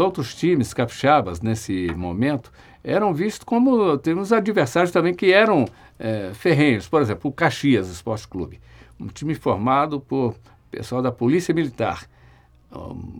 outros 0.00 0.34
times 0.34 0.74
capixabas 0.74 1.40
nesse 1.40 1.92
momento 1.94 2.50
eram 2.82 3.14
vistos 3.14 3.44
como 3.44 3.96
temos 3.98 4.32
adversários 4.32 4.90
também 4.90 5.14
que 5.14 5.32
eram 5.32 5.66
é, 5.98 6.32
ferrenhos. 6.34 6.88
Por 6.88 7.02
exemplo, 7.02 7.30
o 7.30 7.32
Caxias 7.32 7.88
Esporte 7.88 8.26
Clube, 8.26 8.60
um 8.98 9.06
time 9.06 9.34
formado 9.34 10.00
por 10.00 10.34
pessoal 10.70 11.02
da 11.02 11.12
Polícia 11.12 11.54
Militar, 11.54 12.08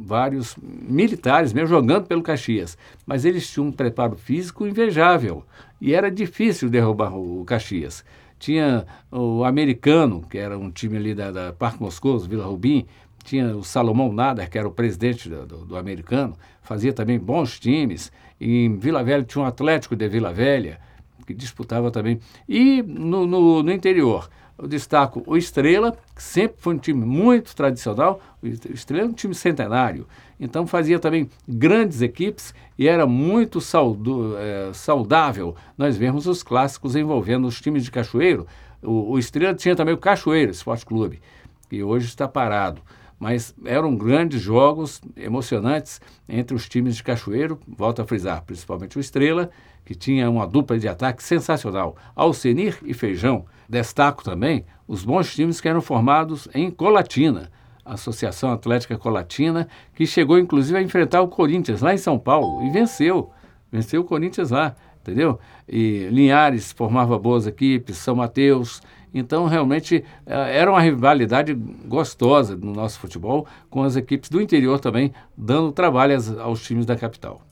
vários 0.02 0.56
militares 0.62 1.52
mesmo 1.52 1.68
jogando 1.68 2.06
pelo 2.06 2.22
Caxias, 2.22 2.78
mas 3.04 3.24
eles 3.24 3.50
tinham 3.50 3.66
um 3.66 3.72
preparo 3.72 4.16
físico 4.16 4.66
invejável 4.66 5.44
e 5.80 5.94
era 5.94 6.10
difícil 6.10 6.68
derrubar 6.68 7.16
o 7.16 7.44
Caxias. 7.44 8.04
Tinha 8.38 8.86
o 9.10 9.44
americano, 9.44 10.22
que 10.22 10.38
era 10.38 10.56
um 10.56 10.70
time 10.70 10.96
ali 10.96 11.14
da, 11.14 11.30
da 11.30 11.52
Parque 11.52 11.82
Moscoso, 11.82 12.28
Vila 12.28 12.46
Rubim, 12.46 12.86
tinha 13.24 13.56
o 13.56 13.62
Salomão 13.62 14.12
Nader, 14.12 14.50
que 14.50 14.58
era 14.58 14.66
o 14.66 14.72
presidente 14.72 15.28
do, 15.28 15.46
do, 15.46 15.56
do, 15.64 15.76
americano, 15.76 16.36
fazia 16.62 16.92
também 16.92 17.18
bons 17.18 17.58
times. 17.58 18.10
Em 18.40 18.76
Vila 18.76 19.02
Velha 19.02 19.24
tinha 19.24 19.42
um 19.42 19.46
Atlético 19.46 19.94
de 19.94 20.08
Vila 20.08 20.32
Velha, 20.32 20.80
que 21.26 21.34
disputava 21.34 21.90
também. 21.90 22.18
E 22.48 22.82
no, 22.82 23.26
no, 23.26 23.62
no 23.62 23.72
interior, 23.72 24.28
eu 24.58 24.66
destaco 24.66 25.22
o 25.26 25.36
Estrela, 25.36 25.96
que 26.14 26.22
sempre 26.22 26.56
foi 26.58 26.74
um 26.74 26.78
time 26.78 27.04
muito 27.04 27.54
tradicional. 27.54 28.20
O 28.42 28.46
Estrela 28.46 29.04
é 29.04 29.08
um 29.08 29.12
time 29.12 29.34
centenário. 29.34 30.06
Então 30.38 30.66
fazia 30.66 30.98
também 30.98 31.28
grandes 31.46 32.02
equipes 32.02 32.54
e 32.78 32.88
era 32.88 33.06
muito 33.06 33.60
saudo, 33.60 34.36
é, 34.38 34.70
saudável 34.72 35.54
nós 35.76 35.96
vemos 35.96 36.26
os 36.26 36.42
clássicos 36.42 36.96
envolvendo 36.96 37.46
os 37.46 37.60
times 37.60 37.84
de 37.84 37.90
Cachoeiro. 37.90 38.46
O, 38.82 39.12
o 39.12 39.18
Estrela 39.18 39.54
tinha 39.54 39.76
também 39.76 39.94
o 39.94 39.98
Cachoeiro 39.98 40.50
Esporte 40.50 40.86
Clube, 40.86 41.20
que 41.68 41.82
hoje 41.82 42.06
está 42.06 42.26
parado 42.26 42.80
mas 43.20 43.54
eram 43.66 43.94
grandes 43.94 44.40
jogos 44.40 45.02
emocionantes 45.14 46.00
entre 46.26 46.56
os 46.56 46.66
times 46.66 46.96
de 46.96 47.04
Cachoeiro, 47.04 47.60
volto 47.68 48.00
a 48.00 48.06
frisar, 48.06 48.42
principalmente 48.42 48.96
o 48.96 49.00
Estrela, 49.00 49.50
que 49.84 49.94
tinha 49.94 50.30
uma 50.30 50.46
dupla 50.46 50.78
de 50.78 50.88
ataque 50.88 51.22
sensacional, 51.22 51.94
Alcenir 52.16 52.78
e 52.82 52.94
Feijão. 52.94 53.44
Destaco 53.68 54.24
também 54.24 54.64
os 54.88 55.04
bons 55.04 55.34
times 55.34 55.60
que 55.60 55.68
eram 55.68 55.82
formados 55.82 56.48
em 56.54 56.70
Colatina, 56.70 57.52
Associação 57.84 58.52
Atlética 58.52 58.96
Colatina, 58.96 59.68
que 59.94 60.06
chegou 60.06 60.38
inclusive 60.38 60.78
a 60.78 60.82
enfrentar 60.82 61.20
o 61.20 61.28
Corinthians 61.28 61.82
lá 61.82 61.92
em 61.92 61.98
São 61.98 62.18
Paulo 62.18 62.66
e 62.66 62.70
venceu. 62.70 63.30
Venceu 63.70 64.00
o 64.00 64.04
Corinthians 64.04 64.50
lá, 64.50 64.74
entendeu? 65.00 65.38
E 65.68 66.08
Linhares 66.10 66.72
formava 66.72 67.18
boas 67.18 67.46
equipes, 67.46 67.98
São 67.98 68.16
Mateus. 68.16 68.80
Então, 69.12 69.46
realmente, 69.46 70.04
eh, 70.26 70.56
era 70.58 70.70
uma 70.70 70.80
rivalidade 70.80 71.54
gostosa 71.54 72.56
no 72.56 72.72
nosso 72.72 72.98
futebol, 72.98 73.46
com 73.68 73.82
as 73.82 73.96
equipes 73.96 74.30
do 74.30 74.40
interior 74.40 74.80
também 74.80 75.12
dando 75.36 75.72
trabalho 75.72 76.16
aos 76.40 76.62
times 76.62 76.86
da 76.86 76.96
capital. 76.96 77.42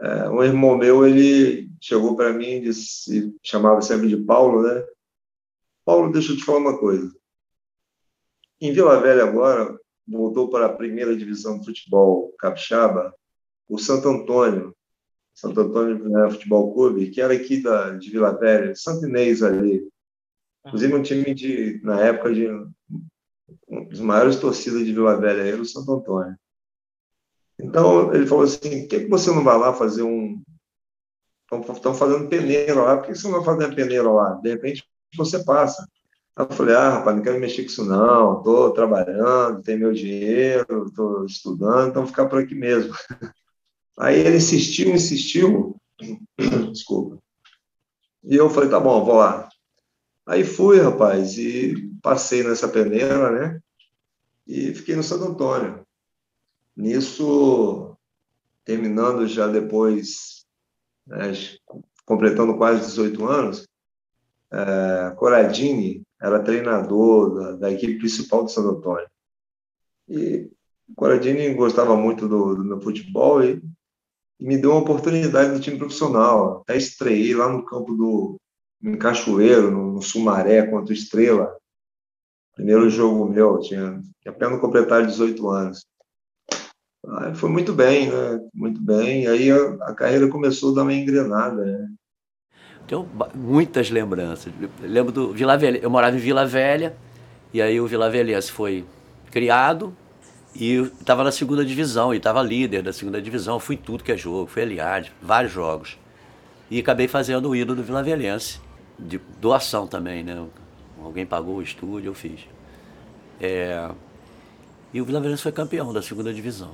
É, 0.00 0.28
um 0.28 0.42
irmão 0.42 0.76
meu, 0.76 1.06
ele 1.06 1.68
chegou 1.80 2.14
para 2.14 2.32
mim 2.32 2.46
e 2.46 2.60
disse, 2.60 3.34
chamava 3.42 3.80
sempre 3.82 4.08
de 4.08 4.16
Paulo, 4.16 4.62
né? 4.62 4.84
Paulo, 5.84 6.12
deixa 6.12 6.32
eu 6.32 6.36
te 6.36 6.44
falar 6.44 6.58
uma 6.58 6.78
coisa. 6.78 7.12
Em 8.60 8.72
Vila 8.72 9.00
Velha 9.00 9.24
agora, 9.24 9.76
voltou 10.06 10.48
para 10.48 10.66
a 10.66 10.72
primeira 10.72 11.16
divisão 11.16 11.58
de 11.58 11.66
futebol 11.66 12.32
capixaba, 12.38 13.14
o 13.68 13.78
Santo 13.78 14.08
Antônio, 14.08 14.74
Santo 15.34 15.60
Antônio 15.60 16.08
né, 16.08 16.30
Futebol 16.30 16.72
Clube, 16.74 17.10
que 17.10 17.20
era 17.20 17.34
aqui 17.34 17.62
da, 17.62 17.90
de 17.90 18.10
Vila 18.10 18.32
Velha, 18.32 18.74
Santo 18.74 19.06
Inês 19.06 19.42
ali. 19.42 19.88
Inclusive 20.68 20.94
um 20.94 21.02
time 21.02 21.34
de, 21.34 21.80
na 21.82 21.98
época, 22.00 22.32
de 22.32 22.46
um 22.46 23.84
dos 23.88 24.00
maiores 24.00 24.36
torcidas 24.36 24.84
de 24.84 24.92
Vila 24.92 25.18
Velha 25.18 25.42
era 25.42 25.60
o 25.60 25.64
Santo 25.64 25.92
Antônio. 25.92 26.36
Então, 27.58 28.14
ele 28.14 28.26
falou 28.26 28.44
assim, 28.44 28.82
por 28.82 28.88
que, 28.88 29.00
que 29.00 29.08
você 29.08 29.30
não 29.30 29.42
vai 29.42 29.58
lá 29.58 29.72
fazer 29.72 30.02
um... 30.02 30.40
Estão 31.50 31.94
fazendo 31.94 32.28
peneira 32.28 32.74
lá, 32.74 32.98
por 32.98 33.06
que 33.06 33.14
você 33.14 33.26
não 33.26 33.36
vai 33.36 33.44
fazer 33.44 33.64
uma 33.64 33.74
peneira 33.74 34.10
lá? 34.10 34.34
De 34.34 34.50
repente, 34.50 34.84
você 35.16 35.42
passa. 35.42 35.88
Aí 36.36 36.44
eu 36.44 36.50
falei, 36.50 36.74
ah, 36.74 36.90
rapaz, 36.90 37.16
não 37.16 37.22
quero 37.22 37.40
mexer 37.40 37.62
com 37.62 37.68
isso 37.68 37.84
não, 37.86 38.38
estou 38.38 38.70
trabalhando, 38.72 39.62
tenho 39.62 39.78
meu 39.78 39.92
dinheiro, 39.94 40.86
estou 40.86 41.24
estudando, 41.24 41.88
então 41.88 42.02
vou 42.02 42.10
ficar 42.10 42.26
por 42.26 42.40
aqui 42.40 42.54
mesmo. 42.54 42.92
Aí 43.98 44.20
ele 44.20 44.36
insistiu, 44.36 44.94
insistiu, 44.94 45.76
desculpa. 46.70 47.18
E 48.22 48.36
eu 48.36 48.50
falei, 48.50 48.68
tá 48.68 48.78
bom, 48.78 49.04
vou 49.04 49.16
lá. 49.16 49.48
Aí 50.28 50.44
fui, 50.44 50.78
rapaz, 50.78 51.38
e 51.38 51.90
passei 52.02 52.42
nessa 52.42 52.68
peneira, 52.68 53.30
né? 53.30 53.60
E 54.46 54.74
fiquei 54.74 54.94
no 54.94 55.02
Santo 55.02 55.24
Antônio. 55.24 55.86
Nisso, 56.76 57.96
terminando 58.62 59.26
já 59.26 59.46
depois, 59.46 60.44
né, 61.06 61.32
completando 62.04 62.58
quase 62.58 62.84
18 62.84 63.24
anos, 63.24 63.66
é, 64.52 65.14
Coradini 65.16 66.02
era 66.20 66.44
treinador 66.44 67.34
da, 67.34 67.52
da, 67.52 67.72
equipe 67.72 67.96
principal 67.98 68.44
do 68.44 68.50
Santo 68.50 68.76
Antônio. 68.76 69.08
E 70.10 70.50
Coradini 70.94 71.54
gostava 71.54 71.96
muito 71.96 72.28
do, 72.28 72.54
do 72.54 72.64
meu 72.64 72.80
futebol 72.82 73.42
e, 73.42 73.62
e, 74.38 74.46
me 74.46 74.58
deu 74.58 74.72
uma 74.72 74.80
oportunidade 74.80 75.52
no 75.52 75.60
time 75.60 75.78
profissional. 75.78 76.60
Até 76.60 76.76
estreiei 76.76 77.34
lá 77.34 77.48
no 77.48 77.64
campo 77.64 77.94
do 77.94 78.38
em 78.82 78.96
Cachoeiro, 78.96 79.70
no, 79.70 79.92
no 79.92 80.02
Sumaré, 80.02 80.66
contra 80.66 80.92
o 80.92 80.96
Estrela. 80.96 81.56
Primeiro 82.54 82.90
jogo 82.90 83.28
meu, 83.28 83.58
tinha, 83.60 84.00
apenas 84.26 84.60
completar 84.60 85.06
18 85.06 85.48
anos. 85.48 85.86
Foi 87.36 87.48
muito 87.48 87.72
bem, 87.72 88.10
né? 88.10 88.40
Muito 88.52 88.80
bem. 88.80 89.26
Aí 89.26 89.50
a, 89.50 89.56
a 89.82 89.94
carreira 89.94 90.28
começou 90.28 90.72
a 90.72 90.74
dar 90.76 90.82
uma 90.82 90.92
engrenada, 90.92 91.64
né? 91.64 91.88
Tenho 92.86 93.08
muitas 93.34 93.90
lembranças. 93.90 94.52
Lembro 94.80 95.12
do 95.12 95.32
Vila 95.32 95.56
Velha. 95.56 95.78
Eu 95.78 95.90
morava 95.90 96.16
em 96.16 96.18
Vila 96.18 96.46
Velha, 96.46 96.96
e 97.52 97.62
aí 97.62 97.80
o 97.80 97.86
Vila 97.86 98.10
Velhense 98.10 98.50
foi 98.50 98.84
criado 99.30 99.94
e 100.54 100.74
estava 101.00 101.22
na 101.22 101.30
segunda 101.30 101.64
divisão, 101.64 102.12
e 102.12 102.16
estava 102.16 102.42
líder 102.42 102.82
da 102.82 102.92
segunda 102.92 103.20
divisão. 103.20 103.60
Fui 103.60 103.76
tudo 103.76 104.02
que 104.02 104.12
é 104.12 104.16
jogo, 104.16 104.46
fui 104.46 104.62
aliado, 104.62 105.08
vários 105.22 105.52
jogos. 105.52 105.98
E 106.70 106.80
acabei 106.80 107.06
fazendo 107.06 107.48
o 107.50 107.56
ídolo 107.56 107.76
do 107.76 107.84
Vila 107.84 108.02
Velhense, 108.02 108.60
de 108.98 109.18
doação 109.40 109.86
também, 109.86 110.22
né? 110.24 110.46
Alguém 111.02 111.24
pagou 111.24 111.56
o 111.56 111.62
estúdio, 111.62 112.10
eu 112.10 112.14
fiz. 112.14 112.40
É... 113.40 113.90
E 114.92 115.00
o 115.00 115.04
Vila 115.04 115.20
Velhense 115.20 115.42
foi 115.42 115.52
campeão 115.52 115.92
da 115.92 116.02
segunda 116.02 116.32
divisão. 116.32 116.72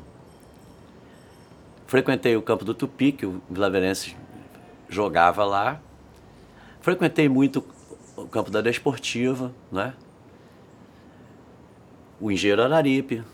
Frequentei 1.87 2.37
o 2.37 2.43
campo 2.43 2.65
do 2.65 2.73
Tupi, 2.73 3.13
que 3.13 3.27
o 3.27 3.43
Vila 3.51 3.69
Velhense 3.69 4.17
jogava 4.89 5.45
lá, 5.45 5.81
Frequentei 6.85 7.31
muito 7.31 7.65
o 8.15 8.27
campo 8.27 8.51
da 8.51 8.61
Desportiva, 8.61 9.51
né? 9.73 9.95
o 12.21 12.31
Engenheiro 12.31 12.63
Araripe, 12.63 13.25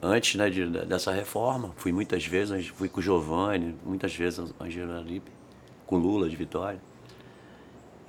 antes 0.00 0.34
né, 0.36 0.48
de, 0.48 0.66
dessa 0.86 1.12
reforma. 1.12 1.74
Fui 1.76 1.92
muitas 1.92 2.24
vezes, 2.24 2.68
fui 2.68 2.88
com 2.88 3.00
o 3.00 3.02
Giovanni, 3.02 3.76
muitas 3.84 4.16
vezes 4.16 4.54
ao 4.58 4.66
Engenheiro 4.66 4.94
Araripe, 4.94 5.30
com 5.86 5.98
Lula 5.98 6.26
de 6.26 6.36
Vitória. 6.36 6.80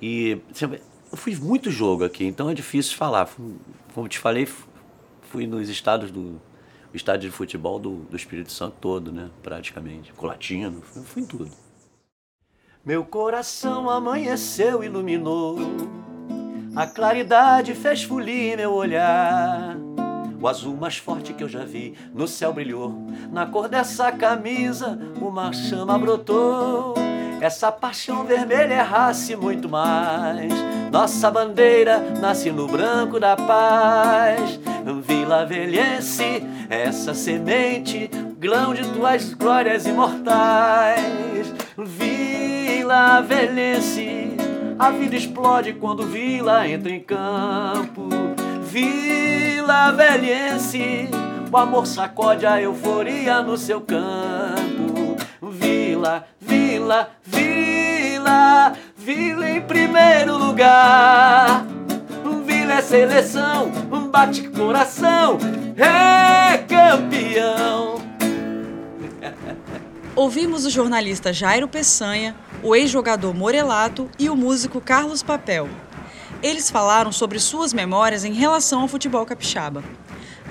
E 0.02 0.40
eu 1.12 1.16
fui 1.16 1.36
muito 1.36 1.70
jogo 1.70 2.04
aqui, 2.04 2.24
então 2.24 2.50
é 2.50 2.54
difícil 2.54 2.96
falar. 2.96 3.30
Como 3.94 4.08
te 4.08 4.18
falei, 4.18 4.48
fui 5.30 5.46
nos 5.46 5.68
estados 5.68 6.10
do 6.10 6.40
estádio 6.92 7.30
de 7.30 7.36
futebol 7.36 7.78
do, 7.78 7.98
do 8.10 8.16
Espírito 8.16 8.50
Santo 8.50 8.76
todo, 8.80 9.12
né? 9.12 9.30
Praticamente. 9.44 10.12
Colatino, 10.12 10.82
fui, 10.82 11.02
fui 11.02 11.22
em 11.22 11.26
tudo. 11.26 11.50
Meu 12.84 13.04
coração 13.04 13.88
amanheceu, 13.88 14.82
iluminou. 14.82 15.56
A 16.74 16.84
claridade 16.84 17.72
fez 17.74 18.02
folir 18.02 18.56
meu 18.56 18.72
olhar. 18.72 19.76
O 20.40 20.48
azul 20.48 20.76
mais 20.76 20.96
forte 20.96 21.32
que 21.32 21.44
eu 21.44 21.48
já 21.48 21.64
vi 21.64 21.94
no 22.12 22.26
céu 22.26 22.52
brilhou. 22.52 23.06
Na 23.30 23.46
cor 23.46 23.68
dessa 23.68 24.10
camisa, 24.10 24.98
uma 25.20 25.52
chama 25.52 25.96
brotou. 25.96 27.01
Essa 27.42 27.72
paixão 27.72 28.22
vermelha 28.22 28.74
é 28.74 28.80
raça 28.82 29.32
e 29.32 29.36
muito 29.36 29.68
mais. 29.68 30.52
Nossa 30.92 31.28
bandeira 31.28 31.98
nasce 32.20 32.52
no 32.52 32.68
branco 32.68 33.18
da 33.18 33.34
paz. 33.34 34.60
Vila 35.04 35.44
Velhense, 35.44 36.40
essa 36.70 37.12
semente, 37.12 38.08
grão 38.38 38.72
de 38.72 38.88
tuas 38.90 39.34
glórias 39.34 39.86
imortais. 39.86 41.52
Vila 41.76 43.20
velhense, 43.22 44.36
a 44.78 44.92
vida 44.92 45.16
explode 45.16 45.72
quando 45.72 46.06
Vila 46.06 46.68
entra 46.68 46.92
em 46.92 47.00
campo. 47.00 48.08
Vila 48.62 49.90
velhense, 49.90 51.08
o 51.50 51.56
amor 51.56 51.88
sacode 51.88 52.46
a 52.46 52.62
euforia 52.62 53.42
no 53.42 53.58
seu 53.58 53.80
campo. 53.80 54.71
Vila, 56.02 56.26
Vila, 56.40 57.10
Vila, 57.22 58.72
Vila 58.96 59.48
em 59.48 59.60
primeiro 59.60 60.36
lugar. 60.36 61.64
Vila 62.44 62.72
é 62.72 62.82
seleção, 62.82 63.70
bate 64.10 64.48
coração, 64.48 65.38
é 65.76 66.58
campeão. 66.58 68.02
Ouvimos 70.16 70.66
o 70.66 70.70
jornalista 70.70 71.32
Jairo 71.32 71.68
Peçanha, 71.68 72.34
o 72.64 72.74
ex-jogador 72.74 73.32
Morelato 73.32 74.10
e 74.18 74.28
o 74.28 74.34
músico 74.34 74.80
Carlos 74.80 75.22
Papel. 75.22 75.68
Eles 76.42 76.68
falaram 76.68 77.12
sobre 77.12 77.38
suas 77.38 77.72
memórias 77.72 78.24
em 78.24 78.32
relação 78.32 78.80
ao 78.80 78.88
futebol 78.88 79.24
capixaba. 79.24 79.84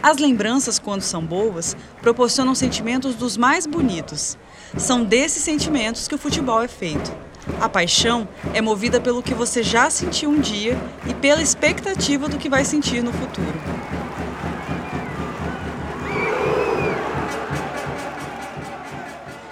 As 0.01 0.17
lembranças, 0.17 0.79
quando 0.79 1.01
são 1.01 1.21
boas, 1.21 1.75
proporcionam 2.01 2.55
sentimentos 2.55 3.15
dos 3.15 3.35
mais 3.35 3.67
bonitos. 3.67 4.37
São 4.77 5.03
desses 5.03 5.43
sentimentos 5.43 6.07
que 6.07 6.15
o 6.15 6.17
futebol 6.17 6.61
é 6.61 6.67
feito. 6.67 7.11
A 7.59 7.67
paixão 7.67 8.27
é 8.53 8.61
movida 8.61 9.01
pelo 9.01 9.21
que 9.21 9.33
você 9.33 9.63
já 9.63 9.89
sentiu 9.89 10.29
um 10.29 10.39
dia 10.39 10.77
e 11.07 11.13
pela 11.13 11.41
expectativa 11.41 12.29
do 12.29 12.37
que 12.37 12.49
vai 12.49 12.63
sentir 12.63 13.03
no 13.03 13.11
futuro. 13.11 13.59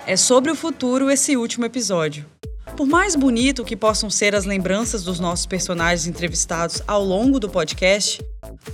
É 0.05 0.15
sobre 0.15 0.51
o 0.51 0.55
futuro 0.55 1.09
esse 1.09 1.37
último 1.37 1.65
episódio. 1.65 2.25
Por 2.75 2.87
mais 2.87 3.15
bonito 3.15 3.65
que 3.65 3.75
possam 3.75 4.09
ser 4.09 4.33
as 4.33 4.45
lembranças 4.45 5.03
dos 5.03 5.19
nossos 5.19 5.45
personagens 5.45 6.07
entrevistados 6.07 6.81
ao 6.87 7.03
longo 7.03 7.39
do 7.39 7.49
podcast, 7.49 8.23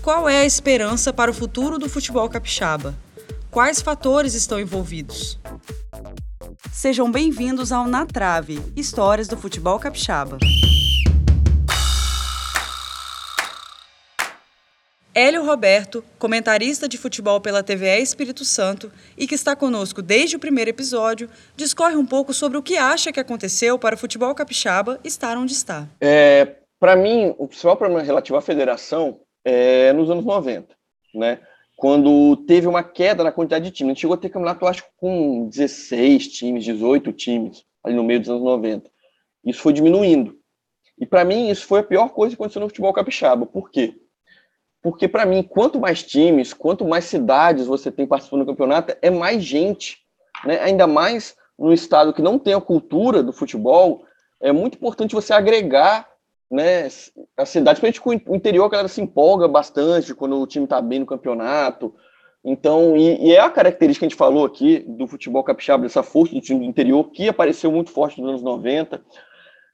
qual 0.01 0.29
é 0.29 0.41
a 0.41 0.45
esperança 0.45 1.11
para 1.11 1.31
o 1.31 1.33
futuro 1.33 1.79
do 1.79 1.89
futebol 1.89 2.29
capixaba? 2.29 2.95
Quais 3.49 3.81
fatores 3.81 4.33
estão 4.33 4.59
envolvidos? 4.59 5.39
Sejam 6.75 7.09
bem-vindos 7.09 7.71
ao 7.71 7.87
Na 7.87 8.05
Trave 8.05 8.59
Histórias 8.75 9.29
do 9.29 9.37
Futebol 9.37 9.79
Capixaba. 9.79 10.37
Hélio 15.13 15.45
Roberto, 15.45 16.03
comentarista 16.19 16.85
de 16.89 16.97
futebol 16.97 17.39
pela 17.39 17.63
TVE 17.63 18.01
Espírito 18.01 18.43
Santo 18.43 18.91
e 19.17 19.25
que 19.25 19.35
está 19.35 19.55
conosco 19.55 20.01
desde 20.01 20.35
o 20.35 20.39
primeiro 20.39 20.69
episódio, 20.69 21.29
discorre 21.55 21.95
um 21.95 22.05
pouco 22.05 22.33
sobre 22.33 22.57
o 22.57 22.61
que 22.61 22.75
acha 22.75 23.09
que 23.09 23.21
aconteceu 23.21 23.79
para 23.79 23.95
o 23.95 23.97
futebol 23.97 24.35
capixaba 24.35 24.99
estar 25.01 25.37
onde 25.37 25.53
está. 25.53 25.87
É, 26.01 26.57
para 26.77 26.97
mim, 26.97 27.33
o 27.37 27.47
principal 27.47 27.77
problema 27.77 28.03
relativo 28.03 28.37
à 28.37 28.41
federação 28.41 29.21
é 29.45 29.93
nos 29.93 30.09
anos 30.09 30.25
90, 30.25 30.75
né? 31.13 31.39
Quando 31.75 32.37
teve 32.47 32.67
uma 32.67 32.83
queda 32.83 33.23
na 33.23 33.31
quantidade 33.31 33.65
de 33.65 33.71
times. 33.71 33.91
A 33.91 33.93
gente 33.93 34.01
chegou 34.01 34.13
a 34.13 34.17
ter 34.17 34.29
campeonato, 34.29 34.65
acho, 34.65 34.83
com 34.97 35.49
16 35.49 36.29
times, 36.29 36.63
18 36.63 37.11
times, 37.11 37.65
ali 37.83 37.95
no 37.95 38.03
meio 38.03 38.19
dos 38.19 38.29
anos 38.29 38.43
90. 38.43 38.89
Isso 39.43 39.59
foi 39.59 39.73
diminuindo. 39.73 40.37
E 40.97 41.05
para 41.05 41.25
mim, 41.25 41.49
isso 41.49 41.65
foi 41.65 41.81
a 41.81 41.83
pior 41.83 42.09
coisa 42.09 42.35
que 42.35 42.41
aconteceu 42.41 42.61
no 42.61 42.69
futebol 42.69 42.93
capixaba. 42.93 43.45
Por 43.45 43.69
quê? 43.69 43.93
Porque, 44.81 45.07
para 45.07 45.25
mim, 45.25 45.43
quanto 45.43 45.79
mais 45.79 46.03
times, 46.03 46.53
quanto 46.53 46.85
mais 46.85 47.05
cidades 47.05 47.67
você 47.67 47.91
tem 47.91 48.07
participando 48.07 48.41
do 48.41 48.45
campeonato, 48.45 48.95
é 49.01 49.09
mais 49.09 49.43
gente. 49.43 49.97
Né? 50.45 50.59
Ainda 50.61 50.87
mais 50.87 51.35
no 51.57 51.73
estado 51.73 52.13
que 52.13 52.21
não 52.21 52.39
tem 52.39 52.53
a 52.53 52.61
cultura 52.61 53.23
do 53.23 53.33
futebol, 53.33 54.05
é 54.41 54.51
muito 54.51 54.75
importante 54.75 55.15
você 55.15 55.33
agregar 55.33 56.07
né, 56.49 56.87
as 57.37 57.49
cidades, 57.49 57.79
principalmente 57.79 58.25
com 58.25 58.31
o 58.31 58.35
interior, 58.35 58.65
a 58.65 58.69
galera 58.69 58.87
se 58.87 59.01
empolga 59.01 59.47
bastante 59.47 60.13
quando 60.13 60.39
o 60.39 60.47
time 60.47 60.65
está 60.65 60.81
bem 60.81 60.99
no 60.99 61.05
campeonato. 61.05 61.93
Então, 62.43 62.95
e, 62.95 63.29
e, 63.29 63.31
é 63.33 63.39
a 63.39 63.49
característica 63.49 64.01
que 64.01 64.05
a 64.05 64.09
gente 64.09 64.17
falou 64.17 64.45
aqui 64.45 64.85
do 64.87 65.07
futebol 65.07 65.43
capixaba, 65.43 65.83
dessa 65.83 66.03
força 66.03 66.35
do 66.35 66.41
time 66.41 66.59
do 66.59 66.65
interior, 66.65 67.09
que 67.09 67.27
apareceu 67.27 67.71
muito 67.71 67.89
forte 67.89 68.21
nos 68.21 68.29
anos 68.29 68.43
90. 68.43 69.03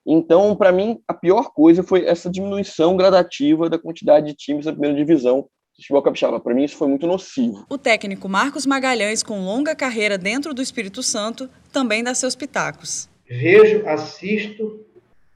Então, 0.07 0.55
para 0.55 0.71
mim, 0.71 0.99
a 1.05 1.13
pior 1.13 1.51
coisa 1.53 1.83
foi 1.83 2.05
essa 2.05 2.29
diminuição 2.29 2.95
gradativa 2.95 3.69
da 3.69 3.77
quantidade 3.77 4.27
de 4.27 4.33
times 4.33 4.65
da 4.65 4.71
primeira 4.71 4.95
divisão 4.95 5.41
do 5.41 5.47
futebol 5.75 6.01
capixaba. 6.01 6.39
Para 6.39 6.53
mim, 6.53 6.63
isso 6.63 6.77
foi 6.77 6.87
muito 6.87 7.05
nocivo. 7.05 7.65
O 7.69 7.77
técnico 7.77 8.29
Marcos 8.29 8.65
Magalhães, 8.65 9.21
com 9.21 9.41
longa 9.41 9.75
carreira 9.75 10.17
dentro 10.17 10.53
do 10.53 10.61
Espírito 10.61 11.03
Santo, 11.03 11.49
também 11.73 12.03
dá 12.03 12.15
seus 12.15 12.35
pitacos. 12.35 13.09
Vejo, 13.27 13.85
assisto, 13.85 14.85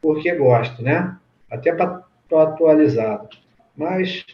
porque 0.01 0.33
gosto, 0.35 0.81
né? 0.81 1.17
Até 1.55 1.73
para 1.73 2.03
atualizado. 2.31 3.29
Mas, 3.75 4.25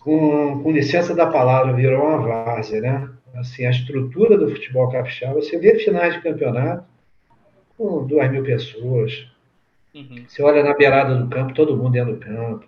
com, 0.00 0.62
com 0.62 0.72
licença 0.72 1.14
da 1.14 1.26
palavra, 1.26 1.72
virou 1.72 2.02
uma 2.02 2.18
várzea, 2.18 2.80
né? 2.80 3.10
Assim, 3.34 3.64
a 3.64 3.70
estrutura 3.70 4.36
do 4.36 4.50
futebol 4.50 4.90
capixaba, 4.90 5.34
você 5.34 5.58
vê 5.58 5.78
finais 5.78 6.14
de 6.14 6.22
campeonato, 6.22 6.84
com 7.76 8.06
duas 8.06 8.30
mil 8.30 8.42
pessoas. 8.42 9.26
Uhum. 9.94 10.24
Você 10.28 10.42
olha 10.42 10.62
na 10.62 10.74
beirada 10.74 11.14
do 11.14 11.28
campo, 11.28 11.54
todo 11.54 11.76
mundo 11.76 11.92
dentro 11.92 12.14
do 12.14 12.20
campo. 12.20 12.66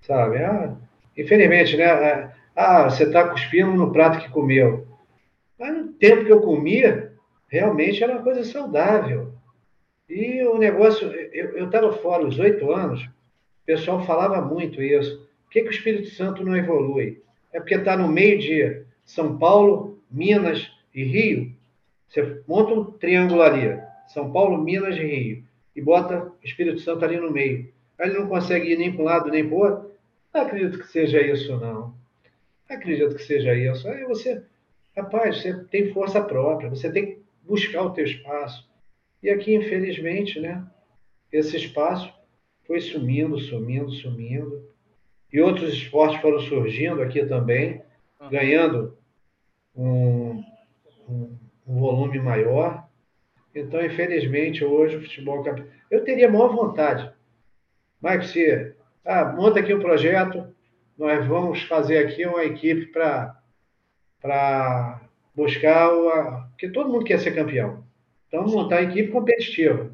Sabe? 0.00 0.38
Ah, 0.38 0.74
infelizmente, 1.16 1.76
né? 1.76 1.86
Ah, 1.86 2.32
ah 2.54 2.90
você 2.90 3.04
está 3.04 3.28
cuspindo 3.28 3.72
no 3.72 3.92
prato 3.92 4.20
que 4.20 4.30
comeu. 4.30 4.86
Mas 5.58 5.74
no 5.74 5.92
tempo 5.92 6.24
que 6.24 6.32
eu 6.32 6.40
comia, 6.40 7.12
realmente 7.48 8.02
era 8.02 8.12
uma 8.12 8.22
coisa 8.22 8.44
saudável. 8.44 9.33
E 10.08 10.42
o 10.42 10.58
negócio, 10.58 11.10
eu 11.10 11.64
estava 11.66 11.92
fora 11.92 12.26
os 12.26 12.38
oito 12.38 12.70
anos, 12.72 13.02
o 13.02 13.66
pessoal 13.66 14.04
falava 14.04 14.40
muito 14.42 14.82
isso. 14.82 15.26
Por 15.44 15.50
que, 15.50 15.62
que 15.62 15.68
o 15.68 15.70
Espírito 15.70 16.10
Santo 16.10 16.44
não 16.44 16.56
evolui? 16.56 17.22
É 17.52 17.58
porque 17.58 17.74
está 17.74 17.96
no 17.96 18.08
meio 18.08 18.38
de 18.38 18.82
São 19.04 19.38
Paulo, 19.38 19.98
Minas 20.10 20.70
e 20.94 21.04
Rio. 21.04 21.52
Você 22.08 22.42
monta 22.46 22.74
um 22.74 22.84
triângulo 22.84 23.42
ali. 23.42 23.78
São 24.08 24.30
Paulo, 24.30 24.62
Minas 24.62 24.96
e 24.96 25.02
Rio, 25.02 25.44
e 25.74 25.80
bota 25.80 26.30
Espírito 26.42 26.80
Santo 26.80 27.04
ali 27.04 27.16
no 27.16 27.30
meio. 27.30 27.72
Aí 27.98 28.10
ele 28.10 28.18
não 28.18 28.28
consegue 28.28 28.72
ir 28.72 28.78
nem 28.78 28.92
para 28.92 29.02
um 29.02 29.04
lado 29.04 29.30
nem 29.30 29.46
para 29.48 29.56
o 29.56 29.60
outro. 29.60 29.90
Não 30.32 30.42
acredito 30.42 30.78
que 30.78 30.88
seja 30.88 31.20
isso, 31.20 31.52
não. 31.56 31.94
não 32.68 32.76
acredito 32.76 33.14
que 33.14 33.22
seja 33.22 33.54
isso. 33.54 33.88
Aí 33.88 34.04
você, 34.04 34.42
rapaz, 34.96 35.40
você 35.40 35.54
tem 35.64 35.92
força 35.92 36.20
própria, 36.20 36.68
você 36.68 36.90
tem 36.90 37.06
que 37.06 37.18
buscar 37.42 37.82
o 37.82 37.90
teu 37.90 38.04
espaço. 38.04 38.68
E 39.24 39.30
aqui, 39.30 39.54
infelizmente, 39.54 40.38
né, 40.38 40.62
esse 41.32 41.56
espaço 41.56 42.12
foi 42.66 42.78
sumindo, 42.78 43.38
sumindo, 43.38 43.90
sumindo. 43.90 44.68
E 45.32 45.40
outros 45.40 45.72
esportes 45.72 46.20
foram 46.20 46.38
surgindo 46.40 47.00
aqui 47.00 47.24
também, 47.24 47.80
ganhando 48.30 48.98
um, 49.74 50.44
um, 51.08 51.38
um 51.66 51.80
volume 51.80 52.18
maior. 52.18 52.86
Então, 53.54 53.82
infelizmente, 53.82 54.62
hoje 54.62 54.96
o 54.96 55.00
futebol. 55.00 55.42
Eu 55.90 56.04
teria 56.04 56.30
maior 56.30 56.54
vontade. 56.54 57.10
Mas 58.02 58.28
se 58.28 58.74
ah, 59.06 59.24
monta 59.32 59.60
aqui 59.60 59.72
um 59.72 59.80
projeto, 59.80 60.54
nós 60.98 61.26
vamos 61.26 61.62
fazer 61.62 61.96
aqui 61.96 62.26
uma 62.26 62.44
equipe 62.44 62.92
para 64.20 65.00
buscar 65.34 65.90
o. 65.94 66.50
Porque 66.50 66.68
todo 66.68 66.90
mundo 66.90 67.06
quer 67.06 67.18
ser 67.20 67.34
campeão. 67.34 67.83
Então, 68.34 68.48
montar 68.48 68.78
a 68.78 68.82
equipe 68.82 69.12
competitiva. 69.12 69.92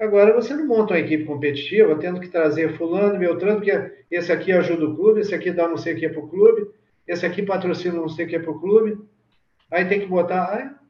Agora, 0.00 0.34
você 0.34 0.56
não 0.56 0.66
monta 0.66 0.94
uma 0.94 0.98
equipe 0.98 1.24
competitiva 1.24 1.96
tendo 1.96 2.18
que 2.18 2.26
trazer 2.26 2.76
fulano, 2.76 3.16
beltrano, 3.16 3.60
porque 3.60 4.04
esse 4.10 4.32
aqui 4.32 4.50
ajuda 4.50 4.86
o 4.86 4.96
clube, 4.96 5.20
esse 5.20 5.32
aqui 5.32 5.52
dá 5.52 5.68
não 5.68 5.76
sei 5.76 5.94
o 5.94 5.96
que 5.96 6.08
para 6.08 6.20
o 6.20 6.28
clube, 6.28 6.68
esse 7.06 7.24
aqui 7.24 7.44
patrocina 7.44 7.94
não 7.94 8.08
sei 8.08 8.26
o 8.26 8.28
que 8.28 8.40
para 8.40 8.50
o 8.50 8.60
clube. 8.60 8.98
Aí 9.70 9.84
tem 9.84 10.00
que 10.00 10.06
botar 10.06 10.80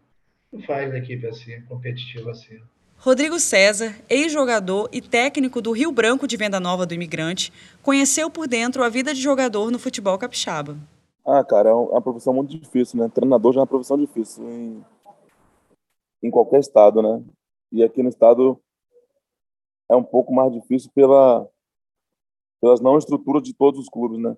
não 0.51 0.63
faz 0.63 0.95
equipe 0.95 1.27
assim, 1.27 1.61
competitiva 1.69 2.31
assim. 2.31 2.59
Rodrigo 2.97 3.39
César, 3.39 3.95
ex-jogador 4.09 4.89
e 4.91 5.03
técnico 5.03 5.61
do 5.61 5.71
Rio 5.71 5.93
Branco 5.93 6.27
de 6.27 6.39
Venda 6.39 6.59
Nova 6.59 6.87
do 6.87 6.95
Imigrante, 6.95 7.53
conheceu 7.83 8.31
por 8.31 8.49
dentro 8.49 8.83
a 8.83 8.89
vida 8.89 9.13
de 9.13 9.21
jogador 9.21 9.71
no 9.71 9.79
futebol 9.79 10.17
capixaba. 10.17 10.79
Ah, 11.27 11.45
cara, 11.45 11.69
é 11.69 11.75
uma 11.75 12.01
profissão 12.01 12.33
muito 12.33 12.57
difícil, 12.59 12.99
né? 12.99 13.11
Treinador 13.13 13.53
já 13.53 13.61
é 13.61 13.63
uma 13.63 13.67
profissão 13.67 13.99
difícil 13.99 14.49
em, 14.49 14.85
em 16.25 16.31
qualquer 16.31 16.61
estado, 16.61 17.03
né? 17.03 17.23
E 17.71 17.85
aqui 17.85 18.03
no 18.03 18.09
estado 18.09 18.59
é 19.91 19.95
um 19.95 20.03
pouco 20.03 20.33
mais 20.33 20.51
difícil 20.51 20.91
pela, 20.95 21.47
pelas 22.63 22.81
não 22.81 22.97
estruturas 22.97 23.43
de 23.43 23.53
todos 23.53 23.79
os 23.79 23.91
clubes, 23.91 24.19
né? 24.19 24.35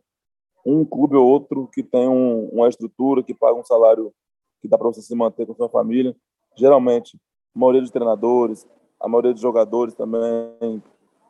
Um 0.67 0.85
clube 0.85 1.15
ou 1.15 1.25
outro 1.25 1.69
que 1.73 1.85
tem 1.85 2.09
um, 2.09 2.49
uma 2.49 2.69
estrutura, 2.69 3.23
que 3.23 3.33
paga 3.33 3.55
um 3.55 3.65
salário 3.65 4.13
que 4.61 4.67
dá 4.67 4.77
para 4.77 4.89
você 4.89 5.01
se 5.01 5.15
manter 5.15 5.47
com 5.47 5.55
sua 5.55 5.69
família. 5.69 6.17
Geralmente, 6.57 7.17
a 7.55 7.59
maioria 7.59 7.83
dos 7.83 7.93
treinadores, 7.93 8.67
a 8.99 9.09
maioria 9.09 9.33
dos 9.33 9.43
jogadores 9.43 9.95
também, 9.95 10.83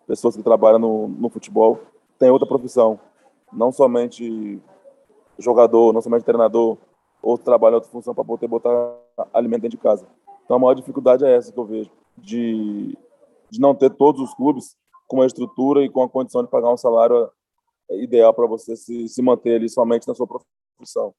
pessoas 0.07 0.37
que 0.37 0.43
trabalham 0.43 0.79
no, 0.79 1.09
no 1.09 1.29
futebol, 1.29 1.79
tem 2.19 2.31
outra 2.31 2.49
profissão. 2.49 2.99
Não 3.53 3.71
somente 3.71 4.59
jogador, 5.39 5.93
não 5.93 6.01
somente 6.01 6.25
treinador, 6.25 6.79
ou 7.21 7.37
trabalha 7.37 7.75
outra 7.75 7.91
função 7.91 8.15
para 8.15 8.25
poder 8.25 8.49
botar 8.49 8.97
alimento 9.35 9.63
dentro 9.63 9.77
de 9.77 9.83
casa. 9.83 10.07
Então 10.47 10.57
a 10.57 10.61
maior 10.61 10.75
dificuldade 10.75 11.25
é 11.25 11.37
essa 11.37 11.53
que 11.53 11.59
eu 11.59 11.67
vejo, 11.67 11.91
de, 12.17 12.97
de 13.50 13.61
não 13.61 13.75
ter 13.75 13.91
todos 13.91 14.23
os 14.23 14.33
clubes 14.33 14.76
com 15.09 15.21
a 15.21 15.26
estrutura 15.26 15.83
e 15.83 15.91
com 15.91 16.05
a 16.05 16.09
condição 16.09 16.43
de 16.43 16.49
pagar 16.49 16.73
um 16.73 16.76
salário 16.76 17.29
ideal 17.91 18.33
para 18.33 18.47
você 18.47 18.76
se, 18.76 19.09
se 19.09 19.21
manter 19.21 19.57
ali 19.57 19.69
somente 19.69 20.07
na 20.07 20.15
sua 20.15 20.26
profissão. 20.26 21.12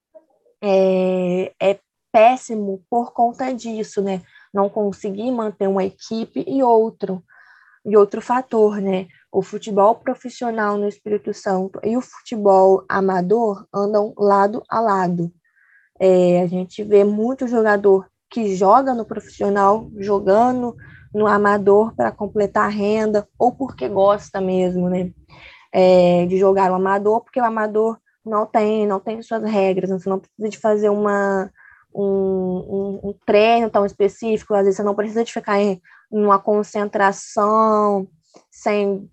É, 0.61 1.53
é 1.61 1.79
péssimo 2.09 2.81
por 2.89 3.11
conta 3.11 3.53
disso, 3.53 4.01
né? 4.01 4.21
Não 4.53 4.69
conseguir 4.69 5.29
manter 5.29 5.67
uma 5.67 5.83
equipe 5.83 6.45
e 6.47 6.63
outro, 6.63 7.21
e 7.85 7.97
outro 7.97 8.21
fator, 8.21 8.81
né? 8.81 9.07
O 9.29 9.41
futebol 9.41 9.95
profissional 9.95 10.77
no 10.77 10.87
Espírito 10.87 11.33
Santo 11.33 11.81
e 11.83 11.97
o 11.97 12.01
futebol 12.01 12.85
amador 12.87 13.67
andam 13.73 14.13
lado 14.17 14.63
a 14.69 14.79
lado. 14.79 15.31
É, 15.99 16.41
a 16.41 16.47
gente 16.47 16.81
vê 16.81 17.03
muito 17.03 17.45
jogador 17.45 18.07
que 18.29 18.55
joga 18.55 18.93
no 18.93 19.05
profissional, 19.05 19.89
jogando 19.97 20.75
no 21.13 21.27
amador 21.27 21.95
para 21.95 22.11
completar 22.11 22.65
a 22.65 22.69
renda, 22.69 23.27
ou 23.37 23.51
porque 23.51 23.87
gosta 23.87 24.41
mesmo, 24.41 24.89
né? 24.89 25.11
É, 25.71 26.25
de 26.25 26.37
jogar 26.37 26.71
o 26.71 26.75
amador, 26.75 27.21
porque 27.21 27.39
o 27.39 27.45
amador 27.45 27.97
não 28.25 28.45
tem, 28.45 28.85
não 28.85 28.99
tem 28.99 29.21
suas 29.21 29.43
regras, 29.43 29.89
você 29.89 30.09
não 30.09 30.19
precisa 30.19 30.49
de 30.49 30.57
fazer 30.57 30.89
uma, 30.89 31.51
um, 31.93 32.03
um, 32.03 33.09
um 33.09 33.15
treino 33.25 33.69
tão 33.69 33.85
específico, 33.85 34.53
às 34.53 34.63
vezes 34.63 34.77
você 34.77 34.83
não 34.83 34.95
precisa 34.95 35.23
de 35.23 35.33
ficar 35.33 35.59
em 35.59 35.81
uma 36.11 36.39
concentração 36.39 38.07
sem 38.51 39.09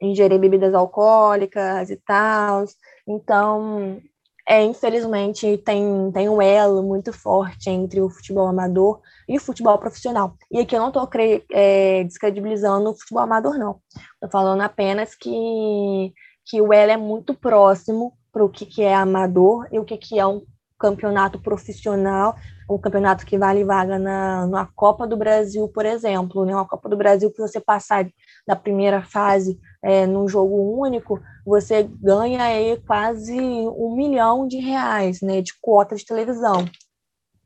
ingerir 0.00 0.38
bebidas 0.38 0.74
alcoólicas 0.74 1.90
e 1.90 1.96
tal. 1.96 2.64
Então, 3.06 4.00
é, 4.48 4.64
infelizmente, 4.64 5.58
tem, 5.58 6.10
tem 6.10 6.26
um 6.26 6.40
elo 6.40 6.82
muito 6.82 7.12
forte 7.12 7.68
entre 7.68 8.00
o 8.00 8.08
futebol 8.08 8.46
amador 8.46 8.98
e 9.28 9.36
o 9.36 9.40
futebol 9.40 9.76
profissional. 9.76 10.34
E 10.50 10.58
aqui 10.58 10.74
eu 10.74 10.80
não 10.80 10.88
estou 10.88 11.06
é, 11.52 12.02
descredibilizando 12.04 12.88
o 12.88 12.94
futebol 12.98 13.24
amador, 13.24 13.58
não. 13.58 13.78
Estou 14.14 14.30
falando 14.30 14.62
apenas 14.62 15.14
que, 15.14 16.14
que 16.46 16.62
o 16.62 16.72
elo 16.72 16.92
é 16.92 16.96
muito 16.96 17.34
próximo 17.34 18.14
para 18.32 18.42
o 18.42 18.48
que, 18.48 18.64
que 18.64 18.82
é 18.82 18.94
amador 18.94 19.68
e 19.70 19.78
o 19.78 19.84
que, 19.84 19.98
que 19.98 20.18
é 20.18 20.26
um 20.26 20.42
campeonato 20.78 21.38
profissional, 21.38 22.34
um 22.68 22.78
campeonato 22.78 23.24
que 23.24 23.38
vale 23.38 23.64
vaga 23.64 23.98
na, 23.98 24.46
na 24.46 24.66
Copa 24.66 25.06
do 25.06 25.16
Brasil, 25.16 25.68
por 25.68 25.86
exemplo, 25.86 26.44
né? 26.44 26.54
Uma 26.54 26.68
Copa 26.68 26.88
do 26.88 26.96
Brasil 26.96 27.30
que 27.30 27.40
você 27.40 27.60
passar 27.60 28.08
da 28.46 28.54
primeira 28.54 29.02
fase 29.02 29.58
é, 29.82 30.06
num 30.06 30.28
jogo 30.28 30.78
único, 30.78 31.20
você 31.46 31.82
ganha 31.82 32.42
aí 32.42 32.80
quase 32.86 33.38
um 33.40 33.94
milhão 33.96 34.46
de 34.46 34.58
reais, 34.58 35.20
né? 35.22 35.40
De 35.40 35.52
cota 35.60 35.96
de 35.96 36.04
televisão. 36.04 36.68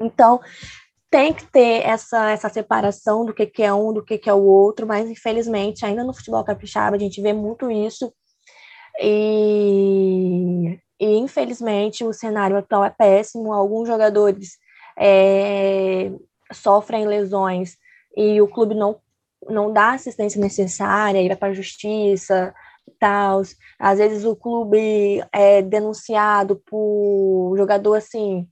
Então, 0.01 0.41
tem 1.11 1.33
que 1.33 1.47
ter 1.47 1.87
essa, 1.87 2.31
essa 2.31 2.49
separação 2.49 3.25
do 3.25 3.35
que, 3.35 3.47
que 3.47 3.63
é 3.63 3.73
um, 3.73 3.93
do 3.93 4.05
que, 4.05 4.19
que 4.19 4.31
é 4.31 4.35
o 4.35 4.43
outro, 4.43 4.87
mas 4.87 5.09
infelizmente, 5.09 5.85
ainda 5.85 6.03
no 6.03 6.15
futebol 6.15 6.43
capixaba, 6.43 6.97
a 6.97 6.99
gente 6.99 7.21
vê 7.21 7.33
muito 7.33 7.71
isso. 7.71 8.13
E 9.01 10.79
e 11.03 11.17
infelizmente 11.17 12.05
o 12.05 12.13
cenário 12.13 12.57
atual 12.57 12.85
é 12.85 12.91
péssimo. 12.91 13.53
Alguns 13.53 13.89
jogadores 13.89 14.51
é, 14.97 16.11
sofrem 16.53 17.07
lesões 17.07 17.77
e 18.17 18.41
o 18.41 18.49
clube 18.49 18.75
não, 18.75 19.01
não 19.49 19.73
dá 19.73 19.93
assistência 19.93 20.41
necessária, 20.41 21.21
ir 21.23 21.37
para 21.37 21.49
a 21.49 21.55
justiça 21.55 22.55
tal. 22.99 23.43
Às 23.79 23.99
vezes 23.99 24.25
o 24.25 24.37
clube 24.37 24.79
é 25.33 25.63
denunciado 25.63 26.57
por 26.67 27.55
jogador 27.57 27.97
assim. 27.97 28.47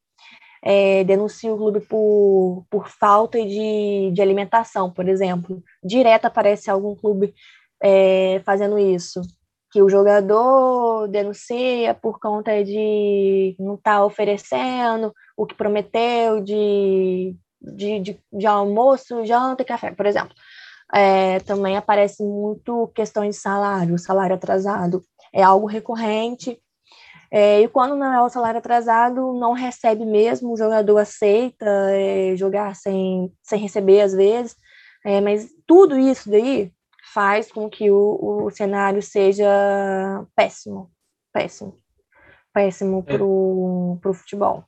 É, 0.63 1.05
denuncia 1.05 1.53
o 1.53 1.57
clube 1.57 1.81
por, 1.81 2.67
por 2.69 2.89
falta 2.89 3.39
de, 3.39 4.11
de 4.13 4.21
alimentação, 4.21 4.91
por 4.91 5.09
exemplo. 5.09 5.63
Direto 5.83 6.27
aparece 6.27 6.71
algum 6.71 6.95
clube 6.95 7.35
é, 7.83 8.43
fazendo 8.45 8.79
isso 8.79 9.23
que 9.71 9.83
o 9.83 9.89
jogador 9.89 11.09
denuncia 11.09 11.95
por 11.95 12.19
conta 12.19 12.65
de 12.65 13.55
não 13.59 13.75
estar 13.75 13.97
tá 13.99 14.05
oferecendo 14.05 15.15
o 15.37 15.47
que 15.47 15.55
prometeu 15.55 16.41
de, 16.41 17.37
de, 17.61 18.01
de, 18.01 18.21
de, 18.33 18.47
almoço, 18.47 19.25
janta 19.25 19.63
e 19.63 19.67
café, 19.67 19.93
por 19.93 20.07
exemplo. 20.07 20.35
É, 20.93 21.39
também 21.41 21.77
aparece 21.77 22.23
muito 22.23 22.89
questões 22.95 23.37
de 23.37 23.41
salário, 23.41 23.97
salário 23.97 24.35
atrasado 24.35 25.03
é 25.33 25.43
algo 25.43 25.67
recorrente. 25.67 26.59
É, 27.31 27.61
e 27.61 27.69
quando 27.69 27.95
não 27.95 28.13
é 28.13 28.21
o 28.23 28.29
salário 28.29 28.59
atrasado, 28.59 29.33
não 29.35 29.53
recebe 29.53 30.05
mesmo, 30.05 30.53
o 30.53 30.57
jogador 30.57 30.99
aceita 30.99 31.65
é, 31.93 32.35
jogar 32.37 32.75
sem, 32.75 33.33
sem 33.43 33.61
receber 33.61 34.01
às 34.01 34.13
vezes. 34.13 34.57
É, 35.05 35.21
mas 35.21 35.49
tudo 35.67 35.99
isso 35.99 36.29
daí 36.29 36.73
faz 37.13 37.51
com 37.51 37.69
que 37.69 37.91
o, 37.91 38.45
o 38.47 38.51
cenário 38.51 39.03
seja 39.03 39.47
péssimo, 40.35 40.91
péssimo, 41.33 41.77
péssimo 42.53 43.03
para 43.03 43.25
o 43.25 44.15
futebol. 44.15 44.65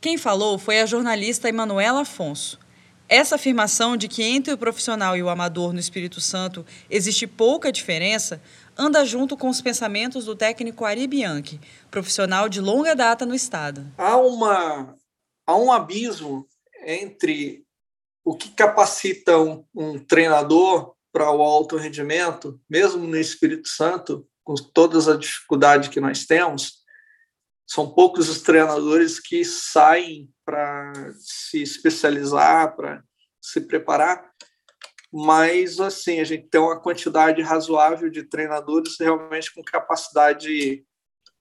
Quem 0.00 0.18
falou 0.18 0.58
foi 0.58 0.80
a 0.80 0.86
jornalista 0.86 1.48
Emanuela 1.48 2.02
Afonso. 2.02 2.58
Essa 3.08 3.34
afirmação 3.34 3.96
de 3.96 4.08
que 4.08 4.22
entre 4.22 4.54
o 4.54 4.58
profissional 4.58 5.16
e 5.16 5.22
o 5.22 5.28
amador 5.28 5.72
no 5.72 5.78
Espírito 5.78 6.20
Santo 6.20 6.64
existe 6.88 7.26
pouca 7.26 7.70
diferença 7.70 8.40
anda 8.76 9.04
junto 9.04 9.36
com 9.36 9.48
os 9.48 9.60
pensamentos 9.60 10.24
do 10.24 10.34
técnico 10.34 10.84
Ari 10.84 11.06
Bianchi, 11.06 11.60
profissional 11.90 12.48
de 12.48 12.60
longa 12.60 12.96
data 12.96 13.26
no 13.26 13.34
estado. 13.34 13.86
Há, 13.98 14.16
uma, 14.16 14.96
há 15.46 15.56
um 15.56 15.70
abismo 15.70 16.46
entre 16.86 17.64
o 18.24 18.34
que 18.34 18.50
capacita 18.50 19.38
um, 19.38 19.64
um 19.74 19.98
treinador 19.98 20.94
para 21.12 21.30
o 21.30 21.42
alto 21.42 21.76
rendimento, 21.76 22.60
mesmo 22.68 23.06
no 23.06 23.16
Espírito 23.16 23.68
Santo, 23.68 24.26
com 24.42 24.54
todas 24.54 25.06
as 25.08 25.20
dificuldades 25.20 25.88
que 25.88 26.00
nós 26.00 26.24
temos, 26.24 26.82
são 27.66 27.94
poucos 27.94 28.28
os 28.28 28.40
treinadores 28.42 29.20
que 29.20 29.44
saem 29.44 30.28
para 30.44 30.92
se 31.18 31.62
especializar, 31.62 32.74
para 32.74 33.02
se 33.40 33.60
preparar, 33.60 34.30
mas 35.12 35.78
assim 35.78 36.20
a 36.20 36.24
gente 36.24 36.48
tem 36.48 36.60
uma 36.60 36.80
quantidade 36.80 37.42
razoável 37.42 38.10
de 38.10 38.22
treinadores 38.22 38.96
realmente 38.98 39.54
com 39.54 39.62
capacidade 39.62 40.84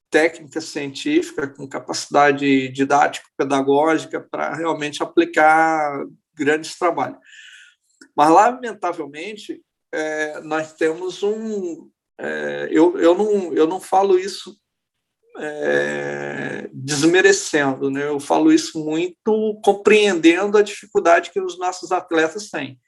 técnica 0.09 0.59
científica, 0.59 1.47
com 1.47 1.67
capacidade 1.67 2.67
didático 2.69 3.29
pedagógica 3.37 4.19
para 4.19 4.53
realmente 4.53 5.01
aplicar 5.01 6.05
grandes 6.33 6.77
trabalhos. 6.77 7.17
Mas, 8.15 8.29
lamentavelmente, 8.29 9.61
é, 9.91 10.39
nós 10.41 10.73
temos 10.73 11.21
um. 11.23 11.89
É, 12.19 12.67
eu, 12.71 12.97
eu, 12.99 13.15
não, 13.15 13.53
eu 13.53 13.67
não 13.67 13.79
falo 13.79 14.17
isso 14.17 14.55
é, 15.37 16.69
desmerecendo, 16.73 17.89
né? 17.89 18.07
eu 18.07 18.19
falo 18.19 18.51
isso 18.51 18.83
muito 18.83 19.59
compreendendo 19.63 20.57
a 20.57 20.61
dificuldade 20.61 21.31
que 21.31 21.39
os 21.39 21.57
nossos 21.57 21.91
atletas 21.91 22.49
têm. 22.49 22.79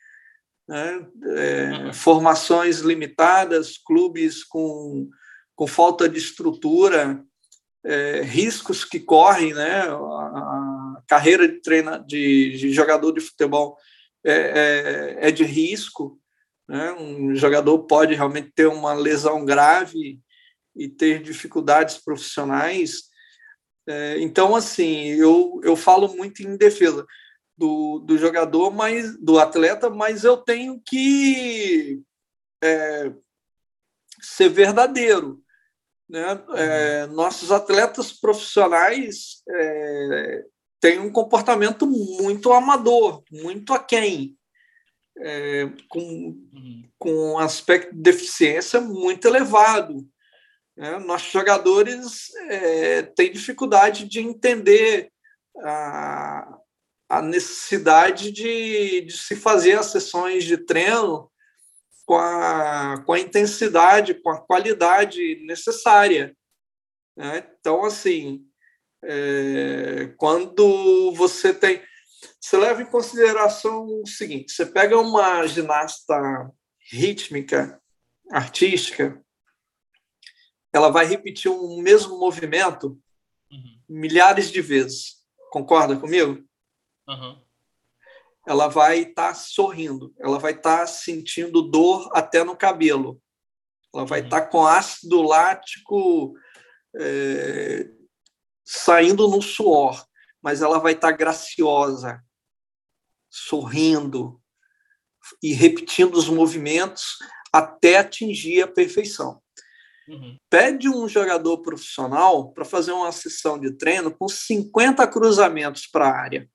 Né? 0.67 1.08
É, 1.36 1.72
uhum. 1.72 1.93
Formações 1.93 2.79
limitadas, 2.79 3.77
clubes 3.77 4.43
com, 4.43 5.10
com 5.55 5.67
falta 5.67 6.08
de 6.08 6.17
estrutura, 6.20 7.24
é, 7.86 8.22
riscos 8.22 8.86
que 8.86 9.00
correm, 9.00 9.53
né? 9.53 9.82
a, 9.82 9.93
a 9.93 11.03
carreira 11.08 11.48
de, 11.48 11.60
treina, 11.62 11.98
de, 11.98 12.58
de 12.58 12.72
jogador 12.72 13.12
de 13.12 13.22
futebol 13.22 13.77
é, 14.25 14.34
é, 14.34 15.27
é 15.27 15.32
de 15.32 15.44
risco. 15.44 16.20
Né? 16.68 16.92
Um 16.94 17.36
jogador 17.36 17.80
pode 17.84 18.13
realmente 18.15 18.51
ter 18.56 18.68
uma 18.68 18.94
lesão 18.94 19.46
grave 19.46 20.20
e 20.75 20.89
ter 20.89 21.22
dificuldades 21.22 21.98
profissionais. 21.98 23.03
É, 23.88 24.20
então, 24.20 24.56
assim, 24.56 25.08
eu, 25.10 25.60
eu 25.63 25.75
falo 25.75 26.15
muito 26.15 26.42
em 26.42 26.56
defesa 26.56 27.06
do, 27.58 28.00
do 28.00 28.18
jogador, 28.18 28.72
mas 28.72 29.18
do 29.20 29.39
atleta, 29.39 29.89
mas 29.89 30.24
eu 30.24 30.38
tenho 30.38 30.82
que 30.86 32.01
é, 32.63 33.12
ser 34.22 34.50
verdadeiro. 34.50 35.44
Né? 36.10 36.44
É, 36.56 37.08
nossos 37.08 37.51
atletas 37.51 38.12
profissionais 38.12 39.42
é, 39.50 40.46
tem 40.84 41.00
um 41.00 41.10
comportamento 41.10 41.88
muito 41.88 42.52
amador, 42.52 43.24
muito 43.32 43.74
aquém, 43.74 44.38
é, 45.18 45.70
com, 45.88 46.02
uhum. 46.02 46.90
com 47.00 47.10
um 47.10 47.40
aspecto 47.40 47.96
de 47.96 48.02
deficiência 48.02 48.82
muito 48.82 49.25
elevado. 49.25 50.06
Né? 50.75 51.00
Nossos 51.00 51.32
jogadores 51.32 52.36
é, 52.50 53.02
têm 53.02 53.32
dificuldade 53.32 54.10
de 54.10 54.20
entender 54.20 55.10
a, 55.62 56.58
a 57.08 57.22
necessidade 57.22 58.30
de, 58.30 59.06
de 59.06 59.18
se 59.18 59.38
fazer 59.38 59.80
as 59.80 59.86
sessões 59.86 60.44
de 60.44 60.58
treino 60.58 61.32
com 62.06 62.18
a, 62.18 63.02
com 63.06 63.13
a 63.13 63.20
intensidade, 63.22 64.16
com 64.16 64.32
a 64.32 64.42
qualidade 64.42 65.46
necessária. 65.46 66.36
Né? 67.16 67.42
Então, 67.58 67.86
assim, 67.86 68.46
é, 69.03 70.13
quando 70.17 71.13
você 71.13 71.53
tem. 71.53 71.81
Você 72.39 72.57
leva 72.57 72.81
em 72.81 72.86
consideração 72.86 73.86
o 73.86 74.07
seguinte: 74.07 74.51
você 74.51 74.65
pega 74.65 74.98
uma 74.98 75.45
ginasta 75.48 76.51
rítmica, 76.91 77.81
artística, 78.31 79.22
ela 80.72 80.89
vai 80.89 81.05
repetir 81.05 81.51
um 81.51 81.81
mesmo 81.81 82.17
movimento 82.17 83.00
uhum. 83.51 83.79
milhares 83.88 84.51
de 84.51 84.62
vezes. 84.62 85.24
Concorda 85.51 85.95
comigo? 85.95 86.43
Uhum. 87.07 87.41
Ela 88.48 88.67
vai 88.67 89.00
estar 89.00 89.29
tá 89.29 89.33
sorrindo, 89.36 90.13
ela 90.19 90.38
vai 90.38 90.53
estar 90.53 90.79
tá 90.79 90.88
sentindo 90.88 91.62
dor 91.62 92.10
até 92.13 92.43
no 92.43 92.57
cabelo, 92.57 93.22
ela 93.93 94.05
vai 94.05 94.22
estar 94.22 94.38
uhum. 94.38 94.43
tá 94.43 94.50
com 94.50 94.65
ácido 94.65 95.22
lático 95.22 96.33
é, 97.00 97.89
saindo 98.63 99.27
no 99.27 99.41
suor, 99.41 100.05
mas 100.41 100.62
ela 100.62 100.79
vai 100.79 100.93
estar 100.93 101.12
tá 101.12 101.17
graciosa. 101.17 102.24
sorrindo 103.29 104.39
e 105.41 105.53
repetindo 105.53 106.15
os 106.15 106.29
movimentos 106.29 107.17
até 107.51 107.98
atingir 107.98 108.62
a 108.62 108.67
perfeição. 108.67 109.41
Uhum. 110.08 110.38
Pede 110.50 110.89
um 110.89 111.08
jogador 111.08 111.62
profissional 111.62 112.51
para 112.51 112.65
fazer 112.65 112.91
uma 112.91 113.12
sessão 113.12 113.60
de 113.60 113.72
treino 113.72 114.15
com 114.15 114.27
50 114.27 115.08
cruzamentos 115.08 115.88
para 115.88 116.08
a 116.08 116.15
área. 116.15 116.50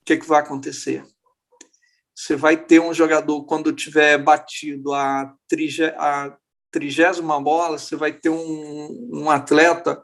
O 0.00 0.04
que, 0.04 0.14
é 0.14 0.16
que 0.16 0.26
vai 0.26 0.40
acontecer? 0.40 1.06
Você 2.14 2.34
vai 2.34 2.56
ter 2.56 2.80
um 2.80 2.92
jogador, 2.92 3.44
quando 3.44 3.72
tiver 3.72 4.18
batido 4.18 4.92
a, 4.92 5.34
a 5.96 6.38
trigésima 6.72 7.40
bola, 7.40 7.78
você 7.78 7.94
vai 7.94 8.10
ter 8.12 8.30
um, 8.30 9.10
um 9.12 9.30
atleta 9.30 10.02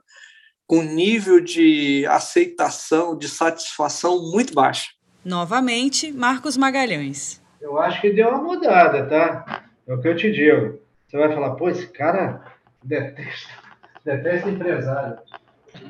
com 0.66 0.82
nível 0.82 1.40
de 1.40 2.06
aceitação, 2.06 3.16
de 3.16 3.26
satisfação 3.26 4.30
muito 4.30 4.52
baixo. 4.52 4.90
Novamente, 5.24 6.12
Marcos 6.12 6.56
Magalhães. 6.56 7.42
Eu 7.60 7.78
acho 7.78 8.00
que 8.00 8.10
deu 8.10 8.28
uma 8.28 8.42
mudada, 8.42 9.06
tá? 9.06 9.64
É 9.86 9.94
o 9.94 10.00
que 10.00 10.08
eu 10.08 10.16
te 10.16 10.30
digo. 10.30 10.78
Você 11.06 11.16
vai 11.16 11.32
falar, 11.32 11.54
pô, 11.56 11.70
esse 11.70 11.88
cara 11.88 12.44
detesta, 12.84 13.48
detesta 14.04 14.50
empresário. 14.50 15.18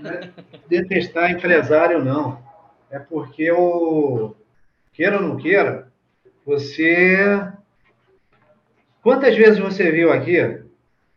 Não 0.00 0.11
é 0.11 0.30
detestar 0.68 1.30
empresário, 1.30 2.04
não. 2.04 2.40
É 2.90 2.99
porque 2.99 3.50
o 3.50 4.35
queira 4.92 5.16
ou 5.16 5.23
não 5.23 5.37
queira, 5.37 5.92
você. 6.47 7.52
Quantas 9.02 9.37
vezes 9.37 9.58
você 9.58 9.90
viu 9.90 10.12
aqui, 10.12 10.62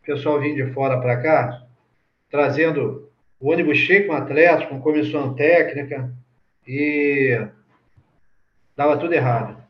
pessoal 0.02 0.40
vindo 0.40 0.64
de 0.64 0.72
fora 0.72 1.00
para 1.00 1.20
cá, 1.22 1.62
trazendo 2.30 3.10
o 3.40 3.50
ônibus 3.50 3.78
cheio 3.78 4.06
com 4.06 4.12
atletas, 4.12 4.68
com 4.68 4.80
comissão 4.80 5.34
técnica, 5.34 6.12
e 6.66 7.46
dava 8.76 8.96
tudo 8.96 9.12
errado. 9.12 9.62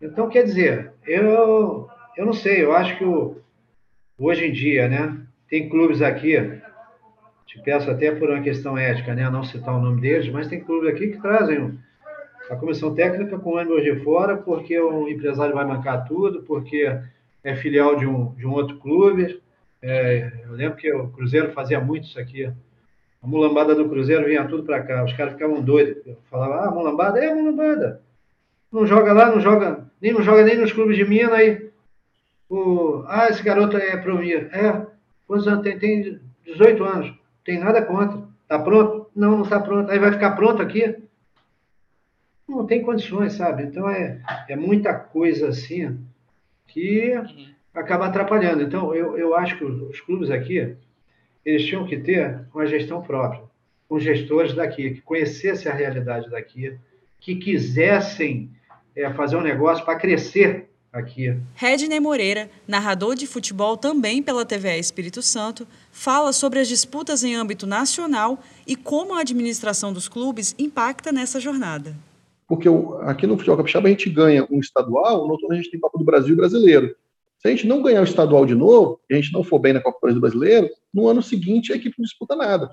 Então, 0.00 0.28
quer 0.28 0.44
dizer, 0.44 0.92
eu 1.06 1.88
eu 2.16 2.26
não 2.26 2.32
sei, 2.32 2.62
eu 2.62 2.74
acho 2.74 2.96
que 2.98 3.04
o, 3.04 3.36
hoje 4.18 4.46
em 4.46 4.52
dia, 4.52 4.88
né, 4.88 5.18
tem 5.48 5.68
clubes 5.68 6.02
aqui, 6.02 6.36
te 7.46 7.60
peço 7.62 7.90
até 7.90 8.10
por 8.12 8.30
uma 8.30 8.42
questão 8.42 8.76
ética, 8.76 9.14
né, 9.14 9.28
não 9.30 9.44
citar 9.44 9.74
o 9.74 9.80
nome 9.80 10.00
deles, 10.00 10.28
mas 10.28 10.46
tem 10.46 10.60
clubes 10.60 10.90
aqui 10.90 11.08
que 11.08 11.20
trazem 11.20 11.78
a 12.50 12.56
comissão 12.56 12.94
técnica 12.94 13.38
com 13.38 13.56
ônibus 13.56 13.82
de 13.82 13.96
fora, 14.04 14.36
porque 14.36 14.78
o 14.78 15.08
empresário 15.08 15.54
vai 15.54 15.64
bancar 15.64 16.06
tudo, 16.06 16.42
porque 16.42 16.86
é 17.44 17.54
filial 17.56 17.96
de 17.96 18.06
um, 18.06 18.34
de 18.34 18.46
um 18.46 18.52
outro 18.52 18.76
clube. 18.78 19.40
É, 19.80 20.32
eu 20.44 20.52
lembro 20.52 20.76
que 20.76 20.92
o 20.92 21.08
Cruzeiro 21.08 21.52
fazia 21.52 21.80
muito 21.80 22.06
isso 22.06 22.18
aqui. 22.18 22.44
A 22.46 23.26
mulambada 23.26 23.74
do 23.74 23.88
Cruzeiro 23.88 24.26
vinha 24.26 24.46
tudo 24.46 24.64
para 24.64 24.82
cá. 24.82 25.04
Os 25.04 25.12
caras 25.12 25.32
ficavam 25.32 25.60
doidos. 25.60 26.06
Eu 26.06 26.16
falava, 26.30 26.66
ah, 26.66 26.70
mulambada? 26.70 27.24
É 27.24 27.34
mulambada. 27.34 28.00
Não 28.70 28.86
joga 28.86 29.12
lá, 29.12 29.30
não 29.30 29.40
joga, 29.40 29.84
nem 30.00 30.12
não 30.12 30.22
joga 30.22 30.44
nem 30.44 30.56
nos 30.56 30.72
clubes 30.72 30.96
de 30.96 31.04
Minas, 31.04 31.32
aí 31.32 31.70
o, 32.48 33.04
ah, 33.06 33.28
esse 33.28 33.42
garoto 33.42 33.76
é 33.76 33.96
promia. 33.98 34.48
É, 34.52 34.86
quantos 35.26 35.46
anos 35.46 35.62
tem? 35.62 35.78
Tem 35.78 36.20
18 36.44 36.84
anos. 36.84 37.14
Tem 37.44 37.58
nada 37.58 37.82
contra. 37.82 38.22
Está 38.42 38.58
pronto? 38.58 39.10
Não, 39.14 39.32
não 39.32 39.42
está 39.42 39.60
pronto. 39.60 39.90
Aí 39.90 39.98
vai 39.98 40.12
ficar 40.12 40.32
pronto 40.32 40.62
aqui? 40.62 40.96
Não 42.48 42.66
tem 42.66 42.82
condições, 42.82 43.34
sabe? 43.34 43.62
Então 43.62 43.88
é, 43.88 44.20
é 44.48 44.56
muita 44.56 44.94
coisa 44.94 45.48
assim 45.48 45.98
que 46.66 47.14
uhum. 47.14 47.48
acaba 47.74 48.06
atrapalhando. 48.06 48.62
Então 48.62 48.94
eu, 48.94 49.16
eu 49.16 49.34
acho 49.34 49.58
que 49.58 49.64
os 49.64 50.00
clubes 50.00 50.30
aqui 50.30 50.76
eles 51.44 51.66
tinham 51.66 51.86
que 51.86 51.96
ter 51.96 52.40
uma 52.54 52.66
gestão 52.66 53.02
própria, 53.02 53.42
com 53.88 53.98
gestores 53.98 54.54
daqui, 54.54 54.90
que 54.90 55.00
conhecessem 55.00 55.70
a 55.70 55.74
realidade 55.74 56.30
daqui, 56.30 56.78
que 57.20 57.36
quisessem 57.36 58.50
é, 58.94 59.10
fazer 59.12 59.36
um 59.36 59.42
negócio 59.42 59.84
para 59.84 59.98
crescer 59.98 60.68
aqui. 60.92 61.36
Redney 61.54 61.98
Moreira, 61.98 62.50
narrador 62.68 63.14
de 63.14 63.26
futebol 63.26 63.76
também 63.76 64.22
pela 64.22 64.44
TVA 64.44 64.76
Espírito 64.76 65.22
Santo, 65.22 65.66
fala 65.90 66.32
sobre 66.32 66.60
as 66.60 66.68
disputas 66.68 67.24
em 67.24 67.34
âmbito 67.34 67.66
nacional 67.66 68.42
e 68.66 68.76
como 68.76 69.14
a 69.14 69.20
administração 69.20 69.92
dos 69.92 70.08
clubes 70.08 70.54
impacta 70.58 71.10
nessa 71.10 71.40
jornada. 71.40 71.96
Porque 72.52 72.68
aqui 73.02 73.26
no 73.26 73.36
futebol 73.36 73.56
capixaba 73.56 73.88
a 73.88 73.90
gente 73.90 74.10
ganha 74.10 74.46
um 74.50 74.60
estadual, 74.60 75.26
no 75.26 75.32
outro 75.32 75.50
a 75.50 75.54
gente 75.54 75.70
tem 75.70 75.80
Copa 75.80 75.98
do 75.98 76.04
Brasil 76.04 76.36
brasileiro. 76.36 76.94
Se 77.38 77.48
a 77.48 77.50
gente 77.50 77.66
não 77.66 77.82
ganhar 77.82 78.00
o 78.00 78.04
estadual 78.04 78.44
de 78.44 78.54
novo, 78.54 79.00
e 79.08 79.14
a 79.14 79.16
gente 79.16 79.32
não 79.32 79.42
for 79.42 79.58
bem 79.58 79.72
na 79.72 79.80
Copa 79.80 79.98
do 79.98 80.00
Brasil 80.02 80.20
brasileiro, 80.20 80.70
no 80.92 81.08
ano 81.08 81.22
seguinte 81.22 81.72
a 81.72 81.76
equipe 81.76 81.94
não 81.98 82.04
disputa 82.04 82.36
nada. 82.36 82.70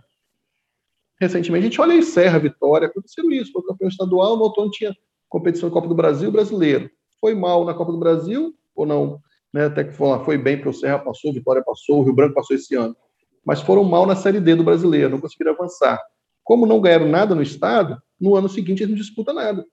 Recentemente 1.20 1.63
a 1.63 1.70
gente 1.70 1.82
olha 1.82 1.94
aí 1.94 2.04
Serra, 2.04 2.39
Vitória, 2.39 2.88
aconteceu 2.88 3.32
isso, 3.32 3.52
foi 3.52 3.63
campeão 3.63 3.88
estadual, 3.88 4.36
no 4.36 4.44
outro 4.44 4.63
ano 4.63 4.72
tinha 4.72 4.96
competição 5.30 5.70
de 5.70 5.74
Copa 5.74 5.88
do 5.88 5.96
Brasil 5.96 6.32
brasileiro 6.32 6.89
foi 7.20 7.36
mal 7.36 7.65
na 7.65 7.74
Copa 7.74 7.92
do 7.92 7.98
Brasil 7.98 8.54
ou 8.76 8.86
não? 8.86 9.22
Né, 9.54 9.65
até 9.65 9.84
que 9.84 9.94
foi, 9.94 10.24
foi 10.24 10.38
bem, 10.38 10.58
porque 10.58 10.70
o 10.70 10.74
Serra 10.74 11.00
passou, 11.00 11.34
Vitória 11.34 11.63
passou, 11.63 12.00
o 12.00 12.04
Rio 12.04 12.13
Branco 12.13 12.36
passou 12.36 12.56
esse 12.56 12.76
ano. 12.76 12.96
Mas 13.44 13.62
foram 13.62 13.84
mal 13.84 14.06
na 14.06 14.15
Série 14.15 14.39
D 14.39 14.56
do 14.56 14.63
brasileiro, 14.63 15.10
não 15.10 15.20
conseguiram 15.20 15.54
avançar. 15.54 16.00
Como 16.44 16.65
não 16.65 16.80
ganharam 16.80 17.08
nada 17.08 17.34
no 17.34 17.42
estado, 17.42 18.00
no 18.20 18.36
ano 18.36 18.50
seguinte 18.50 18.84
eles 18.84 18.92
não 18.92 19.02
disputam 19.02 19.34
nada. 19.34 19.66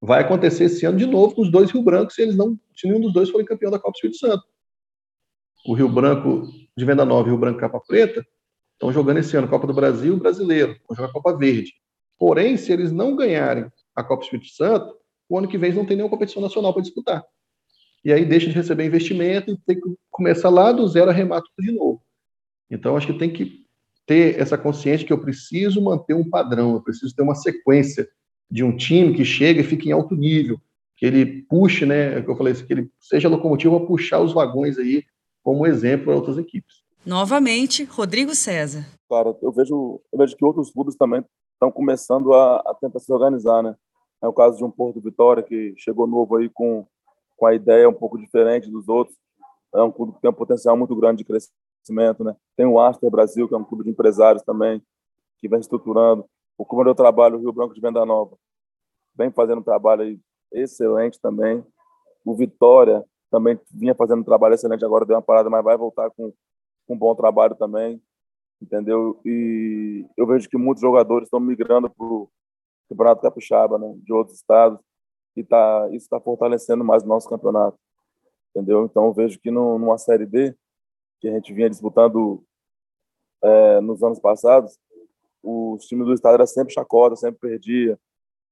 Vai 0.00 0.20
acontecer 0.20 0.64
esse 0.64 0.86
ano 0.86 0.98
de 0.98 1.06
novo 1.06 1.34
com 1.34 1.42
os 1.42 1.50
dois 1.50 1.70
Rio 1.70 1.82
Brancos, 1.82 2.14
se 2.14 2.22
eles 2.22 2.36
não, 2.36 2.58
se 2.76 2.86
nenhum 2.86 3.00
dos 3.00 3.12
dois 3.12 3.30
forem 3.30 3.46
campeão 3.46 3.70
da 3.70 3.78
Copa 3.78 3.96
Espírito 3.96 4.18
Santo. 4.18 4.44
O 5.66 5.74
Rio 5.74 5.88
Branco 5.88 6.46
de 6.76 6.84
Venda 6.84 7.04
Nova 7.04 7.28
e 7.28 7.30
o 7.30 7.34
Rio 7.34 7.40
Branco 7.40 7.58
Capa 7.58 7.80
Preta 7.80 8.24
estão 8.74 8.92
jogando 8.92 9.18
esse 9.18 9.36
ano 9.36 9.48
Copa 9.48 9.66
do 9.66 9.74
Brasil 9.74 10.16
brasileiro, 10.16 10.76
vão 10.88 10.96
jogar 10.96 11.12
Copa 11.12 11.36
Verde. 11.36 11.72
Porém, 12.16 12.56
se 12.56 12.72
eles 12.72 12.92
não 12.92 13.16
ganharem 13.16 13.66
a 13.94 14.04
Copa 14.04 14.22
Espírito 14.22 14.48
Santo, 14.50 14.96
o 15.28 15.36
ano 15.36 15.48
que 15.48 15.58
vem 15.58 15.72
não 15.72 15.84
tem 15.84 15.96
nenhuma 15.96 16.10
competição 16.10 16.40
nacional 16.40 16.72
para 16.72 16.82
disputar. 16.82 17.24
E 18.04 18.12
aí 18.12 18.24
deixa 18.24 18.48
de 18.48 18.54
receber 18.54 18.86
investimento 18.86 19.50
e 19.50 19.58
tem 19.58 19.80
que 19.80 19.94
começar 20.10 20.48
lá 20.48 20.70
do 20.70 20.86
zero 20.86 21.10
a 21.10 21.12
remar 21.12 21.42
tudo 21.42 21.66
de 21.66 21.72
novo. 21.72 22.02
Então, 22.70 22.96
acho 22.96 23.06
que 23.06 23.18
tem 23.18 23.32
que 23.32 23.66
ter 24.08 24.40
essa 24.40 24.56
consciência 24.56 25.06
que 25.06 25.12
eu 25.12 25.20
preciso 25.20 25.82
manter 25.82 26.14
um 26.14 26.28
padrão, 26.28 26.72
eu 26.72 26.80
preciso 26.80 27.14
ter 27.14 27.22
uma 27.22 27.34
sequência 27.34 28.08
de 28.50 28.64
um 28.64 28.74
time 28.74 29.14
que 29.14 29.22
chega 29.22 29.60
e 29.60 29.64
fique 29.64 29.90
em 29.90 29.92
alto 29.92 30.16
nível, 30.16 30.58
que 30.96 31.04
ele 31.04 31.42
puxe, 31.42 31.84
né, 31.84 32.22
que 32.22 32.30
eu 32.30 32.34
falei, 32.34 32.54
que 32.54 32.72
ele 32.72 32.90
seja 32.98 33.28
locomotivo 33.28 33.76
a 33.76 33.86
puxar 33.86 34.20
os 34.20 34.32
vagões 34.32 34.78
aí 34.78 35.04
como 35.44 35.66
exemplo 35.66 36.06
para 36.06 36.14
outras 36.14 36.38
equipes. 36.38 36.82
Novamente, 37.04 37.84
Rodrigo 37.84 38.34
César. 38.34 38.86
Cara, 39.10 39.36
eu 39.42 39.52
vejo, 39.52 40.00
eu 40.10 40.18
vejo 40.18 40.34
que 40.34 40.44
outros 40.44 40.70
clubes 40.70 40.96
também 40.96 41.22
estão 41.52 41.70
começando 41.70 42.32
a, 42.32 42.56
a 42.56 42.74
tentar 42.80 43.00
se 43.00 43.12
organizar, 43.12 43.62
né? 43.62 43.76
É 44.22 44.26
o 44.26 44.32
caso 44.32 44.56
de 44.56 44.64
um 44.64 44.70
Porto 44.70 45.00
Vitória 45.00 45.42
que 45.42 45.74
chegou 45.76 46.06
novo 46.06 46.36
aí 46.36 46.48
com, 46.48 46.86
com 47.36 47.46
a 47.46 47.54
ideia 47.54 47.88
um 47.88 47.94
pouco 47.94 48.18
diferente 48.18 48.70
dos 48.70 48.88
outros. 48.88 49.16
É 49.74 49.82
um 49.82 49.92
clube 49.92 50.14
que 50.14 50.20
tem 50.22 50.30
um 50.30 50.34
potencial 50.34 50.76
muito 50.76 50.96
grande 50.96 51.18
de 51.18 51.24
crescimento, 51.88 52.22
né? 52.22 52.36
Tem 52.56 52.66
o 52.66 52.78
Aster 52.78 53.10
Brasil, 53.10 53.48
que 53.48 53.54
é 53.54 53.56
um 53.56 53.64
clube 53.64 53.84
de 53.84 53.90
empresários 53.90 54.42
também, 54.42 54.82
que 55.38 55.48
vem 55.48 55.58
estruturando. 55.58 56.24
O 56.56 56.64
clube 56.64 56.82
onde 56.82 56.90
eu 56.90 56.94
trabalho, 56.94 57.36
o 57.36 57.40
Rio 57.40 57.52
Branco 57.52 57.74
de 57.74 57.80
Venda 57.80 58.04
Nova, 58.04 58.36
vem 59.16 59.30
fazendo 59.30 59.60
um 59.60 59.64
trabalho 59.64 60.18
excelente 60.52 61.20
também. 61.20 61.64
O 62.24 62.34
Vitória 62.34 63.04
também 63.30 63.58
vinha 63.72 63.94
fazendo 63.94 64.20
um 64.20 64.24
trabalho 64.24 64.54
excelente, 64.54 64.84
agora 64.84 65.04
deu 65.04 65.16
uma 65.16 65.22
parada, 65.22 65.50
mas 65.50 65.64
vai 65.64 65.76
voltar 65.76 66.10
com, 66.10 66.32
com 66.86 66.94
um 66.94 66.98
bom 66.98 67.14
trabalho 67.14 67.54
também, 67.54 68.00
entendeu? 68.60 69.20
E 69.24 70.06
eu 70.16 70.26
vejo 70.26 70.48
que 70.48 70.56
muitos 70.56 70.80
jogadores 70.80 71.26
estão 71.26 71.40
migrando 71.40 71.90
para 71.90 72.06
Campeonato 72.88 73.22
Capixaba, 73.22 73.78
né, 73.78 73.94
de 74.02 74.12
outros 74.12 74.36
estados, 74.36 74.80
e 75.36 75.44
tá, 75.44 75.86
isso 75.88 76.06
está 76.06 76.18
fortalecendo 76.18 76.82
mais 76.82 77.02
o 77.02 77.06
nosso 77.06 77.28
campeonato, 77.28 77.78
entendeu? 78.50 78.86
Então, 78.86 79.06
eu 79.06 79.12
vejo 79.12 79.38
que 79.38 79.50
no, 79.50 79.78
numa 79.78 79.98
Série 79.98 80.26
D, 80.26 80.56
que 81.20 81.28
a 81.28 81.32
gente 81.32 81.52
vinha 81.52 81.68
disputando 81.68 82.44
é, 83.42 83.80
nos 83.80 84.02
anos 84.02 84.18
passados, 84.18 84.78
os 85.42 85.84
times 85.86 86.06
do 86.06 86.14
estado 86.14 86.34
era 86.34 86.46
sempre 86.46 86.74
chacota, 86.74 87.16
sempre 87.16 87.40
perdia, 87.40 87.98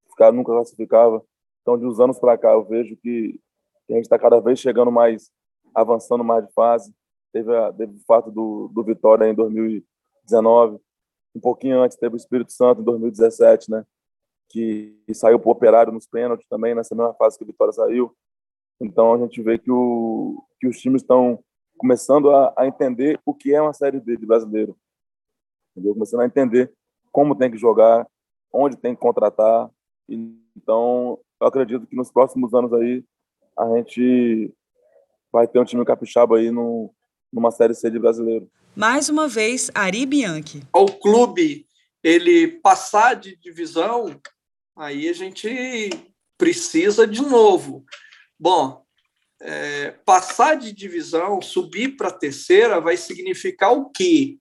ficava, 0.09 0.37
nunca 0.37 0.53
classificava. 0.53 1.23
Então, 1.63 1.79
de 1.79 1.85
uns 1.85 1.99
anos 2.01 2.19
para 2.19 2.39
cá, 2.39 2.53
eu 2.53 2.65
vejo 2.65 2.97
que, 2.97 3.41
que 3.87 3.93
a 3.93 3.97
gente 3.97 4.05
está 4.05 4.19
cada 4.19 4.41
vez 4.41 4.59
chegando 4.59 4.91
mais, 4.91 5.31
avançando 5.75 6.23
mais 6.23 6.47
de 6.47 6.53
fase. 6.53 6.95
Teve, 7.33 7.55
a, 7.55 7.73
teve 7.73 7.97
o 7.97 8.05
fato 8.07 8.31
do, 8.31 8.69
do 8.73 8.83
Vitória 8.85 9.29
em 9.29 9.35
2019, 9.35 10.79
um 11.35 11.41
pouquinho 11.41 11.83
antes 11.83 11.99
teve 11.99 12.15
o 12.15 12.17
Espírito 12.17 12.53
Santo 12.53 12.81
em 12.81 12.85
2017, 12.85 13.71
né? 13.71 13.85
que 14.49 14.97
saiu 15.13 15.39
para 15.39 15.49
o 15.49 15.53
Operário 15.53 15.93
nos 15.93 16.07
pênaltis 16.07 16.47
também, 16.49 16.75
nessa 16.75 16.95
mesma 16.95 17.15
fase 17.15 17.37
que 17.37 17.45
o 17.45 17.47
Vitória 17.47 17.73
saiu. 17.73 18.17
Então 18.81 19.13
a 19.13 19.19
gente 19.19 19.43
vê 19.43 19.59
que, 19.59 19.71
o, 19.71 20.43
que 20.59 20.67
os 20.67 20.79
times 20.79 21.03
estão 21.03 21.43
começando 21.77 22.31
a, 22.31 22.55
a, 22.57 22.67
entender 22.67 23.21
o 23.25 23.35
que 23.35 23.55
é 23.55 23.61
uma 23.61 23.73
Série 23.73 24.01
D 24.01 24.17
de 24.17 24.27
brasileiro. 24.27 24.77
Entendeu? 25.73 25.95
Começando 25.95 26.21
a 26.21 26.27
entender 26.27 26.73
como 27.13 27.35
tem 27.35 27.51
que 27.51 27.59
jogar, 27.59 28.07
onde 28.53 28.77
tem 28.77 28.95
que 28.95 29.01
contratar. 29.01 29.71
Então 30.09 31.19
eu 31.41 31.47
acredito 31.47 31.87
que 31.87 31.97
nos 31.97 32.11
próximos 32.11 32.55
anos 32.55 32.73
aí 32.73 33.05
a 33.59 33.77
gente 33.77 34.53
vai 35.33 35.47
ter 35.47 35.59
um 35.59 35.65
time 35.65 35.85
capixaba 35.85 36.39
aí 36.39 36.51
no, 36.51 36.95
numa 37.33 37.51
Série 37.51 37.75
C 37.75 37.91
de 37.91 37.99
brasileiro. 37.99 38.49
Mais 38.75 39.09
uma 39.09 39.27
vez, 39.27 39.71
Ari 39.75 40.05
Bianchi. 40.05 40.63
O 40.75 40.87
clube 40.87 41.67
ele 42.03 42.47
passar 42.61 43.15
de 43.15 43.37
divisão, 43.37 44.21
aí 44.77 45.09
a 45.09 45.13
gente 45.13 45.91
precisa 46.39 47.07
de 47.07 47.21
novo. 47.21 47.85
Bom, 48.39 48.86
é, 49.41 49.91
passar 50.05 50.57
de 50.57 50.73
divisão, 50.73 51.43
subir 51.43 51.97
para 51.97 52.09
a 52.09 52.17
terceira, 52.17 52.81
vai 52.81 52.97
significar 52.97 53.73
o 53.73 53.91
quê? 53.91 54.39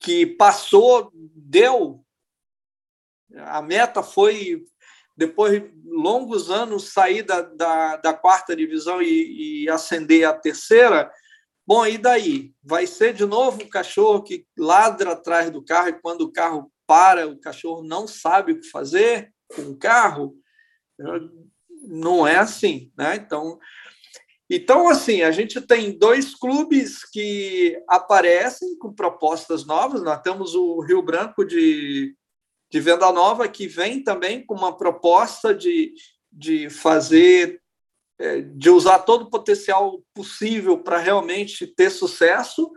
Que 0.00 0.26
passou, 0.26 1.10
deu. 1.14 2.04
A 3.36 3.60
meta 3.60 4.02
foi, 4.02 4.64
depois 5.16 5.60
de 5.60 5.72
longos 5.84 6.50
anos, 6.50 6.92
sair 6.92 7.22
da, 7.22 7.42
da, 7.42 7.96
da 7.96 8.14
quarta 8.14 8.54
divisão 8.54 9.02
e, 9.02 9.64
e 9.64 9.68
ascender 9.68 10.28
à 10.28 10.32
terceira. 10.32 11.10
Bom, 11.66 11.86
e 11.86 11.96
daí? 11.96 12.54
Vai 12.62 12.86
ser 12.86 13.14
de 13.14 13.24
novo 13.24 13.62
o 13.62 13.70
cachorro 13.70 14.22
que 14.22 14.46
ladra 14.56 15.12
atrás 15.12 15.50
do 15.50 15.64
carro 15.64 15.88
e 15.88 16.00
quando 16.00 16.22
o 16.22 16.32
carro 16.32 16.70
para, 16.86 17.26
o 17.26 17.40
cachorro 17.40 17.82
não 17.82 18.06
sabe 18.06 18.52
o 18.52 18.60
que 18.60 18.68
fazer 18.68 19.32
com 19.48 19.62
o 19.62 19.78
carro? 19.78 20.36
Não 21.88 22.26
é 22.26 22.36
assim, 22.36 22.92
né? 22.96 23.16
Então, 23.16 23.58
então 24.48 24.88
assim, 24.88 25.22
a 25.22 25.30
gente 25.30 25.60
tem 25.60 25.96
dois 25.96 26.34
clubes 26.34 27.04
que 27.10 27.76
aparecem 27.88 28.76
com 28.78 28.92
propostas 28.92 29.64
novas. 29.64 30.02
Nós 30.02 30.20
temos 30.20 30.54
o 30.54 30.80
Rio 30.80 31.02
Branco 31.02 31.44
de, 31.44 32.14
de 32.70 32.80
Venda 32.80 33.10
Nova 33.12 33.48
que 33.48 33.66
vem 33.66 34.02
também 34.02 34.44
com 34.44 34.54
uma 34.54 34.76
proposta 34.76 35.54
de, 35.54 35.94
de 36.32 36.68
fazer 36.68 37.60
é, 38.18 38.42
de 38.42 38.70
usar 38.70 39.00
todo 39.00 39.22
o 39.22 39.30
potencial 39.30 40.00
possível 40.14 40.78
para 40.78 40.98
realmente 40.98 41.66
ter 41.66 41.90
sucesso, 41.90 42.70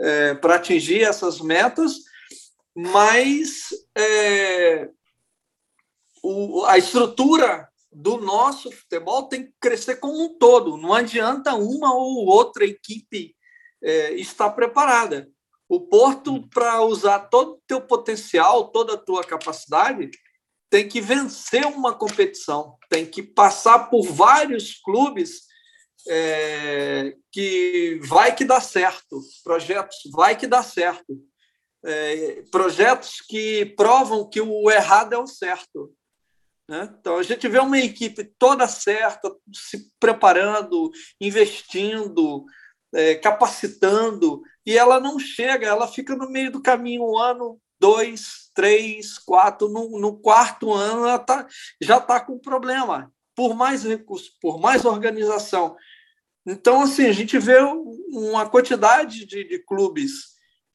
é, 0.00 0.34
para 0.34 0.56
atingir 0.56 1.02
essas 1.02 1.40
metas, 1.40 1.98
mas 2.74 3.68
é, 3.96 4.88
o, 6.22 6.64
a 6.64 6.78
estrutura 6.78 7.68
do 7.92 8.18
nosso 8.18 8.70
futebol 8.70 9.24
tem 9.24 9.46
que 9.46 9.52
crescer 9.60 9.96
como 9.96 10.24
um 10.24 10.38
todo. 10.38 10.76
Não 10.76 10.92
adianta 10.92 11.54
uma 11.54 11.94
ou 11.94 12.26
outra 12.26 12.64
equipe 12.64 13.36
é, 13.82 14.14
estar 14.14 14.50
preparada. 14.50 15.28
O 15.68 15.80
Porto, 15.80 16.48
para 16.48 16.82
usar 16.82 17.18
todo 17.20 17.52
o 17.52 17.62
teu 17.66 17.80
potencial, 17.80 18.68
toda 18.68 18.94
a 18.94 18.98
tua 18.98 19.24
capacidade, 19.24 20.10
tem 20.70 20.88
que 20.88 21.00
vencer 21.00 21.66
uma 21.66 21.94
competição, 21.94 22.76
tem 22.88 23.04
que 23.04 23.22
passar 23.22 23.90
por 23.90 24.06
vários 24.06 24.80
clubes 24.82 25.42
é, 26.08 27.14
que 27.30 28.00
vai 28.02 28.34
que 28.34 28.44
dá 28.44 28.60
certo, 28.60 29.20
projetos 29.44 29.98
vai 30.12 30.36
que 30.36 30.46
dá 30.46 30.62
certo, 30.62 31.18
é, 31.84 32.42
projetos 32.50 33.20
que 33.20 33.66
provam 33.76 34.28
que 34.28 34.40
o 34.40 34.70
errado 34.70 35.12
é 35.12 35.18
o 35.18 35.26
certo. 35.26 35.92
Né? 36.72 36.88
Então, 36.98 37.18
a 37.18 37.22
gente 37.22 37.46
vê 37.48 37.58
uma 37.58 37.78
equipe 37.78 38.24
toda 38.38 38.66
certa, 38.66 39.30
se 39.52 39.92
preparando, 40.00 40.90
investindo, 41.20 42.46
é, 42.94 43.14
capacitando, 43.14 44.40
e 44.64 44.78
ela 44.78 44.98
não 44.98 45.18
chega, 45.18 45.66
ela 45.66 45.86
fica 45.86 46.16
no 46.16 46.30
meio 46.30 46.50
do 46.50 46.62
caminho 46.62 47.02
um 47.04 47.18
ano, 47.18 47.60
dois, 47.78 48.50
três, 48.54 49.18
quatro. 49.18 49.68
No, 49.68 50.00
no 50.00 50.18
quarto 50.18 50.72
ano, 50.72 51.06
ela 51.06 51.18
tá, 51.18 51.46
já 51.78 51.98
está 51.98 52.18
com 52.18 52.38
problema, 52.38 53.12
por 53.36 53.54
mais 53.54 53.84
recursos, 53.84 54.30
por 54.40 54.58
mais 54.58 54.86
organização. 54.86 55.76
Então, 56.46 56.80
assim, 56.80 57.04
a 57.04 57.12
gente 57.12 57.38
vê 57.38 57.58
uma 58.08 58.48
quantidade 58.48 59.26
de, 59.26 59.44
de 59.44 59.58
clubes 59.58 60.32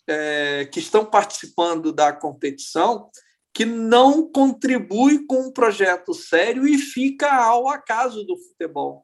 é, 0.07 0.69
que 0.71 0.77
estão 0.77 1.03
participando 1.03 1.91
da 1.91 2.13
competição 2.13 3.09
que 3.57 3.65
não 3.65 4.31
contribui 4.31 5.25
com 5.25 5.47
um 5.47 5.51
projeto 5.51 6.13
sério 6.13 6.67
e 6.67 6.77
fica 6.77 7.27
ao 7.27 7.67
acaso 7.67 8.23
do 8.23 8.37
futebol. 8.37 9.03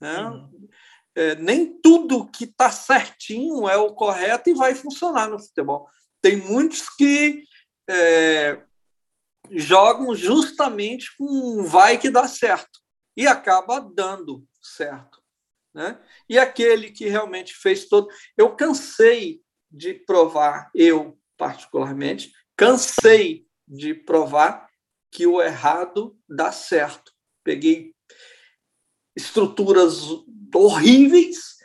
Né? 0.00 0.22
Uhum. 0.22 0.68
É, 1.14 1.36
nem 1.36 1.80
tudo 1.80 2.26
que 2.26 2.46
está 2.46 2.68
certinho 2.72 3.68
é 3.68 3.76
o 3.76 3.94
correto 3.94 4.50
e 4.50 4.54
vai 4.54 4.74
funcionar 4.74 5.28
no 5.28 5.38
futebol. 5.38 5.88
Tem 6.20 6.36
muitos 6.36 6.88
que 6.96 7.44
é, 7.88 8.60
jogam 9.52 10.16
justamente 10.16 11.16
com 11.16 11.62
vai 11.62 11.96
que 11.96 12.10
dá 12.10 12.26
certo 12.26 12.80
e 13.16 13.24
acaba 13.24 13.78
dando 13.78 14.44
certo. 14.60 15.22
Né? 15.72 15.96
E 16.28 16.40
aquele 16.40 16.90
que 16.90 17.06
realmente 17.08 17.54
fez 17.54 17.88
todo. 17.88 18.08
Eu 18.36 18.56
cansei 18.56 19.40
de 19.70 19.94
provar, 19.94 20.72
eu 20.74 21.16
particularmente, 21.36 22.32
cansei 22.56 23.45
de 23.66 23.94
provar 23.94 24.68
que 25.10 25.26
o 25.26 25.40
errado 25.40 26.16
dá 26.28 26.52
certo. 26.52 27.12
Peguei 27.42 27.94
estruturas 29.16 30.02
horríveis 30.54 31.56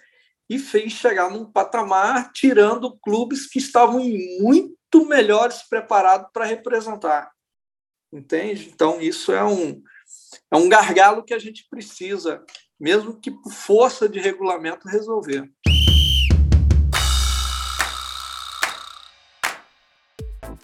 e 0.49 0.57
fez 0.57 0.93
chegar 0.93 1.29
num 1.29 1.45
patamar 1.45 2.31
tirando 2.31 2.97
clubes 2.99 3.47
que 3.47 3.59
estavam 3.59 4.03
muito 4.39 5.05
melhores 5.07 5.63
preparados 5.63 6.29
para 6.33 6.45
representar. 6.45 7.31
Entende? 8.11 8.69
Então, 8.73 8.99
isso 8.99 9.31
é 9.31 9.43
um, 9.43 9.81
é 10.51 10.57
um 10.57 10.67
gargalo 10.67 11.23
que 11.23 11.33
a 11.33 11.39
gente 11.39 11.65
precisa, 11.69 12.43
mesmo 12.79 13.19
que 13.19 13.31
por 13.31 13.53
força 13.53 14.09
de 14.09 14.19
regulamento, 14.19 14.87
resolver. 14.87 15.49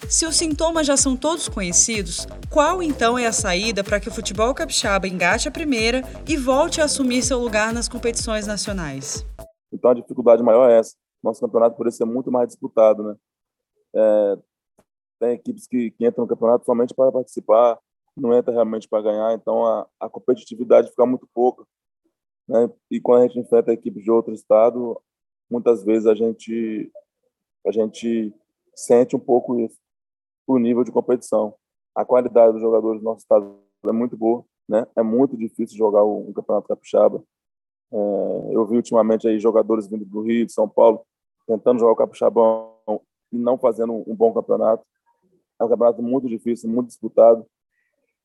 Se 0.10 0.26
os 0.26 0.38
sintomas 0.38 0.88
já 0.88 0.96
são 0.96 1.18
todos 1.18 1.50
conhecidos, 1.50 2.26
qual 2.50 2.82
então 2.82 3.18
é 3.18 3.28
a 3.28 3.34
saída 3.34 3.84
para 3.84 4.00
que 4.00 4.08
o 4.08 4.12
futebol 4.12 4.54
capixaba 4.54 5.06
engate 5.06 5.50
a 5.50 5.52
primeira 5.52 6.02
e 6.26 6.38
volte 6.38 6.80
a 6.80 6.86
assumir 6.86 7.22
seu 7.22 7.38
lugar 7.38 7.74
nas 7.74 7.90
competições 7.90 8.48
nacionais? 8.48 9.26
Então 9.70 9.92
a 9.92 9.94
dificuldade 9.94 10.42
maior 10.42 10.70
é 10.70 10.80
essa. 10.80 10.96
Nosso 11.22 11.42
campeonato 11.42 11.76
poderia 11.76 11.92
ser 11.92 12.06
muito 12.06 12.32
mais 12.32 12.48
disputado, 12.48 13.04
né? 13.04 13.16
É, 13.94 14.38
tem 15.20 15.34
equipes 15.34 15.68
que, 15.68 15.92
que, 15.92 16.08
entram 16.08 16.24
no 16.24 16.30
campeonato 16.30 16.64
somente 16.64 16.94
para 16.94 17.12
participar, 17.12 17.78
não 18.16 18.34
entra 18.34 18.54
realmente 18.54 18.88
para 18.88 19.04
ganhar, 19.04 19.34
então 19.34 19.66
a, 19.66 19.88
a 20.00 20.10
competitividade 20.10 20.90
fica 20.90 21.06
muito 21.06 21.28
pouca. 21.34 21.66
Né? 22.48 22.70
E 22.90 23.02
quando 23.02 23.24
a 23.24 23.28
gente 23.28 23.40
enfrenta 23.40 23.74
equipes 23.74 24.04
de 24.04 24.12
outro 24.12 24.34
estado, 24.34 25.02
muitas 25.52 25.84
vezes 25.84 26.08
a 26.08 26.16
gente 26.16 26.90
a 27.66 27.72
gente 27.72 28.34
sente 28.74 29.14
um 29.14 29.20
pouco 29.20 29.60
isso 29.60 29.78
o 30.48 30.58
nível 30.58 30.84
de 30.84 30.92
competição. 30.92 31.54
A 31.94 32.06
qualidade 32.06 32.54
dos 32.54 32.62
jogadores 32.62 33.02
do 33.02 33.04
nosso 33.04 33.20
estado 33.20 33.60
é 33.86 33.92
muito 33.92 34.16
boa, 34.16 34.46
né? 34.68 34.88
É 34.96 35.04
muito 35.04 35.36
difícil 35.36 35.78
jogar 35.78 36.04
um 36.06 36.32
campeonato 36.32 36.68
capixaba. 36.68 37.22
É, 37.92 37.98
eu 38.52 38.66
vi 38.66 38.78
ultimamente 38.78 39.28
aí 39.28 39.40
jogadores 39.40 39.88
vindo 39.88 40.06
do 40.06 40.22
Rio, 40.22 40.46
de 40.46 40.54
São 40.54 40.68
Paulo, 40.68 41.02
tentando 41.46 41.80
jogar 41.80 41.92
o 41.92 41.96
capixabão 41.96 42.74
e 43.32 43.38
não 43.38 43.58
fazendo 43.58 43.94
um 44.08 44.16
bom 44.16 44.34
campeonato. 44.34 44.86
É 45.60 45.66
um 45.66 45.70
campeonato 45.70 46.02
muito 46.02 46.28
difícil, 46.30 46.70
muito 46.70 46.88
disputado, 46.88 47.46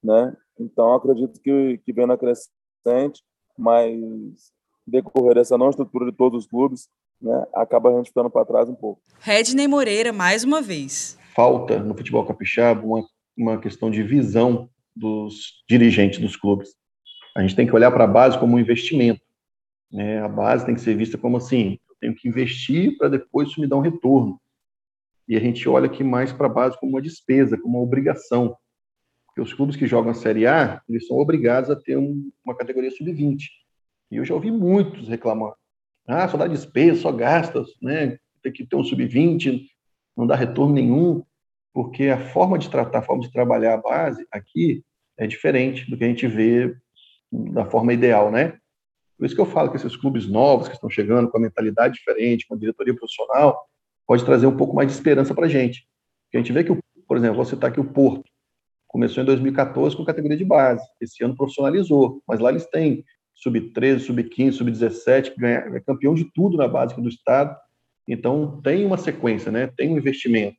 né? 0.02 0.36
Então 0.58 0.94
acredito 0.94 1.40
que 1.40 1.78
que 1.78 1.92
vem 1.92 2.06
na 2.06 2.16
crescente, 2.16 3.22
mas 3.56 4.52
decorrer 4.86 5.34
dessa 5.34 5.56
não 5.56 5.70
estrutura 5.70 6.10
de 6.10 6.16
todos 6.16 6.44
os 6.44 6.50
clubes, 6.50 6.88
né, 7.20 7.46
acaba 7.54 7.88
a 7.88 7.96
gente 7.96 8.08
ficando 8.08 8.28
para 8.28 8.44
trás 8.44 8.68
um 8.68 8.74
pouco. 8.74 9.00
Redney 9.20 9.68
Moreira 9.68 10.12
mais 10.12 10.42
uma 10.42 10.60
vez 10.60 11.16
falta 11.34 11.78
no 11.78 11.96
futebol 11.96 12.24
capixaba 12.24 12.84
uma, 12.84 13.04
uma 13.36 13.58
questão 13.58 13.90
de 13.90 14.02
visão 14.02 14.68
dos 14.94 15.64
dirigentes 15.68 16.18
dos 16.18 16.36
clubes. 16.36 16.70
A 17.36 17.40
gente 17.40 17.56
tem 17.56 17.66
que 17.66 17.74
olhar 17.74 17.90
para 17.90 18.04
a 18.04 18.08
base 18.08 18.38
como 18.38 18.56
um 18.56 18.58
investimento. 18.58 19.22
Né? 19.90 20.20
A 20.20 20.28
base 20.28 20.66
tem 20.66 20.74
que 20.74 20.80
ser 20.80 20.96
vista 20.96 21.16
como 21.16 21.36
assim: 21.36 21.78
eu 21.88 21.96
tenho 22.00 22.14
que 22.14 22.28
investir 22.28 22.96
para 22.96 23.08
depois 23.08 23.48
isso 23.48 23.60
me 23.60 23.66
dar 23.66 23.76
um 23.76 23.80
retorno. 23.80 24.40
E 25.28 25.36
a 25.36 25.40
gente 25.40 25.66
olha 25.68 25.86
aqui 25.86 26.04
mais 26.04 26.32
para 26.32 26.46
a 26.46 26.50
base 26.50 26.78
como 26.78 26.92
uma 26.92 27.02
despesa, 27.02 27.56
como 27.56 27.78
uma 27.78 27.84
obrigação. 27.84 28.56
Porque 29.26 29.40
os 29.40 29.54
clubes 29.54 29.76
que 29.76 29.86
jogam 29.86 30.10
a 30.10 30.14
Série 30.14 30.46
A, 30.46 30.82
eles 30.88 31.06
são 31.06 31.16
obrigados 31.16 31.70
a 31.70 31.76
ter 31.76 31.96
um, 31.96 32.30
uma 32.44 32.54
categoria 32.54 32.90
sub-20. 32.90 33.44
E 34.10 34.16
eu 34.16 34.24
já 34.24 34.34
ouvi 34.34 34.50
muitos 34.50 35.08
reclamar. 35.08 35.54
Ah, 36.06 36.28
só 36.28 36.36
dá 36.36 36.46
despesa, 36.46 37.00
só 37.00 37.12
gasta, 37.12 37.64
né? 37.80 38.18
Tem 38.42 38.52
que 38.52 38.66
ter 38.66 38.76
um 38.76 38.84
sub-20, 38.84 39.68
não 40.16 40.26
dá 40.26 40.34
retorno 40.34 40.74
nenhum, 40.74 41.22
porque 41.72 42.08
a 42.08 42.18
forma 42.18 42.58
de 42.58 42.68
tratar, 42.68 42.98
a 42.98 43.02
forma 43.02 43.22
de 43.22 43.32
trabalhar 43.32 43.74
a 43.74 43.78
base 43.78 44.26
aqui 44.30 44.84
é 45.16 45.26
diferente 45.26 45.90
do 45.90 45.96
que 45.96 46.04
a 46.04 46.08
gente 46.08 46.26
vê 46.26 46.74
da 47.30 47.64
forma 47.64 47.92
ideal, 47.92 48.30
né? 48.30 48.58
Por 49.16 49.26
isso 49.26 49.34
que 49.34 49.40
eu 49.40 49.46
falo 49.46 49.70
que 49.70 49.76
esses 49.76 49.96
clubes 49.96 50.26
novos 50.26 50.68
que 50.68 50.74
estão 50.74 50.90
chegando 50.90 51.30
com 51.30 51.38
a 51.38 51.40
mentalidade 51.40 51.94
diferente, 51.94 52.46
com 52.46 52.54
a 52.54 52.58
diretoria 52.58 52.94
profissional, 52.94 53.58
pode 54.06 54.24
trazer 54.24 54.46
um 54.46 54.56
pouco 54.56 54.74
mais 54.74 54.88
de 54.88 54.94
esperança 54.94 55.34
para 55.34 55.46
a 55.46 55.48
gente. 55.48 55.86
Porque 56.24 56.36
a 56.36 56.40
gente 56.40 56.52
vê 56.52 56.64
que, 56.64 56.76
por 57.06 57.16
exemplo, 57.16 57.36
vou 57.36 57.44
citar 57.44 57.70
aqui 57.70 57.80
o 57.80 57.84
Porto, 57.84 58.24
começou 58.88 59.22
em 59.22 59.26
2014 59.26 59.96
com 59.96 60.04
categoria 60.04 60.36
de 60.36 60.44
base, 60.44 60.84
esse 61.00 61.24
ano 61.24 61.36
profissionalizou, 61.36 62.22
mas 62.26 62.40
lá 62.40 62.50
eles 62.50 62.66
têm 62.66 63.04
sub-13, 63.34 64.00
sub-15, 64.00 64.52
sub-17, 64.52 65.34
que 65.34 65.44
é 65.44 65.80
campeão 65.80 66.14
de 66.14 66.24
tudo 66.32 66.56
na 66.56 66.68
base 66.68 66.94
do 66.94 67.08
estado, 67.08 67.56
então, 68.06 68.60
tem 68.62 68.84
uma 68.84 68.98
sequência, 68.98 69.50
né? 69.50 69.66
tem 69.66 69.90
um 69.90 69.98
investimento. 69.98 70.56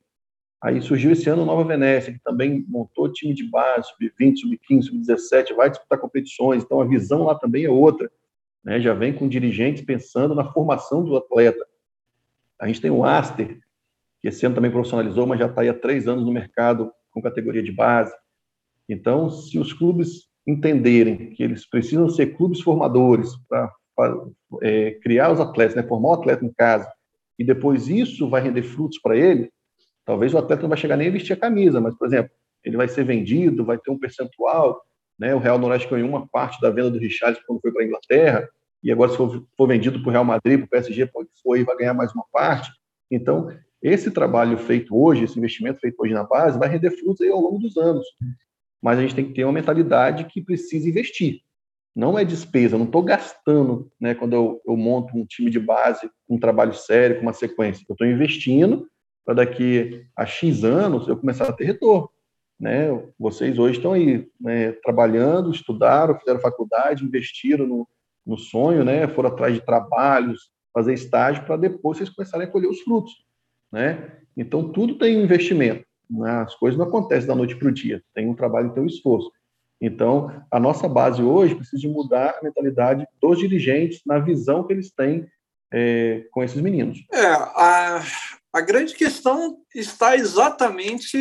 Aí 0.62 0.80
surgiu 0.80 1.12
esse 1.12 1.28
ano 1.28 1.44
Nova 1.44 1.62
Venécia, 1.62 2.12
que 2.12 2.20
também 2.20 2.64
montou 2.66 3.12
time 3.12 3.34
de 3.34 3.44
base, 3.50 3.88
sub-20, 3.88 4.36
sub-15, 4.38 4.82
sub-17, 4.84 5.54
vai 5.54 5.68
disputar 5.68 5.98
competições, 5.98 6.62
então 6.62 6.80
a 6.80 6.86
visão 6.86 7.24
lá 7.24 7.34
também 7.34 7.64
é 7.64 7.70
outra. 7.70 8.10
Né? 8.64 8.80
Já 8.80 8.94
vem 8.94 9.12
com 9.12 9.28
dirigentes 9.28 9.84
pensando 9.84 10.34
na 10.34 10.50
formação 10.52 11.04
do 11.04 11.16
atleta. 11.16 11.66
A 12.58 12.66
gente 12.66 12.80
tem 12.80 12.90
o 12.90 13.04
Aster, 13.04 13.58
que 14.22 14.28
esse 14.28 14.46
ano 14.46 14.54
também 14.54 14.70
profissionalizou, 14.70 15.26
mas 15.26 15.38
já 15.38 15.46
está 15.46 15.60
aí 15.60 15.68
há 15.68 15.74
três 15.74 16.08
anos 16.08 16.24
no 16.24 16.32
mercado 16.32 16.90
com 17.10 17.20
categoria 17.20 17.62
de 17.62 17.70
base. 17.70 18.14
Então, 18.88 19.28
se 19.28 19.58
os 19.58 19.70
clubes 19.74 20.28
entenderem 20.46 21.30
que 21.30 21.42
eles 21.42 21.68
precisam 21.68 22.08
ser 22.08 22.36
clubes 22.36 22.62
formadores 22.62 23.30
para 23.48 23.70
é, 24.62 24.92
criar 25.02 25.30
os 25.30 25.40
atletas, 25.40 25.76
né, 25.76 25.82
formar 25.82 26.08
o 26.08 26.14
atleta 26.14 26.42
em 26.42 26.52
casa, 26.52 26.90
e 27.38 27.44
depois 27.44 27.88
isso 27.88 28.28
vai 28.28 28.40
render 28.40 28.62
frutos 28.62 28.98
para 28.98 29.16
ele, 29.16 29.50
talvez 30.04 30.32
o 30.34 30.38
atleta 30.38 30.62
não 30.62 30.68
vai 30.68 30.78
chegar 30.78 30.96
nem 30.96 31.08
a 31.08 31.12
vestir 31.12 31.32
a 31.32 31.36
camisa, 31.36 31.80
mas, 31.80 31.96
por 31.96 32.06
exemplo, 32.06 32.30
ele 32.62 32.76
vai 32.76 32.88
ser 32.88 33.04
vendido, 33.04 33.64
vai 33.64 33.78
ter 33.78 33.90
um 33.90 33.98
percentual, 33.98 34.80
né, 35.18 35.34
o 35.34 35.38
Real 35.38 35.58
Noroeste 35.58 35.88
ganhou 35.88 36.08
uma 36.08 36.26
parte 36.26 36.60
da 36.60 36.70
venda 36.70 36.90
do 36.90 36.98
Richard 36.98 37.40
quando 37.46 37.60
foi 37.60 37.72
para 37.72 37.82
a 37.82 37.86
Inglaterra, 37.86 38.48
e 38.82 38.92
agora 38.92 39.10
se 39.10 39.16
for, 39.16 39.46
for 39.56 39.66
vendido 39.66 40.00
para 40.00 40.08
o 40.08 40.12
Real 40.12 40.24
Madrid, 40.24 40.58
para 40.58 40.66
o 40.66 40.68
PSG, 40.68 41.06
pode 41.06 41.28
foi, 41.42 41.64
vai 41.64 41.76
ganhar 41.76 41.94
mais 41.94 42.12
uma 42.12 42.24
parte. 42.30 42.70
Então, 43.10 43.48
esse 43.80 44.10
trabalho 44.10 44.58
feito 44.58 44.96
hoje, 44.96 45.24
esse 45.24 45.38
investimento 45.38 45.80
feito 45.80 45.96
hoje 45.98 46.12
na 46.12 46.24
base, 46.24 46.58
vai 46.58 46.68
render 46.68 46.90
frutos 46.90 47.26
ao 47.28 47.40
longo 47.40 47.58
dos 47.58 47.76
anos. 47.76 48.04
Mas 48.82 48.98
a 48.98 49.02
gente 49.02 49.14
tem 49.14 49.26
que 49.26 49.32
ter 49.32 49.44
uma 49.44 49.52
mentalidade 49.52 50.24
que 50.24 50.42
precisa 50.42 50.88
investir. 50.88 51.40
Não 51.94 52.18
é 52.18 52.24
despesa, 52.24 52.76
não 52.76 52.86
estou 52.86 53.02
gastando 53.02 53.90
né, 54.00 54.14
quando 54.14 54.32
eu, 54.32 54.60
eu, 54.66 54.76
monto 54.76 55.16
um 55.16 55.24
time 55.24 55.50
de 55.50 55.60
base, 55.60 56.10
um 56.28 56.38
trabalho 56.38 56.74
sério, 56.74 57.16
com 57.16 57.22
uma 57.22 57.32
sequência. 57.32 57.84
Eu 57.88 57.94
estou 57.94 58.06
investindo 58.06 58.88
para 59.24 59.34
daqui 59.34 60.04
a 60.16 60.26
X 60.26 60.64
anos 60.64 61.06
eu 61.06 61.16
começar 61.16 61.48
a 61.48 61.52
ter 61.52 61.64
retorno. 61.64 62.10
Né? 62.58 62.88
Vocês 63.18 63.58
hoje 63.58 63.78
estão 63.78 63.92
aí 63.92 64.28
né, 64.40 64.72
trabalhando, 64.72 65.50
estudaram, 65.50 66.18
fizeram 66.18 66.40
faculdade, 66.40 67.04
investiram 67.04 67.66
no, 67.66 67.88
no 68.26 68.36
sonho, 68.36 68.84
né? 68.84 69.06
foram 69.08 69.30
atrás 69.30 69.54
de 69.54 69.60
trabalhos, 69.60 70.50
fazer 70.72 70.94
estágio, 70.94 71.44
para 71.44 71.56
depois 71.56 71.98
vocês 71.98 72.10
começarem 72.10 72.46
a 72.46 72.50
colher 72.50 72.68
os 72.68 72.80
frutos. 72.80 73.12
Né? 73.70 74.18
Então, 74.36 74.68
tudo 74.68 74.98
tem 74.98 75.22
investimento. 75.22 75.84
Né? 76.10 76.30
As 76.30 76.54
coisas 76.54 76.78
não 76.78 76.86
acontecem 76.86 77.28
da 77.28 77.34
noite 77.34 77.56
para 77.56 77.68
o 77.68 77.72
dia, 77.72 78.02
tem 78.14 78.28
um 78.28 78.34
trabalho 78.34 78.72
tem 78.72 78.82
um 78.82 78.86
esforço. 78.86 79.30
Então, 79.84 80.30
a 80.50 80.58
nossa 80.58 80.88
base 80.88 81.22
hoje 81.22 81.54
precisa 81.54 81.86
mudar 81.88 82.38
a 82.38 82.42
mentalidade 82.42 83.06
dos 83.20 83.38
dirigentes 83.38 84.00
na 84.06 84.18
visão 84.18 84.66
que 84.66 84.72
eles 84.72 84.90
têm 84.90 85.28
é, 85.72 86.24
com 86.30 86.42
esses 86.42 86.60
meninos. 86.60 87.04
É, 87.12 87.26
a, 87.26 88.02
a 88.50 88.60
grande 88.62 88.94
questão 88.94 89.58
está 89.74 90.16
exatamente 90.16 91.18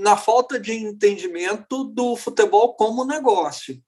na 0.00 0.16
falta 0.16 0.58
de 0.58 0.72
entendimento 0.72 1.84
do 1.84 2.16
futebol 2.16 2.74
como 2.74 3.04
negócio. 3.04 3.80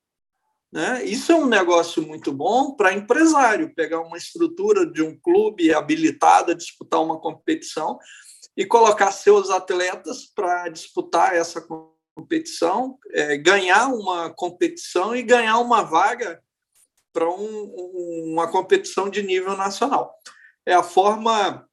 Né? 0.73 1.05
Isso 1.05 1.33
é 1.33 1.35
um 1.35 1.47
negócio 1.47 2.07
muito 2.07 2.33
bom 2.33 2.77
para 2.77 2.93
empresário, 2.93 3.75
pegar 3.75 4.01
uma 4.01 4.17
estrutura 4.17 4.87
de 4.87 5.03
um 5.03 5.19
clube 5.19 5.75
habilitado 5.75 6.53
a 6.53 6.55
disputar 6.55 7.03
uma 7.03 7.19
competição 7.19 7.99
e 8.57 8.65
colocar 8.65 9.11
seus 9.11 9.51
atletas 9.51 10.27
para 10.27 10.69
disputar 10.69 11.35
essa 11.35 11.61
competição, 11.61 11.96
é, 13.13 13.37
ganhar 13.37 13.89
uma 13.89 14.31
competição 14.31 15.15
e 15.15 15.23
ganhar 15.23 15.59
uma 15.59 15.83
vaga 15.83 16.43
para 17.13 17.29
um, 17.29 18.33
uma 18.33 18.51
competição 18.51 19.09
de 19.09 19.23
nível 19.23 19.57
nacional. 19.57 20.15
É 20.65 20.75
a 20.75 20.83
forma, 20.83 21.67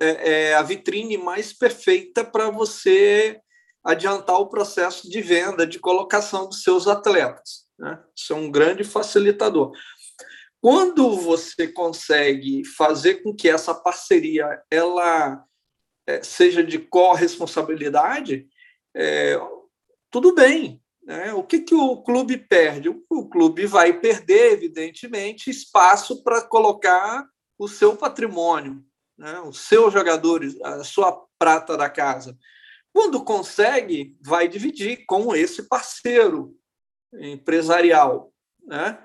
é, 0.00 0.50
é 0.50 0.54
a 0.54 0.62
vitrine 0.62 1.16
mais 1.16 1.52
perfeita 1.52 2.24
para 2.24 2.50
você 2.50 3.40
adiantar 3.84 4.40
o 4.40 4.48
processo 4.48 5.08
de 5.08 5.20
venda, 5.20 5.66
de 5.66 5.78
colocação 5.78 6.48
dos 6.48 6.62
seus 6.62 6.88
atletas. 6.88 7.66
Né? 7.78 8.02
Isso 8.16 8.32
é 8.32 8.36
um 8.36 8.50
grande 8.50 8.82
facilitador. 8.82 9.72
Quando 10.60 11.14
você 11.16 11.68
consegue 11.68 12.64
fazer 12.64 13.22
com 13.22 13.34
que 13.34 13.48
essa 13.48 13.74
parceria 13.74 14.62
ela 14.70 15.44
é, 16.06 16.22
seja 16.22 16.64
de 16.64 16.78
corresponsabilidade, 16.78 18.46
é, 18.94 19.38
tudo 20.10 20.34
bem. 20.34 20.80
Né? 21.04 21.32
O 21.34 21.42
que, 21.42 21.60
que 21.60 21.74
o 21.74 22.02
clube 22.02 22.38
perde? 22.38 22.88
O, 22.88 23.28
clube 23.28 23.66
vai 23.66 23.92
perder, 23.92 24.52
evidentemente, 24.52 25.50
espaço 25.50 26.22
para 26.22 26.40
colocar 26.40 27.26
o 27.58 27.68
seu 27.68 27.96
patrimônio, 27.96 28.82
né? 29.18 29.40
os 29.40 29.60
seus 29.60 29.92
jogadores, 29.92 30.58
a 30.62 30.82
sua 30.82 31.26
prata 31.38 31.76
da 31.76 31.90
casa. 31.90 32.36
Quando 32.92 33.24
consegue, 33.24 34.16
vai 34.22 34.48
dividir 34.48 35.04
com 35.06 35.34
esse 35.34 35.68
parceiro, 35.68 36.56
empresarial. 37.12 38.32
Né? 38.64 38.98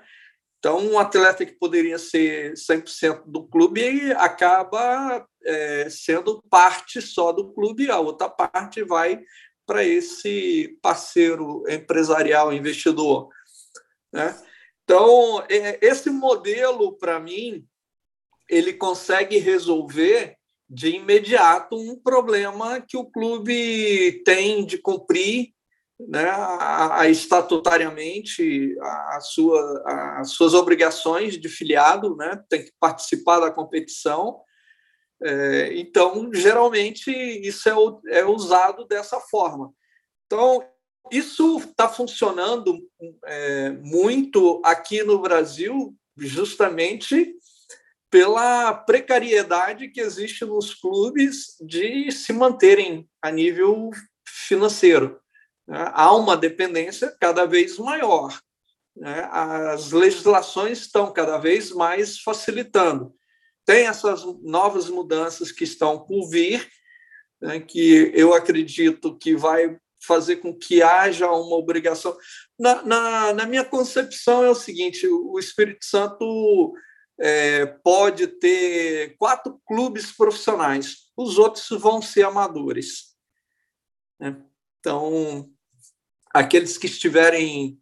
Então, 0.58 0.78
um 0.78 0.98
atleta 0.98 1.44
que 1.44 1.52
poderia 1.52 1.98
ser 1.98 2.52
100% 2.52 3.24
do 3.26 3.46
clube 3.48 4.12
acaba 4.12 5.26
é, 5.44 5.88
sendo 5.90 6.42
parte 6.50 7.00
só 7.00 7.32
do 7.32 7.52
clube, 7.52 7.90
a 7.90 7.98
outra 7.98 8.28
parte 8.28 8.82
vai 8.84 9.20
para 9.70 9.84
esse 9.84 10.76
parceiro 10.82 11.62
empresarial, 11.68 12.52
investidor. 12.52 13.28
Né? 14.12 14.36
Então, 14.82 15.44
é, 15.48 15.78
esse 15.80 16.10
modelo, 16.10 16.98
para 16.98 17.20
mim, 17.20 17.64
ele 18.48 18.72
consegue 18.72 19.38
resolver 19.38 20.34
de 20.68 20.96
imediato 20.96 21.76
um 21.76 21.94
problema 21.94 22.80
que 22.80 22.96
o 22.96 23.08
clube 23.08 24.20
tem 24.24 24.66
de 24.66 24.76
cumprir 24.76 25.50
né, 26.00 26.28
a, 26.28 27.02
a 27.02 27.08
estatutariamente 27.08 28.76
a 28.80 29.20
sua, 29.20 29.84
as 30.18 30.30
suas 30.30 30.52
obrigações 30.52 31.38
de 31.38 31.48
filiado, 31.48 32.16
né, 32.16 32.42
tem 32.48 32.64
que 32.64 32.72
participar 32.80 33.38
da 33.38 33.52
competição. 33.52 34.40
É, 35.22 35.74
então, 35.74 36.30
geralmente, 36.32 37.10
isso 37.10 37.68
é, 37.68 38.18
é 38.18 38.24
usado 38.24 38.86
dessa 38.86 39.20
forma. 39.20 39.72
Então, 40.26 40.64
isso 41.10 41.58
está 41.58 41.88
funcionando 41.88 42.78
é, 43.24 43.70
muito 43.70 44.60
aqui 44.64 45.02
no 45.02 45.18
Brasil, 45.18 45.94
justamente 46.16 47.34
pela 48.10 48.74
precariedade 48.74 49.88
que 49.88 50.00
existe 50.00 50.44
nos 50.44 50.74
clubes 50.74 51.56
de 51.60 52.10
se 52.10 52.32
manterem 52.32 53.08
a 53.22 53.30
nível 53.30 53.90
financeiro. 54.26 55.20
Né? 55.66 55.88
há 55.94 56.12
uma 56.16 56.36
dependência 56.36 57.16
cada 57.20 57.46
vez 57.46 57.78
maior. 57.78 58.36
Né? 58.96 59.28
As 59.30 59.92
legislações 59.92 60.80
estão 60.80 61.12
cada 61.12 61.38
vez 61.38 61.70
mais 61.70 62.18
facilitando. 62.18 63.14
Tem 63.70 63.86
essas 63.86 64.24
novas 64.42 64.88
mudanças 64.88 65.52
que 65.52 65.62
estão 65.62 65.96
por 66.04 66.28
vir, 66.28 66.68
né? 67.40 67.60
que 67.60 68.10
eu 68.16 68.34
acredito 68.34 69.16
que 69.16 69.36
vai 69.36 69.78
fazer 70.04 70.38
com 70.38 70.52
que 70.52 70.82
haja 70.82 71.30
uma 71.30 71.54
obrigação. 71.54 72.18
Na, 72.58 72.82
na, 72.82 73.32
na 73.32 73.46
minha 73.46 73.64
concepção 73.64 74.42
é 74.42 74.50
o 74.50 74.56
seguinte: 74.56 75.06
o 75.06 75.38
Espírito 75.38 75.84
Santo 75.84 76.74
é, 77.16 77.64
pode 77.64 78.26
ter 78.26 79.14
quatro 79.16 79.62
clubes 79.64 80.10
profissionais, 80.10 81.12
os 81.16 81.38
outros 81.38 81.68
vão 81.80 82.02
ser 82.02 82.24
amadores. 82.24 83.14
Né? 84.18 84.36
Então, 84.80 85.48
aqueles 86.34 86.76
que 86.76 86.86
estiverem 86.86 87.80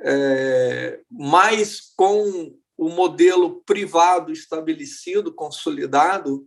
é, 0.00 1.00
mais 1.08 1.92
com 1.94 2.58
o 2.78 2.88
modelo 2.88 3.60
privado 3.66 4.32
estabelecido, 4.32 5.34
consolidado, 5.34 6.46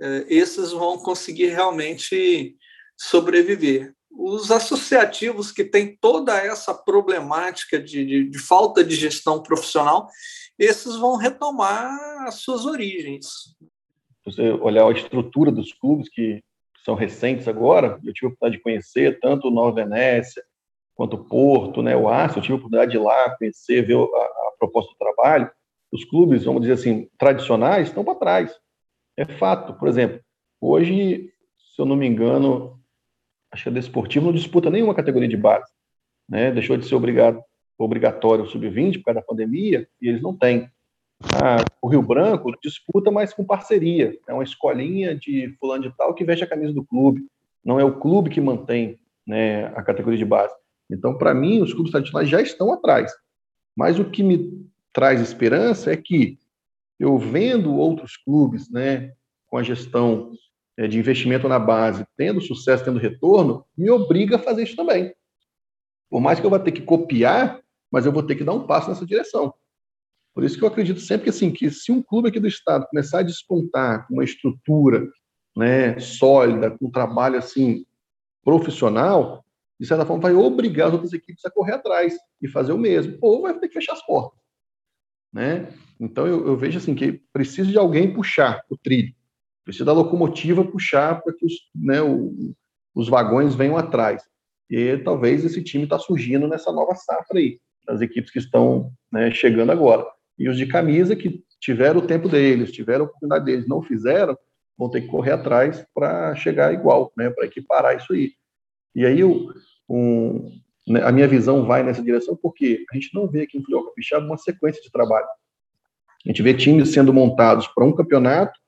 é, 0.00 0.24
esses 0.28 0.70
vão 0.70 0.96
conseguir 0.98 1.48
realmente 1.48 2.56
sobreviver. 2.96 3.92
Os 4.08 4.52
associativos 4.52 5.50
que 5.50 5.64
têm 5.64 5.96
toda 6.00 6.38
essa 6.38 6.72
problemática 6.72 7.80
de, 7.80 8.04
de, 8.06 8.30
de 8.30 8.38
falta 8.38 8.84
de 8.84 8.94
gestão 8.94 9.42
profissional, 9.42 10.08
esses 10.56 10.94
vão 10.94 11.16
retomar 11.16 11.90
as 12.28 12.36
suas 12.36 12.64
origens. 12.64 13.26
Você 14.24 14.52
olhar 14.52 14.86
a 14.86 14.92
estrutura 14.92 15.50
dos 15.50 15.72
clubes 15.72 16.08
que 16.08 16.40
são 16.84 16.94
recentes 16.94 17.48
agora, 17.48 17.98
eu 18.04 18.12
tive 18.12 18.26
a 18.26 18.28
oportunidade 18.28 18.58
de 18.58 18.62
conhecer 18.62 19.18
tanto 19.18 19.48
o 19.48 19.50
Nova 19.50 19.74
Venécia, 19.74 20.44
quanto 20.94 21.16
o 21.16 21.24
Porto, 21.24 21.82
né, 21.82 21.96
o 21.96 22.08
Arsenal, 22.08 22.38
eu 22.38 22.42
tive 22.42 22.52
a 22.52 22.56
oportunidade 22.56 22.92
de 22.92 22.96
ir 22.96 23.00
lá 23.00 23.36
conhecer, 23.36 23.84
ver 23.84 23.96
a, 23.96 23.98
a 23.98 24.52
proposta 24.56 24.92
do 24.92 24.98
trabalho. 24.98 25.50
Os 25.94 26.04
clubes, 26.04 26.42
vamos 26.42 26.62
dizer 26.62 26.72
assim, 26.72 27.08
tradicionais 27.16 27.86
estão 27.86 28.04
para 28.04 28.16
trás. 28.16 28.52
É 29.16 29.24
fato. 29.24 29.74
Por 29.74 29.86
exemplo, 29.86 30.20
hoje, 30.60 31.30
se 31.72 31.80
eu 31.80 31.86
não 31.86 31.94
me 31.94 32.04
engano, 32.04 32.80
acho 33.52 33.62
que 33.62 33.68
a 33.68 33.72
Desportivo 33.72 34.26
não 34.26 34.32
disputa 34.32 34.70
nenhuma 34.70 34.92
categoria 34.92 35.28
de 35.28 35.36
base. 35.36 35.70
Né? 36.28 36.50
Deixou 36.50 36.76
de 36.76 36.84
ser 36.84 36.96
obrigado, 36.96 37.40
obrigatório 37.78 38.42
o 38.42 38.48
sub-20 38.48 38.98
por 38.98 39.04
causa 39.04 39.20
da 39.20 39.26
pandemia, 39.26 39.88
e 40.02 40.08
eles 40.08 40.20
não 40.20 40.36
têm. 40.36 40.68
a, 41.40 41.64
o 41.80 41.86
Rio 41.86 42.02
Branco 42.02 42.50
disputa 42.60 43.12
mais 43.12 43.32
com 43.32 43.44
parceria. 43.44 44.18
É 44.28 44.34
uma 44.34 44.42
escolinha 44.42 45.14
de 45.14 45.54
fulano 45.60 45.84
de 45.84 45.96
tal 45.96 46.12
que 46.12 46.24
veste 46.24 46.42
a 46.42 46.48
camisa 46.48 46.72
do 46.72 46.84
clube. 46.84 47.24
Não 47.64 47.78
é 47.78 47.84
o 47.84 48.00
clube 48.00 48.30
que 48.30 48.40
mantém 48.40 48.98
né, 49.24 49.66
a 49.66 49.82
categoria 49.84 50.18
de 50.18 50.24
base. 50.24 50.56
Então, 50.90 51.16
para 51.16 51.32
mim, 51.32 51.62
os 51.62 51.72
clubes 51.72 51.92
tradicionais 51.92 52.28
já 52.28 52.42
estão 52.42 52.72
atrás. 52.72 53.12
Mas 53.76 53.96
o 54.00 54.10
que 54.10 54.24
me 54.24 54.64
traz 54.94 55.20
esperança 55.20 55.92
é 55.92 55.96
que 55.96 56.38
eu 56.98 57.18
vendo 57.18 57.74
outros 57.74 58.16
clubes, 58.16 58.70
né, 58.70 59.12
com 59.48 59.58
a 59.58 59.62
gestão 59.62 60.32
é, 60.78 60.86
de 60.86 60.98
investimento 60.98 61.48
na 61.48 61.58
base, 61.58 62.06
tendo 62.16 62.40
sucesso, 62.40 62.84
tendo 62.84 62.98
retorno, 62.98 63.66
me 63.76 63.90
obriga 63.90 64.36
a 64.36 64.38
fazer 64.38 64.62
isso 64.62 64.76
também. 64.76 65.12
Por 66.08 66.20
mais 66.20 66.38
que 66.38 66.46
eu 66.46 66.50
vá 66.50 66.58
ter 66.58 66.72
que 66.72 66.82
copiar, 66.82 67.60
mas 67.90 68.06
eu 68.06 68.12
vou 68.12 68.22
ter 68.22 68.36
que 68.36 68.44
dar 68.44 68.52
um 68.52 68.66
passo 68.66 68.88
nessa 68.88 69.04
direção. 69.04 69.52
Por 70.32 70.44
isso 70.44 70.56
que 70.56 70.64
eu 70.64 70.68
acredito 70.68 71.00
sempre 71.00 71.24
que, 71.24 71.30
assim, 71.30 71.50
que 71.50 71.70
se 71.70 71.92
um 71.92 72.02
clube 72.02 72.28
aqui 72.28 72.40
do 72.40 72.48
estado 72.48 72.86
começar 72.86 73.20
a 73.20 73.22
despontar 73.22 74.06
com 74.06 74.14
uma 74.14 74.24
estrutura 74.24 75.08
né, 75.56 75.98
sólida, 75.98 76.70
com 76.70 76.86
um 76.86 76.90
trabalho 76.90 77.38
assim 77.38 77.84
profissional, 78.44 79.44
de 79.78 79.86
certa 79.86 80.04
forma 80.04 80.22
vai 80.22 80.34
obrigar 80.34 80.88
as 80.88 80.92
outras 80.92 81.12
equipes 81.12 81.44
a 81.44 81.50
correr 81.50 81.74
atrás 81.74 82.16
e 82.40 82.48
fazer 82.48 82.72
o 82.72 82.78
mesmo, 82.78 83.16
ou 83.20 83.42
vai 83.42 83.58
ter 83.58 83.68
que 83.68 83.74
fechar 83.74 83.92
as 83.92 84.04
portas. 84.04 84.43
Né? 85.34 85.68
Então 85.98 86.28
eu, 86.28 86.46
eu 86.46 86.56
vejo 86.56 86.78
assim 86.78 86.94
que 86.94 87.20
precisa 87.32 87.68
de 87.68 87.76
alguém 87.76 88.14
puxar 88.14 88.62
o 88.70 88.76
trilho, 88.76 89.12
precisa 89.64 89.84
da 89.84 89.92
locomotiva 89.92 90.64
puxar 90.64 91.20
para 91.20 91.34
que 91.34 91.44
os, 91.44 91.52
né, 91.74 92.00
o, 92.00 92.54
os 92.94 93.08
vagões 93.08 93.56
venham 93.56 93.76
atrás. 93.76 94.22
E 94.70 94.96
talvez 94.98 95.44
esse 95.44 95.62
time 95.62 95.84
está 95.84 95.98
surgindo 95.98 96.46
nessa 96.46 96.70
nova 96.70 96.94
safra 96.94 97.38
aí, 97.38 97.58
das 97.84 98.00
equipes 98.00 98.30
que 98.30 98.38
estão 98.38 98.92
né, 99.10 99.30
chegando 99.32 99.72
agora. 99.72 100.06
E 100.38 100.48
os 100.48 100.56
de 100.56 100.66
camisa 100.66 101.16
que 101.16 101.42
tiveram 101.60 102.00
o 102.00 102.06
tempo 102.06 102.28
deles, 102.28 102.70
tiveram 102.70 103.04
a 103.04 103.08
oportunidade 103.08 103.44
deles, 103.44 103.68
não 103.68 103.82
fizeram, 103.82 104.38
vão 104.78 104.88
ter 104.88 105.00
que 105.00 105.08
correr 105.08 105.32
atrás 105.32 105.84
para 105.92 106.34
chegar 106.36 106.72
igual, 106.72 107.12
né, 107.16 107.28
para 107.30 107.46
equiparar 107.46 107.96
isso 107.96 108.12
aí. 108.12 108.32
E 108.94 109.04
aí 109.04 109.24
um, 109.24 110.50
a 111.02 111.10
minha 111.10 111.26
visão 111.26 111.64
vai 111.64 111.82
nessa 111.82 112.02
direção 112.02 112.36
porque 112.36 112.84
a 112.90 112.94
gente 112.94 113.14
não 113.14 113.26
vê 113.26 113.42
aqui 113.42 113.56
no 113.56 113.64
futebol 113.64 113.86
capixaba 113.86 114.26
uma 114.26 114.36
sequência 114.36 114.82
de 114.82 114.90
trabalho. 114.90 115.26
A 116.24 116.28
gente 116.28 116.42
vê 116.42 116.54
times 116.54 116.92
sendo 116.92 117.12
montados 117.12 117.66
para 117.68 117.84
um 117.84 117.92
campeonato, 117.92 118.58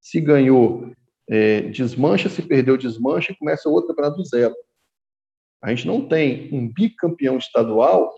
se 0.00 0.20
ganhou, 0.20 0.90
é, 1.28 1.62
desmancha, 1.62 2.28
se 2.28 2.42
perdeu, 2.42 2.76
desmancha 2.76 3.32
e 3.32 3.36
começa 3.36 3.68
outro 3.68 3.88
campeonato 3.88 4.16
do 4.16 4.24
zero. 4.24 4.54
A 5.62 5.70
gente 5.70 5.86
não 5.86 6.06
tem 6.06 6.48
um 6.52 6.68
bicampeão 6.68 7.36
estadual 7.36 8.14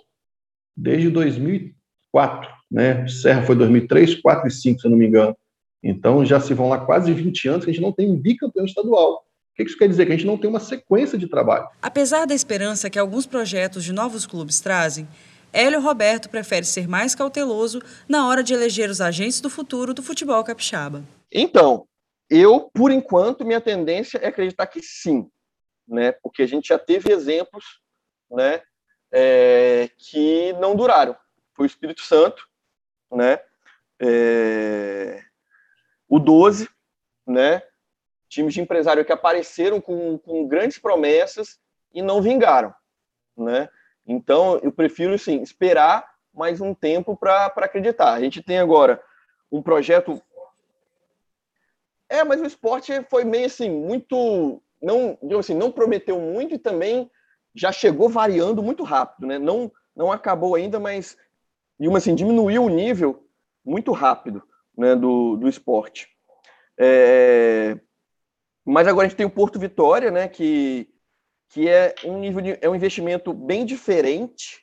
desde 0.76 1.08
2004, 1.10 2.50
né? 2.70 3.06
Serra 3.08 3.42
foi 3.42 3.56
2003, 3.56 4.16
4 4.16 4.48
e 4.48 4.50
5, 4.50 4.80
se 4.80 4.86
eu 4.86 4.90
não 4.90 4.98
me 4.98 5.06
engano. 5.06 5.36
Então 5.82 6.24
já 6.24 6.40
se 6.40 6.54
vão 6.54 6.68
lá 6.68 6.84
quase 6.84 7.12
20 7.12 7.48
anos 7.48 7.64
que 7.64 7.70
a 7.70 7.74
gente 7.74 7.82
não 7.82 7.92
tem 7.92 8.10
um 8.10 8.16
bicampeão 8.16 8.64
estadual 8.64 9.27
que 9.64 9.70
isso 9.70 9.78
quer 9.78 9.88
dizer? 9.88 10.06
Que 10.06 10.12
a 10.12 10.16
gente 10.16 10.26
não 10.26 10.38
tem 10.38 10.48
uma 10.48 10.60
sequência 10.60 11.18
de 11.18 11.28
trabalho. 11.28 11.68
Apesar 11.82 12.26
da 12.26 12.34
esperança 12.34 12.88
que 12.88 12.98
alguns 12.98 13.26
projetos 13.26 13.84
de 13.84 13.92
novos 13.92 14.26
clubes 14.26 14.60
trazem, 14.60 15.08
Hélio 15.52 15.80
Roberto 15.80 16.28
prefere 16.28 16.64
ser 16.64 16.86
mais 16.86 17.14
cauteloso 17.14 17.80
na 18.08 18.28
hora 18.28 18.42
de 18.42 18.54
eleger 18.54 18.90
os 18.90 19.00
agentes 19.00 19.40
do 19.40 19.50
futuro 19.50 19.94
do 19.94 20.02
futebol 20.02 20.42
capixaba. 20.44 21.02
Então, 21.32 21.86
eu, 22.30 22.70
por 22.72 22.90
enquanto, 22.90 23.44
minha 23.44 23.60
tendência 23.60 24.18
é 24.18 24.28
acreditar 24.28 24.66
que 24.66 24.82
sim, 24.82 25.28
né? 25.86 26.12
Porque 26.12 26.42
a 26.42 26.46
gente 26.46 26.68
já 26.68 26.78
teve 26.78 27.12
exemplos, 27.12 27.80
né? 28.30 28.60
É, 29.10 29.88
que 29.96 30.52
não 30.54 30.76
duraram. 30.76 31.16
Foi 31.54 31.64
o 31.64 31.66
Espírito 31.66 32.02
Santo, 32.02 32.46
né? 33.10 33.40
É, 34.00 35.22
o 36.06 36.18
12, 36.18 36.68
né? 37.26 37.62
Times 38.28 38.54
de 38.54 38.60
empresário 38.60 39.04
que 39.04 39.12
apareceram 39.12 39.80
com, 39.80 40.18
com 40.18 40.46
grandes 40.46 40.78
promessas 40.78 41.58
e 41.92 42.02
não 42.02 42.20
vingaram, 42.20 42.74
né? 43.36 43.68
Então, 44.06 44.58
eu 44.62 44.72
prefiro, 44.72 45.18
sim, 45.18 45.42
esperar 45.42 46.08
mais 46.32 46.60
um 46.60 46.72
tempo 46.74 47.16
para 47.16 47.46
acreditar. 47.46 48.12
A 48.12 48.20
gente 48.20 48.42
tem 48.42 48.58
agora 48.58 49.02
um 49.50 49.62
projeto... 49.62 50.22
É, 52.08 52.24
mas 52.24 52.40
o 52.40 52.46
esporte 52.46 52.92
foi 53.10 53.24
meio 53.24 53.46
assim, 53.46 53.70
muito... 53.70 54.62
Não, 54.80 55.18
assim, 55.38 55.54
não 55.54 55.72
prometeu 55.72 56.18
muito 56.20 56.54
e 56.54 56.58
também 56.58 57.10
já 57.54 57.72
chegou 57.72 58.08
variando 58.08 58.62
muito 58.62 58.82
rápido, 58.84 59.26
né? 59.26 59.38
Não, 59.38 59.70
não 59.94 60.12
acabou 60.12 60.54
ainda, 60.54 60.78
mas 60.78 61.16
assim, 61.96 62.14
diminuiu 62.14 62.64
o 62.64 62.68
nível 62.68 63.26
muito 63.64 63.92
rápido 63.92 64.42
né, 64.76 64.94
do, 64.94 65.36
do 65.36 65.48
esporte. 65.48 66.08
É, 66.78 67.76
mas 68.68 68.86
agora 68.86 69.06
a 69.06 69.08
gente 69.08 69.16
tem 69.16 69.24
o 69.24 69.30
Porto 69.30 69.58
Vitória, 69.58 70.10
né, 70.10 70.28
que, 70.28 70.86
que 71.48 71.66
é 71.66 71.94
um 72.04 72.18
nível 72.18 72.42
de, 72.42 72.58
é 72.60 72.68
um 72.68 72.74
investimento 72.74 73.32
bem 73.32 73.64
diferente 73.64 74.62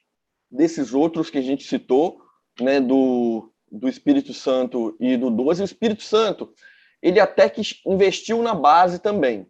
desses 0.49 0.93
outros 0.93 1.31
que 1.31 1.39
a 1.39 1.41
gente 1.41 1.63
citou, 1.63 2.21
né, 2.61 2.79
do, 2.79 3.51
do 3.71 3.89
Espírito 3.89 4.31
Santo 4.31 4.95
e 4.99 5.17
do 5.17 5.31
12. 5.31 5.63
O 5.63 5.65
Espírito 5.65 6.03
Santo, 6.03 6.53
ele 7.01 7.19
até 7.19 7.49
que 7.49 7.63
investiu 7.83 8.43
na 8.43 8.53
base 8.53 8.99
também, 8.99 9.47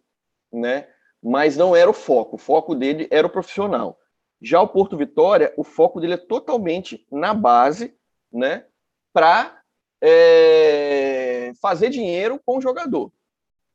né? 0.51 0.87
Mas 1.21 1.57
não 1.57 1.75
era 1.75 1.89
o 1.89 1.93
foco. 1.93 2.35
O 2.35 2.39
foco 2.39 2.75
dele 2.75 3.07
era 3.11 3.27
o 3.27 3.29
profissional. 3.29 3.99
Já 4.41 4.61
o 4.61 4.69
Porto 4.69 4.95
Vitória, 4.95 5.53
o 5.57 5.63
foco 5.63 5.99
dele 5.99 6.13
é 6.13 6.17
totalmente 6.17 7.05
na 7.11 7.33
base, 7.33 7.93
né? 8.31 8.65
Para 9.11 9.61
é, 10.01 11.51
fazer 11.61 11.89
dinheiro 11.89 12.39
com 12.45 12.57
o 12.57 12.61
jogador. 12.61 13.11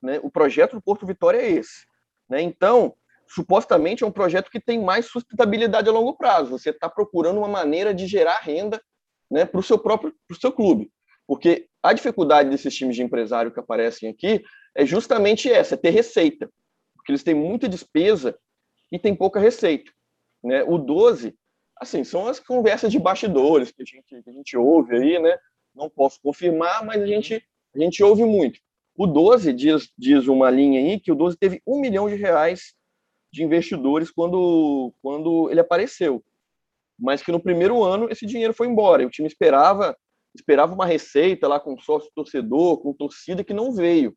Né? 0.02 0.20
O 0.22 0.30
projeto 0.30 0.72
do 0.72 0.82
Porto 0.82 1.06
Vitória 1.06 1.38
é 1.38 1.50
esse. 1.50 1.86
Né? 2.28 2.40
Então, 2.42 2.94
supostamente 3.26 4.02
é 4.02 4.06
um 4.06 4.12
projeto 4.12 4.50
que 4.50 4.60
tem 4.60 4.82
mais 4.82 5.06
sustentabilidade 5.06 5.88
a 5.88 5.92
longo 5.92 6.16
prazo. 6.16 6.50
Você 6.50 6.70
está 6.70 6.88
procurando 6.88 7.38
uma 7.38 7.48
maneira 7.48 7.94
de 7.94 8.06
gerar 8.06 8.38
renda 8.38 8.80
né, 9.30 9.44
para 9.44 9.60
o 9.60 9.62
seu 9.62 9.78
próprio 9.78 10.14
pro 10.26 10.40
seu 10.40 10.50
clube. 10.50 10.90
Porque 11.26 11.68
a 11.82 11.92
dificuldade 11.92 12.50
desses 12.50 12.74
times 12.74 12.96
de 12.96 13.02
empresário 13.02 13.52
que 13.52 13.60
aparecem 13.60 14.08
aqui 14.08 14.42
é 14.74 14.84
justamente 14.84 15.50
essa, 15.50 15.74
é 15.74 15.78
ter 15.78 15.90
receita. 15.90 16.50
Porque 16.96 17.12
eles 17.12 17.22
têm 17.22 17.34
muita 17.34 17.68
despesa 17.68 18.36
e 18.90 18.98
tem 18.98 19.14
pouca 19.14 19.38
receita. 19.38 19.92
Né? 20.42 20.64
O 20.64 20.76
12, 20.76 21.34
assim, 21.76 22.02
são 22.02 22.26
as 22.26 22.40
conversas 22.40 22.90
de 22.90 22.98
bastidores 22.98 23.70
que 23.70 23.82
a 23.82 23.84
gente, 23.84 24.22
que 24.22 24.30
a 24.30 24.32
gente 24.32 24.56
ouve 24.56 24.96
aí, 24.96 25.18
né? 25.20 25.38
Não 25.74 25.88
posso 25.88 26.20
confirmar, 26.20 26.84
mas 26.84 27.00
a 27.00 27.06
gente, 27.06 27.42
a 27.74 27.78
gente 27.78 28.02
ouve 28.02 28.24
muito. 28.24 28.58
O 29.02 29.06
12 29.06 29.54
diz, 29.54 29.90
diz 29.96 30.28
uma 30.28 30.50
linha 30.50 30.78
aí 30.78 31.00
que 31.00 31.10
o 31.10 31.14
12 31.14 31.34
teve 31.38 31.62
um 31.66 31.80
milhão 31.80 32.06
de 32.06 32.16
reais 32.16 32.74
de 33.32 33.42
investidores 33.42 34.10
quando, 34.10 34.92
quando 35.00 35.48
ele 35.50 35.58
apareceu. 35.58 36.22
Mas 36.98 37.22
que 37.22 37.32
no 37.32 37.40
primeiro 37.40 37.82
ano 37.82 38.10
esse 38.10 38.26
dinheiro 38.26 38.52
foi 38.52 38.66
embora. 38.66 39.06
O 39.06 39.08
time 39.08 39.26
esperava 39.26 39.96
esperava 40.34 40.74
uma 40.74 40.84
receita 40.84 41.48
lá 41.48 41.58
com 41.58 41.78
sócio 41.78 42.10
torcedor, 42.14 42.82
com 42.82 42.92
torcida 42.92 43.42
que 43.42 43.54
não 43.54 43.72
veio, 43.72 44.14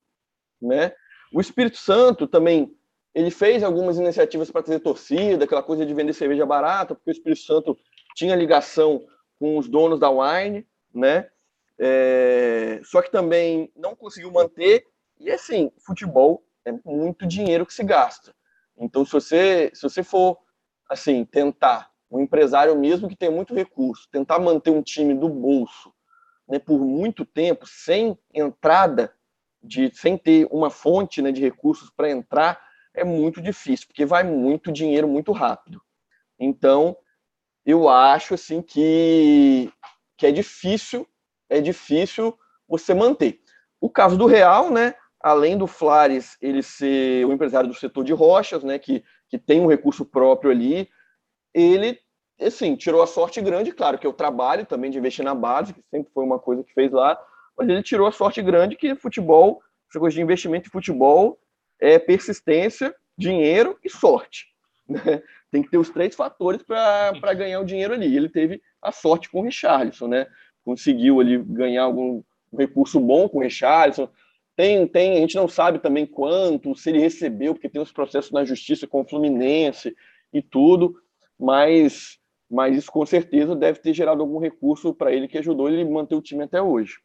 né? 0.62 0.92
O 1.34 1.40
Espírito 1.40 1.78
Santo 1.78 2.28
também 2.28 2.70
ele 3.16 3.32
fez 3.32 3.64
algumas 3.64 3.98
iniciativas 3.98 4.52
para 4.52 4.64
trazer 4.64 4.82
torcida, 4.82 5.46
aquela 5.46 5.64
coisa 5.64 5.86
de 5.86 5.94
vender 5.94 6.12
cerveja 6.12 6.46
barata, 6.46 6.94
porque 6.94 7.10
o 7.10 7.14
Espírito 7.14 7.42
Santo 7.42 7.80
tinha 8.18 8.36
ligação 8.36 9.08
com 9.40 9.58
os 9.58 9.70
donos 9.70 9.98
da 9.98 10.10
wine, 10.10 10.68
né? 10.94 11.30
É, 11.80 12.80
só 12.84 13.02
que 13.02 13.12
também 13.12 13.72
não 13.76 13.96
conseguiu 13.96 14.32
manter. 14.32 14.88
E 15.20 15.32
assim, 15.32 15.72
futebol 15.86 16.44
é 16.66 16.72
muito 16.86 17.26
dinheiro 17.26 17.66
que 17.66 17.74
se 17.74 17.84
gasta. 17.84 18.34
Então, 18.78 19.06
se 19.06 19.12
você, 19.12 19.72
se 19.74 19.84
você 19.84 20.04
for 20.04 20.38
assim 20.90 21.26
tentar 21.26 21.92
um 22.10 22.20
empresário 22.20 22.78
mesmo 22.78 23.10
que 23.10 23.16
tem 23.16 23.30
muito 23.30 23.54
recurso, 23.54 24.08
tentar 24.12 24.40
manter 24.40 24.70
um 24.70 24.82
time 24.82 25.14
do 25.14 25.28
bolso, 25.28 25.94
né, 26.48 26.60
por 26.60 26.80
muito 26.80 27.26
tempo 27.26 27.66
sem 27.66 28.18
entrada 28.34 29.14
de, 29.62 29.92
sem 29.96 30.18
ter 30.18 30.48
uma 30.52 30.70
fonte 30.70 31.22
né, 31.22 31.32
de 31.32 31.42
recursos 31.42 31.90
para 31.90 32.12
entrar, 32.12 32.62
é 32.94 33.04
muito 33.04 33.42
difícil, 33.42 33.88
porque 33.88 34.06
vai 34.06 34.24
muito 34.24 34.72
dinheiro 34.72 35.08
muito 35.08 35.32
rápido. 35.32 35.82
Então, 36.38 36.96
eu 37.66 37.90
acho 37.90 38.34
assim 38.34 38.62
que, 38.62 39.72
que 40.18 40.28
é 40.28 40.32
difícil 40.32 41.08
é 41.54 41.62
difícil 41.62 42.38
você 42.68 42.94
manter. 42.94 43.40
O 43.80 43.90
caso 43.90 44.18
do 44.18 44.26
Real, 44.26 44.72
né, 44.72 44.96
além 45.20 45.58
do 45.58 45.68
Flares 45.68 46.38
ele 46.42 46.64
ser 46.64 47.26
o 47.26 47.32
empresário 47.32 47.70
do 47.70 47.76
setor 47.76 48.04
de 48.04 48.14
rochas, 48.14 48.64
né, 48.64 48.80
que, 48.80 49.04
que 49.30 49.38
tem 49.38 49.62
um 49.62 49.68
recurso 49.68 50.04
próprio 50.04 50.52
ali, 50.52 50.90
ele, 51.54 52.00
assim, 52.42 52.76
tirou 52.76 53.02
a 53.02 53.08
sorte 53.08 53.40
grande, 53.42 53.72
claro 53.72 54.00
que 54.00 54.08
eu 54.08 54.14
trabalho 54.14 54.66
também 54.66 54.90
de 54.90 54.98
investir 54.98 55.24
na 55.24 55.36
base, 55.36 55.74
que 55.74 55.82
sempre 55.84 56.12
foi 56.12 56.24
uma 56.24 56.40
coisa 56.40 56.64
que 56.64 56.74
fez 56.74 56.92
lá, 56.92 57.20
mas 57.58 57.70
ele 57.70 57.84
tirou 57.84 58.08
a 58.08 58.12
sorte 58.12 58.42
grande 58.42 58.76
que 58.76 58.96
futebol, 58.96 59.62
essa 59.90 60.00
coisa 60.00 60.16
de 60.16 60.22
investimento 60.22 60.68
em 60.68 60.72
futebol 60.72 61.40
é 61.80 62.00
persistência, 62.00 62.96
dinheiro 63.18 63.78
e 63.84 63.90
sorte. 63.90 64.48
Né? 64.90 65.22
Tem 65.52 65.62
que 65.62 65.70
ter 65.70 65.78
os 65.78 65.90
três 65.90 66.16
fatores 66.16 66.62
para 66.64 67.34
ganhar 67.34 67.60
o 67.62 67.66
dinheiro 67.66 67.94
ali. 67.94 68.16
Ele 68.16 68.28
teve 68.28 68.62
a 68.82 68.92
sorte 68.92 69.30
com 69.30 69.40
o 69.40 69.44
Richarlison, 69.44 70.08
né? 70.08 70.28
Conseguiu 70.64 71.20
ali 71.20 71.38
ganhar 71.38 71.84
algum 71.84 72.22
recurso 72.58 73.00
bom 73.00 73.28
com 73.28 73.40
o 73.40 73.42
Richarlison. 73.42 74.08
Tem, 74.56 74.88
tem, 74.88 75.18
a 75.18 75.20
gente 75.20 75.36
não 75.36 75.48
sabe 75.48 75.80
também 75.80 76.06
quanto, 76.06 76.76
se 76.76 76.90
ele 76.90 77.00
recebeu, 77.00 77.54
porque 77.54 77.70
tem 77.70 77.82
os 77.82 77.92
processos 77.92 78.32
na 78.32 78.46
justiça 78.46 78.88
com 78.88 79.02
o 79.02 79.08
Fluminense 79.08 79.96
e 80.32 80.42
tudo, 80.42 80.96
mas, 81.40 82.20
mas 82.50 82.78
isso 82.78 82.92
com 82.92 83.06
certeza 83.06 83.56
deve 83.56 83.80
ter 83.80 83.94
gerado 83.94 84.22
algum 84.22 84.38
recurso 84.38 84.94
para 84.94 85.12
ele 85.12 85.28
que 85.28 85.38
ajudou 85.40 85.70
ele 85.70 85.82
a 85.82 85.86
manter 85.86 86.16
o 86.16 86.22
time 86.22 86.44
até 86.44 86.62
hoje. 86.62 87.00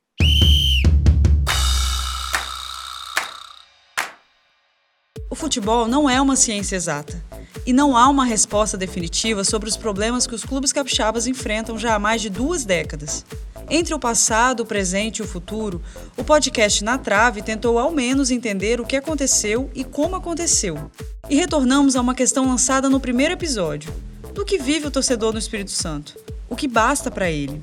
Futebol 5.39 5.87
não 5.87 6.11
é 6.11 6.21
uma 6.21 6.35
ciência 6.35 6.77
exata 6.77 7.23
e 7.65 7.73
não 7.73 7.97
há 7.97 8.09
uma 8.09 8.25
resposta 8.25 8.77
definitiva 8.77 9.45
sobre 9.45 9.69
os 9.69 9.77
problemas 9.77 10.27
que 10.27 10.35
os 10.35 10.45
clubes 10.45 10.73
capixabas 10.73 11.27
enfrentam 11.27 11.79
já 11.79 11.95
há 11.95 11.99
mais 11.99 12.21
de 12.21 12.29
duas 12.29 12.65
décadas. 12.65 13.25
Entre 13.71 13.95
o 13.95 13.99
passado, 13.99 14.61
o 14.61 14.67
presente 14.67 15.19
e 15.19 15.23
o 15.23 15.29
futuro, 15.29 15.81
o 16.17 16.25
podcast 16.25 16.83
Na 16.83 16.99
Trave 16.99 17.43
tentou 17.43 17.79
ao 17.79 17.93
menos 17.93 18.31
entender 18.31 18.81
o 18.81 18.87
que 18.87 18.97
aconteceu 18.97 19.71
e 19.75 19.85
como 19.85 20.17
aconteceu. 20.17 20.91
E 21.31 21.37
retornamos 21.37 21.95
a 21.95 22.01
uma 22.01 22.15
questão 22.15 22.47
lançada 22.47 22.89
no 22.89 22.99
primeiro 22.99 23.35
episódio: 23.35 23.95
do 24.35 24.45
que 24.45 24.59
vive 24.59 24.87
o 24.87 24.91
torcedor 24.91 25.33
no 25.33 25.39
Espírito 25.39 25.71
Santo? 25.71 26.17
O 26.49 26.57
que 26.57 26.67
basta 26.67 27.11
para 27.11 27.31
ele? 27.31 27.63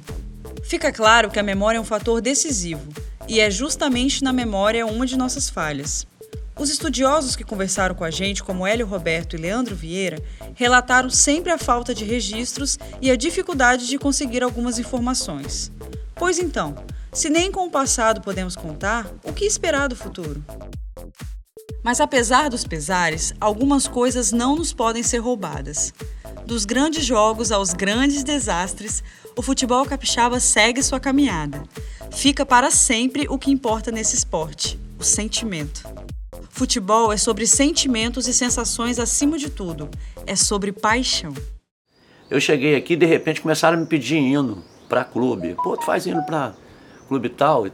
Fica 0.63 0.91
claro 0.91 1.29
que 1.29 1.39
a 1.39 1.43
memória 1.43 1.77
é 1.77 1.81
um 1.81 1.85
fator 1.85 2.21
decisivo, 2.21 2.87
e 3.27 3.39
é 3.39 3.49
justamente 3.49 4.23
na 4.23 4.31
memória 4.31 4.85
uma 4.85 5.05
de 5.05 5.17
nossas 5.17 5.49
falhas. 5.49 6.05
Os 6.57 6.69
estudiosos 6.69 7.35
que 7.35 7.43
conversaram 7.43 7.93
com 7.93 8.03
a 8.03 8.09
gente, 8.09 8.41
como 8.41 8.65
Hélio 8.65 8.87
Roberto 8.87 9.35
e 9.35 9.39
Leandro 9.39 9.75
Vieira, 9.75 10.21
relataram 10.53 11.09
sempre 11.09 11.51
a 11.51 11.57
falta 11.57 11.93
de 11.93 12.05
registros 12.05 12.79
e 13.01 13.11
a 13.11 13.15
dificuldade 13.17 13.87
de 13.87 13.97
conseguir 13.97 14.41
algumas 14.41 14.79
informações. 14.79 15.71
Pois 16.15 16.39
então, 16.39 16.73
se 17.11 17.29
nem 17.29 17.51
com 17.51 17.65
o 17.65 17.71
passado 17.71 18.21
podemos 18.21 18.55
contar, 18.55 19.05
o 19.23 19.33
que 19.33 19.45
esperar 19.45 19.89
do 19.89 19.95
futuro? 19.95 20.43
Mas 21.83 21.99
apesar 21.99 22.49
dos 22.49 22.65
pesares, 22.65 23.33
algumas 23.39 23.87
coisas 23.87 24.31
não 24.31 24.55
nos 24.55 24.73
podem 24.73 25.03
ser 25.03 25.19
roubadas. 25.19 25.93
Dos 26.45 26.65
grandes 26.65 27.05
jogos 27.05 27.51
aos 27.51 27.73
grandes 27.73 28.23
desastres, 28.23 29.03
o 29.35 29.41
futebol 29.41 29.85
capixaba 29.85 30.39
segue 30.39 30.81
sua 30.81 30.99
caminhada. 30.99 31.63
Fica 32.11 32.45
para 32.45 32.71
sempre 32.71 33.27
o 33.29 33.37
que 33.37 33.51
importa 33.51 33.91
nesse 33.91 34.15
esporte: 34.15 34.79
o 34.97 35.03
sentimento. 35.03 35.83
Futebol 36.49 37.11
é 37.11 37.17
sobre 37.17 37.45
sentimentos 37.45 38.27
e 38.27 38.33
sensações 38.33 38.97
acima 38.97 39.37
de 39.37 39.49
tudo. 39.49 39.89
É 40.25 40.35
sobre 40.35 40.71
paixão. 40.71 41.33
Eu 42.29 42.39
cheguei 42.39 42.75
aqui 42.75 42.95
de 42.95 43.05
repente 43.05 43.41
começaram 43.41 43.77
a 43.77 43.81
me 43.81 43.85
pedir 43.85 44.15
hino 44.15 44.63
para 44.87 45.03
clube. 45.03 45.55
Pô, 45.61 45.75
tu 45.75 45.85
faz 45.85 46.05
hino 46.05 46.23
para 46.23 46.55
clube 47.07 47.29
tal? 47.29 47.67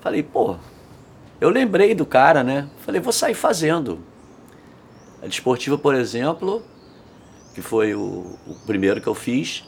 Falei, 0.00 0.22
pô, 0.22 0.56
eu 1.40 1.48
lembrei 1.48 1.94
do 1.94 2.04
cara, 2.04 2.42
né? 2.42 2.68
Falei, 2.84 3.00
vou 3.00 3.12
sair 3.12 3.34
fazendo. 3.34 4.00
A 5.22 5.26
desportiva, 5.26 5.78
por 5.78 5.94
exemplo, 5.94 6.62
que 7.54 7.62
foi 7.62 7.94
o, 7.94 8.36
o 8.46 8.54
primeiro 8.66 9.00
que 9.00 9.06
eu 9.06 9.14
fiz, 9.14 9.64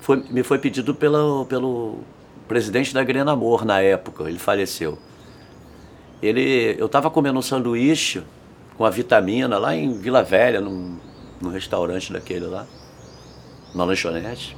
foi, 0.00 0.24
me 0.30 0.42
foi 0.42 0.58
pedido 0.58 0.94
pelo, 0.94 1.44
pelo 1.46 1.98
presidente 2.46 2.94
da 2.94 3.04
Grena 3.04 3.32
Amor 3.32 3.64
na 3.64 3.80
época, 3.80 4.24
ele 4.24 4.38
faleceu. 4.38 4.98
Ele, 6.22 6.76
eu 6.78 6.86
estava 6.86 7.10
comendo 7.10 7.38
um 7.38 7.42
sanduíche 7.42 8.22
com 8.76 8.84
a 8.84 8.90
vitamina 8.90 9.58
lá 9.58 9.74
em 9.74 9.92
Vila 9.98 10.22
Velha, 10.22 10.60
num, 10.60 10.96
num 11.40 11.50
restaurante 11.50 12.12
daquele 12.12 12.46
lá, 12.46 12.66
na 13.74 13.84
lanchonete. 13.84 14.56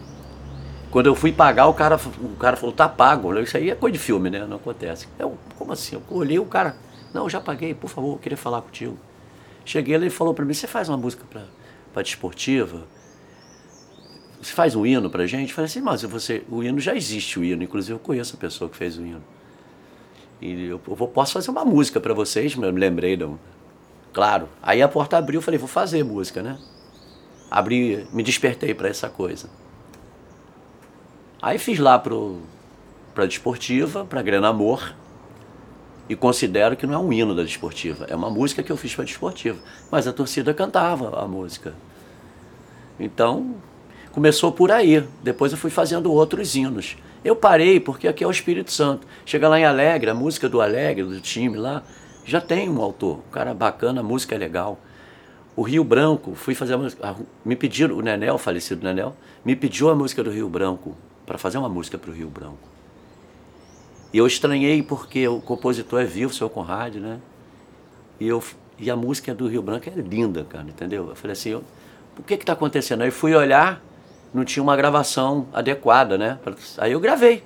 Quando 0.90 1.06
eu 1.06 1.14
fui 1.14 1.30
pagar, 1.32 1.66
o 1.66 1.74
cara, 1.74 1.96
o 1.96 2.36
cara 2.36 2.56
falou, 2.56 2.74
tá 2.74 2.88
pago. 2.88 3.38
Isso 3.38 3.56
aí 3.56 3.70
é 3.70 3.74
coisa 3.74 3.92
de 3.92 3.98
filme, 3.98 4.28
né? 4.28 4.44
Não 4.46 4.56
acontece. 4.56 5.06
Eu, 5.18 5.38
como 5.56 5.72
assim? 5.72 5.96
Eu 5.96 6.02
olhei 6.10 6.38
o 6.38 6.44
cara, 6.44 6.76
não, 7.14 7.28
já 7.28 7.40
paguei, 7.40 7.74
por 7.74 7.88
favor, 7.88 8.14
eu 8.14 8.18
queria 8.18 8.38
falar 8.38 8.62
contigo. 8.62 8.98
Cheguei, 9.64 9.94
ele 9.94 10.10
falou 10.10 10.34
para 10.34 10.44
mim, 10.44 10.54
você 10.54 10.66
faz 10.66 10.88
uma 10.88 10.96
música 10.96 11.24
para 11.92 12.02
desportiva? 12.02 12.82
Você 14.40 14.52
faz 14.52 14.74
um 14.74 14.86
hino 14.86 15.10
pra 15.10 15.26
gente? 15.26 15.50
Eu 15.50 15.54
falei 15.54 15.66
assim, 15.66 15.80
mas 15.80 16.02
você, 16.02 16.42
o 16.50 16.62
hino 16.62 16.80
já 16.80 16.94
existe 16.94 17.38
o 17.38 17.44
hino, 17.44 17.62
inclusive 17.62 17.94
eu 17.94 17.98
conheço 17.98 18.36
a 18.36 18.38
pessoa 18.38 18.70
que 18.70 18.76
fez 18.76 18.96
o 18.96 19.04
hino. 19.04 19.22
E 20.40 20.64
eu, 20.64 20.80
eu 20.88 21.08
posso 21.08 21.34
fazer 21.34 21.50
uma 21.50 21.64
música 21.64 22.00
para 22.00 22.14
vocês, 22.14 22.54
eu 22.54 22.72
me 22.72 22.80
lembrei, 22.80 23.16
não. 23.16 23.38
Claro. 24.12 24.48
Aí 24.62 24.80
a 24.80 24.88
porta 24.88 25.18
abriu, 25.18 25.38
eu 25.38 25.42
falei, 25.42 25.58
vou 25.58 25.68
fazer 25.68 26.02
música, 26.02 26.42
né? 26.42 26.58
Abri, 27.50 28.06
me 28.12 28.22
despertei 28.22 28.72
para 28.72 28.88
essa 28.88 29.10
coisa. 29.10 29.50
Aí 31.42 31.58
fiz 31.58 31.78
lá 31.78 31.98
para 31.98 33.26
desportiva, 33.26 34.04
para 34.04 34.22
Grana 34.22 34.48
Amor, 34.48 34.94
e 36.08 36.16
considero 36.16 36.76
que 36.76 36.86
não 36.86 36.94
é 36.94 36.98
um 36.98 37.12
hino 37.12 37.34
da 37.34 37.42
desportiva, 37.42 38.04
é 38.08 38.16
uma 38.16 38.28
música 38.28 38.62
que 38.62 38.72
eu 38.72 38.76
fiz 38.76 38.94
para 38.94 39.04
desportiva, 39.04 39.60
mas 39.90 40.08
a 40.08 40.12
torcida 40.12 40.52
cantava 40.52 41.20
a 41.20 41.26
música. 41.28 41.72
Então, 42.98 43.54
começou 44.12 44.52
por 44.52 44.70
aí. 44.70 45.04
Depois 45.22 45.52
eu 45.52 45.58
fui 45.58 45.70
fazendo 45.70 46.12
outros 46.12 46.54
hinos. 46.54 46.96
Eu 47.24 47.36
parei 47.36 47.78
porque 47.78 48.08
aqui 48.08 48.24
é 48.24 48.26
o 48.26 48.30
Espírito 48.30 48.72
Santo. 48.72 49.06
Chega 49.26 49.48
lá 49.48 49.58
em 49.58 49.64
Alegre, 49.64 50.10
a 50.10 50.14
música 50.14 50.48
do 50.48 50.60
Alegre, 50.60 51.04
do 51.04 51.20
time 51.20 51.56
lá, 51.56 51.82
já 52.24 52.40
tem 52.40 52.68
um 52.68 52.80
autor. 52.80 53.18
O 53.18 53.30
cara 53.30 53.52
bacana, 53.52 54.00
a 54.00 54.04
música 54.04 54.34
é 54.34 54.38
legal. 54.38 54.78
O 55.56 55.62
Rio 55.62 55.84
Branco, 55.84 56.34
fui 56.34 56.54
fazer 56.54 56.74
a 56.74 56.78
música. 56.78 57.16
Me 57.44 57.56
pediram, 57.56 57.96
o 57.96 58.00
Nenel, 58.00 58.38
falecido 58.38 58.84
Nenel, 58.84 59.14
me 59.44 59.54
pediu 59.54 59.90
a 59.90 59.94
música 59.94 60.22
do 60.22 60.30
Rio 60.30 60.48
Branco, 60.48 60.96
para 61.26 61.38
fazer 61.38 61.58
uma 61.58 61.68
música 61.68 61.98
para 61.98 62.10
o 62.10 62.14
Rio 62.14 62.28
Branco. 62.28 62.68
E 64.12 64.18
eu 64.18 64.26
estranhei 64.26 64.82
porque 64.82 65.28
o 65.28 65.40
compositor 65.40 66.00
é 66.00 66.04
vivo, 66.04 66.32
o 66.32 66.34
seu 66.34 66.50
Conrad, 66.50 66.96
né? 66.96 67.20
E, 68.18 68.26
eu, 68.26 68.42
e 68.78 68.90
a 68.90 68.96
música 68.96 69.32
do 69.34 69.46
Rio 69.46 69.62
Branco 69.62 69.88
é 69.88 69.92
linda, 70.00 70.44
cara, 70.44 70.64
entendeu? 70.64 71.08
Eu 71.08 71.14
falei 71.14 71.32
assim, 71.32 71.50
eu, 71.50 71.62
o 72.18 72.22
que 72.22 72.36
que 72.36 72.44
tá 72.44 72.54
acontecendo? 72.54 73.02
Aí 73.02 73.10
fui 73.10 73.34
olhar, 73.34 73.80
não 74.32 74.44
tinha 74.44 74.62
uma 74.62 74.76
gravação 74.76 75.48
adequada, 75.52 76.16
né? 76.16 76.38
Aí 76.78 76.92
eu 76.92 77.00
gravei, 77.00 77.42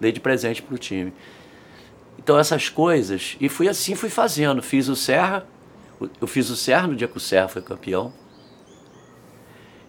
dei 0.00 0.12
de 0.12 0.20
presente 0.20 0.62
para 0.62 0.74
o 0.74 0.78
time. 0.78 1.12
Então 2.18 2.38
essas 2.38 2.68
coisas, 2.68 3.36
e 3.40 3.48
fui 3.48 3.68
assim, 3.68 3.94
fui 3.94 4.08
fazendo. 4.10 4.62
Fiz 4.62 4.88
o 4.88 4.96
Serra, 4.96 5.46
eu 6.20 6.26
fiz 6.26 6.50
o 6.50 6.56
Serra 6.56 6.88
no 6.88 6.96
dia 6.96 7.06
que 7.06 7.16
o 7.16 7.20
Serra 7.20 7.48
foi 7.48 7.62
campeão. 7.62 8.12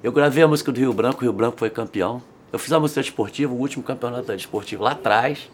Eu 0.03 0.11
gravei 0.11 0.43
a 0.43 0.47
música 0.47 0.71
do 0.71 0.79
Rio 0.79 0.93
Branco, 0.93 1.19
o 1.19 1.21
Rio 1.21 1.33
Branco 1.33 1.57
foi 1.57 1.69
campeão. 1.69 2.21
Eu 2.51 2.59
fiz 2.59 2.71
a 2.71 2.79
música 2.79 3.01
esportiva, 3.01 3.53
o 3.53 3.57
último 3.57 3.83
campeonato 3.83 4.31
esportivo 4.33 4.83
lá 4.83 4.91
atrás. 4.91 5.49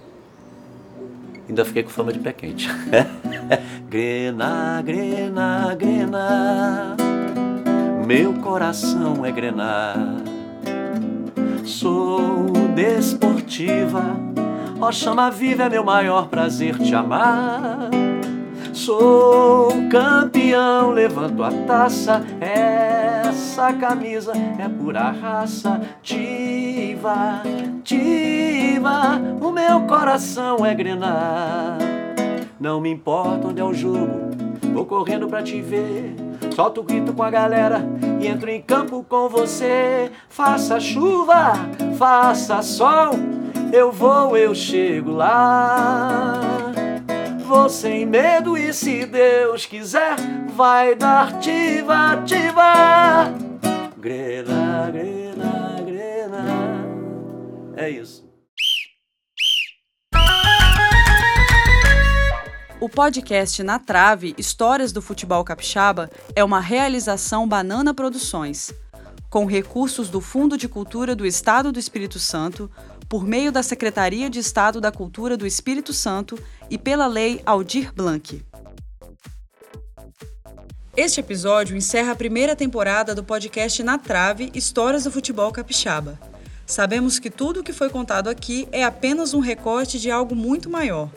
Ainda 1.47 1.63
fiquei 1.65 1.83
com 1.83 1.89
fama 1.89 2.11
de 2.11 2.19
pé 2.19 2.33
quente. 2.33 2.67
grena, 3.89 4.81
grena, 4.81 5.75
grena, 5.75 6.95
meu 8.05 8.33
coração 8.35 9.25
é 9.25 9.31
grenar 9.31 9.95
sou 11.65 12.45
desportiva. 12.75 14.15
Ó, 14.79 14.91
chama 14.91 15.29
viva, 15.29 15.63
é 15.63 15.69
meu 15.69 15.83
maior 15.83 16.27
prazer 16.27 16.77
te 16.79 16.95
amar. 16.95 17.89
Sou 18.73 19.69
campeão, 19.89 20.91
levanto 20.91 21.43
a 21.43 21.51
taça. 21.51 22.23
Essa 22.39 23.71
camisa 23.73 24.33
é 24.33 24.67
pura 24.67 25.11
raça. 25.11 25.81
Diva, 26.01 27.43
diva, 27.83 29.21
o 29.41 29.51
meu 29.51 29.81
coração 29.81 30.65
é 30.65 30.73
grenar. 30.73 31.77
Não 32.59 32.79
me 32.79 32.89
importa 32.89 33.47
onde 33.47 33.59
é 33.59 33.63
o 33.63 33.73
jogo, 33.73 34.31
vou 34.73 34.85
correndo 34.85 35.27
pra 35.27 35.41
te 35.41 35.61
ver. 35.61 36.15
Solto 36.55 36.81
o 36.81 36.83
grito 36.83 37.13
com 37.13 37.23
a 37.23 37.29
galera 37.29 37.83
e 38.21 38.27
entro 38.27 38.49
em 38.49 38.61
campo 38.61 39.03
com 39.03 39.27
você. 39.27 40.11
Faça 40.29 40.79
chuva, 40.79 41.53
faça 41.97 42.61
sol, 42.61 43.13
eu 43.73 43.91
vou, 43.91 44.37
eu 44.37 44.53
chego 44.53 45.11
lá. 45.11 46.39
Vou 47.45 47.67
sem 47.67 48.05
medo 48.05 48.57
e 48.57 48.73
se 48.73 49.05
Deus 49.05 49.65
quiser, 49.65 50.15
vai 50.55 50.95
dar 50.95 51.39
tiva, 51.39 52.21
tiva. 52.25 53.33
Grena, 53.97 54.89
grena, 54.91 55.83
grena. 55.85 56.45
É 57.75 57.89
isso. 57.89 58.30
O 62.81 62.89
podcast 62.89 63.61
Na 63.61 63.77
Trave 63.77 64.33
Histórias 64.39 64.91
do 64.91 65.03
Futebol 65.03 65.43
Capixaba 65.43 66.09
é 66.35 66.43
uma 66.43 66.59
realização 66.59 67.47
Banana 67.47 67.93
Produções, 67.93 68.73
com 69.29 69.45
recursos 69.45 70.09
do 70.09 70.19
Fundo 70.19 70.57
de 70.57 70.67
Cultura 70.67 71.15
do 71.15 71.23
Estado 71.23 71.71
do 71.71 71.77
Espírito 71.77 72.17
Santo, 72.17 72.71
por 73.07 73.23
meio 73.23 73.51
da 73.51 73.61
Secretaria 73.61 74.31
de 74.31 74.39
Estado 74.39 74.81
da 74.81 74.91
Cultura 74.91 75.37
do 75.37 75.45
Espírito 75.45 75.93
Santo 75.93 76.39
e 76.71 76.77
pela 76.79 77.05
Lei 77.05 77.39
Aldir 77.45 77.93
Blanc. 77.93 78.43
Este 80.97 81.19
episódio 81.19 81.77
encerra 81.77 82.13
a 82.13 82.15
primeira 82.15 82.55
temporada 82.55 83.13
do 83.13 83.23
podcast 83.23 83.83
Na 83.83 83.99
Trave 83.99 84.49
Histórias 84.55 85.03
do 85.03 85.11
Futebol 85.11 85.51
Capixaba. 85.51 86.19
Sabemos 86.65 87.19
que 87.19 87.29
tudo 87.29 87.59
o 87.59 87.63
que 87.63 87.73
foi 87.73 87.91
contado 87.91 88.27
aqui 88.27 88.67
é 88.71 88.83
apenas 88.83 89.35
um 89.35 89.39
recorte 89.39 89.99
de 89.99 90.09
algo 90.09 90.35
muito 90.35 90.67
maior. 90.67 91.11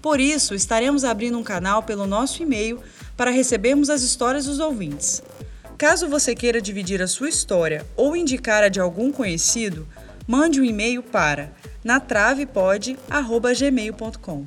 Por 0.00 0.20
isso, 0.20 0.54
estaremos 0.54 1.04
abrindo 1.04 1.38
um 1.38 1.42
canal 1.42 1.82
pelo 1.82 2.06
nosso 2.06 2.42
e-mail 2.42 2.80
para 3.16 3.30
recebermos 3.30 3.90
as 3.90 4.02
histórias 4.02 4.46
dos 4.46 4.58
ouvintes. 4.58 5.22
Caso 5.76 6.08
você 6.08 6.34
queira 6.34 6.60
dividir 6.60 7.02
a 7.02 7.06
sua 7.06 7.28
história 7.28 7.86
ou 7.96 8.16
indicar 8.16 8.62
a 8.62 8.68
de 8.68 8.80
algum 8.80 9.12
conhecido, 9.12 9.86
mande 10.26 10.60
um 10.60 10.64
e-mail 10.64 11.02
para 11.02 11.52
natravepod@gmail.com. 11.84 14.46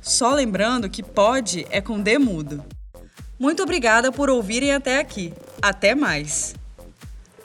Só 0.00 0.34
lembrando 0.34 0.90
que 0.90 1.02
pode 1.02 1.66
é 1.70 1.80
com 1.80 2.00
D 2.00 2.18
mudo. 2.18 2.64
Muito 3.38 3.62
obrigada 3.62 4.10
por 4.10 4.28
ouvirem 4.28 4.72
até 4.72 4.98
aqui. 4.98 5.32
Até 5.60 5.94
mais. 5.94 6.56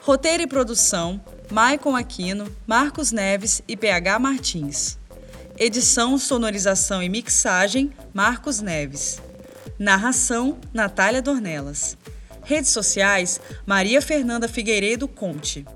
Roteiro 0.00 0.42
e 0.42 0.46
produção: 0.46 1.20
Maicon 1.50 1.94
Aquino, 1.94 2.50
Marcos 2.66 3.12
Neves 3.12 3.62
e 3.68 3.76
PH 3.76 4.18
Martins. 4.18 4.97
Edição, 5.60 6.16
sonorização 6.16 7.02
e 7.02 7.08
mixagem: 7.08 7.92
Marcos 8.14 8.60
Neves. 8.60 9.20
Narração: 9.76 10.56
Natália 10.72 11.20
Dornelas. 11.20 11.96
Redes 12.44 12.70
sociais: 12.70 13.40
Maria 13.66 14.00
Fernanda 14.00 14.46
Figueiredo 14.46 15.08
Conte. 15.08 15.66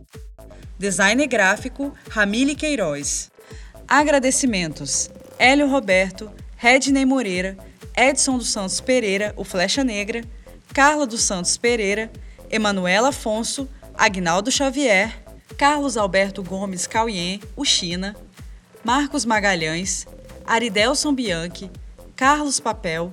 Design 0.78 1.26
gráfico: 1.26 1.92
Ramile 2.08 2.54
Queiroz. 2.54 3.28
Agradecimentos: 3.88 5.10
Hélio 5.36 5.66
Roberto, 5.68 6.30
Redney 6.56 7.04
Moreira, 7.04 7.58
Edson 7.96 8.38
dos 8.38 8.52
Santos 8.52 8.80
Pereira, 8.80 9.34
o 9.36 9.42
Flecha 9.42 9.82
Negra, 9.82 10.22
Carla 10.72 11.08
dos 11.08 11.22
Santos 11.22 11.56
Pereira, 11.56 12.08
Emanuela 12.48 13.08
Afonso, 13.08 13.68
Agnaldo 13.94 14.48
Xavier, 14.48 15.12
Carlos 15.58 15.96
Alberto 15.96 16.40
Gomes 16.40 16.86
Cauien, 16.86 17.40
o 17.56 17.64
China, 17.64 18.14
Marcos 18.84 19.24
Magalhães, 19.24 20.06
Aridelson 20.44 21.14
Bianchi, 21.14 21.70
Carlos 22.16 22.58
Papel, 22.58 23.12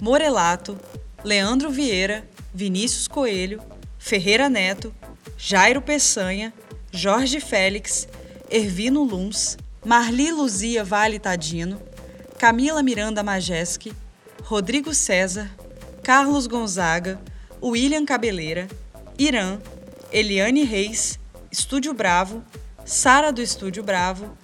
Morelato, 0.00 0.76
Leandro 1.22 1.70
Vieira, 1.70 2.28
Vinícius 2.52 3.06
Coelho, 3.06 3.62
Ferreira 3.96 4.48
Neto, 4.48 4.92
Jairo 5.38 5.80
Peçanha, 5.80 6.52
Jorge 6.90 7.38
Félix, 7.38 8.08
Ervino 8.50 9.04
Luns, 9.04 9.56
Marli 9.84 10.32
Luzia 10.32 10.82
Vale 10.82 11.20
Tadino, 11.20 11.80
Camila 12.36 12.82
Miranda 12.82 13.22
Majeski, 13.22 13.92
Rodrigo 14.42 14.92
César, 14.92 15.48
Carlos 16.02 16.48
Gonzaga, 16.48 17.20
William 17.62 18.04
Cabeleira, 18.04 18.68
Irã, 19.16 19.58
Eliane 20.12 20.64
Reis, 20.64 21.20
Estúdio 21.52 21.94
Bravo, 21.94 22.44
Sara 22.84 23.32
do 23.32 23.40
Estúdio 23.40 23.82
Bravo, 23.82 24.36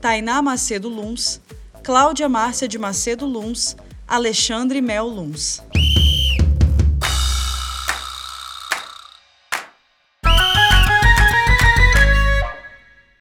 Tainá 0.00 0.42
Macedo 0.42 0.88
Luns, 0.88 1.40
Cláudia 1.82 2.28
Márcia 2.28 2.68
de 2.68 2.78
Macedo 2.78 3.26
Luns, 3.26 3.76
Alexandre 4.06 4.80
Mel 4.80 5.06
Luns. 5.06 5.62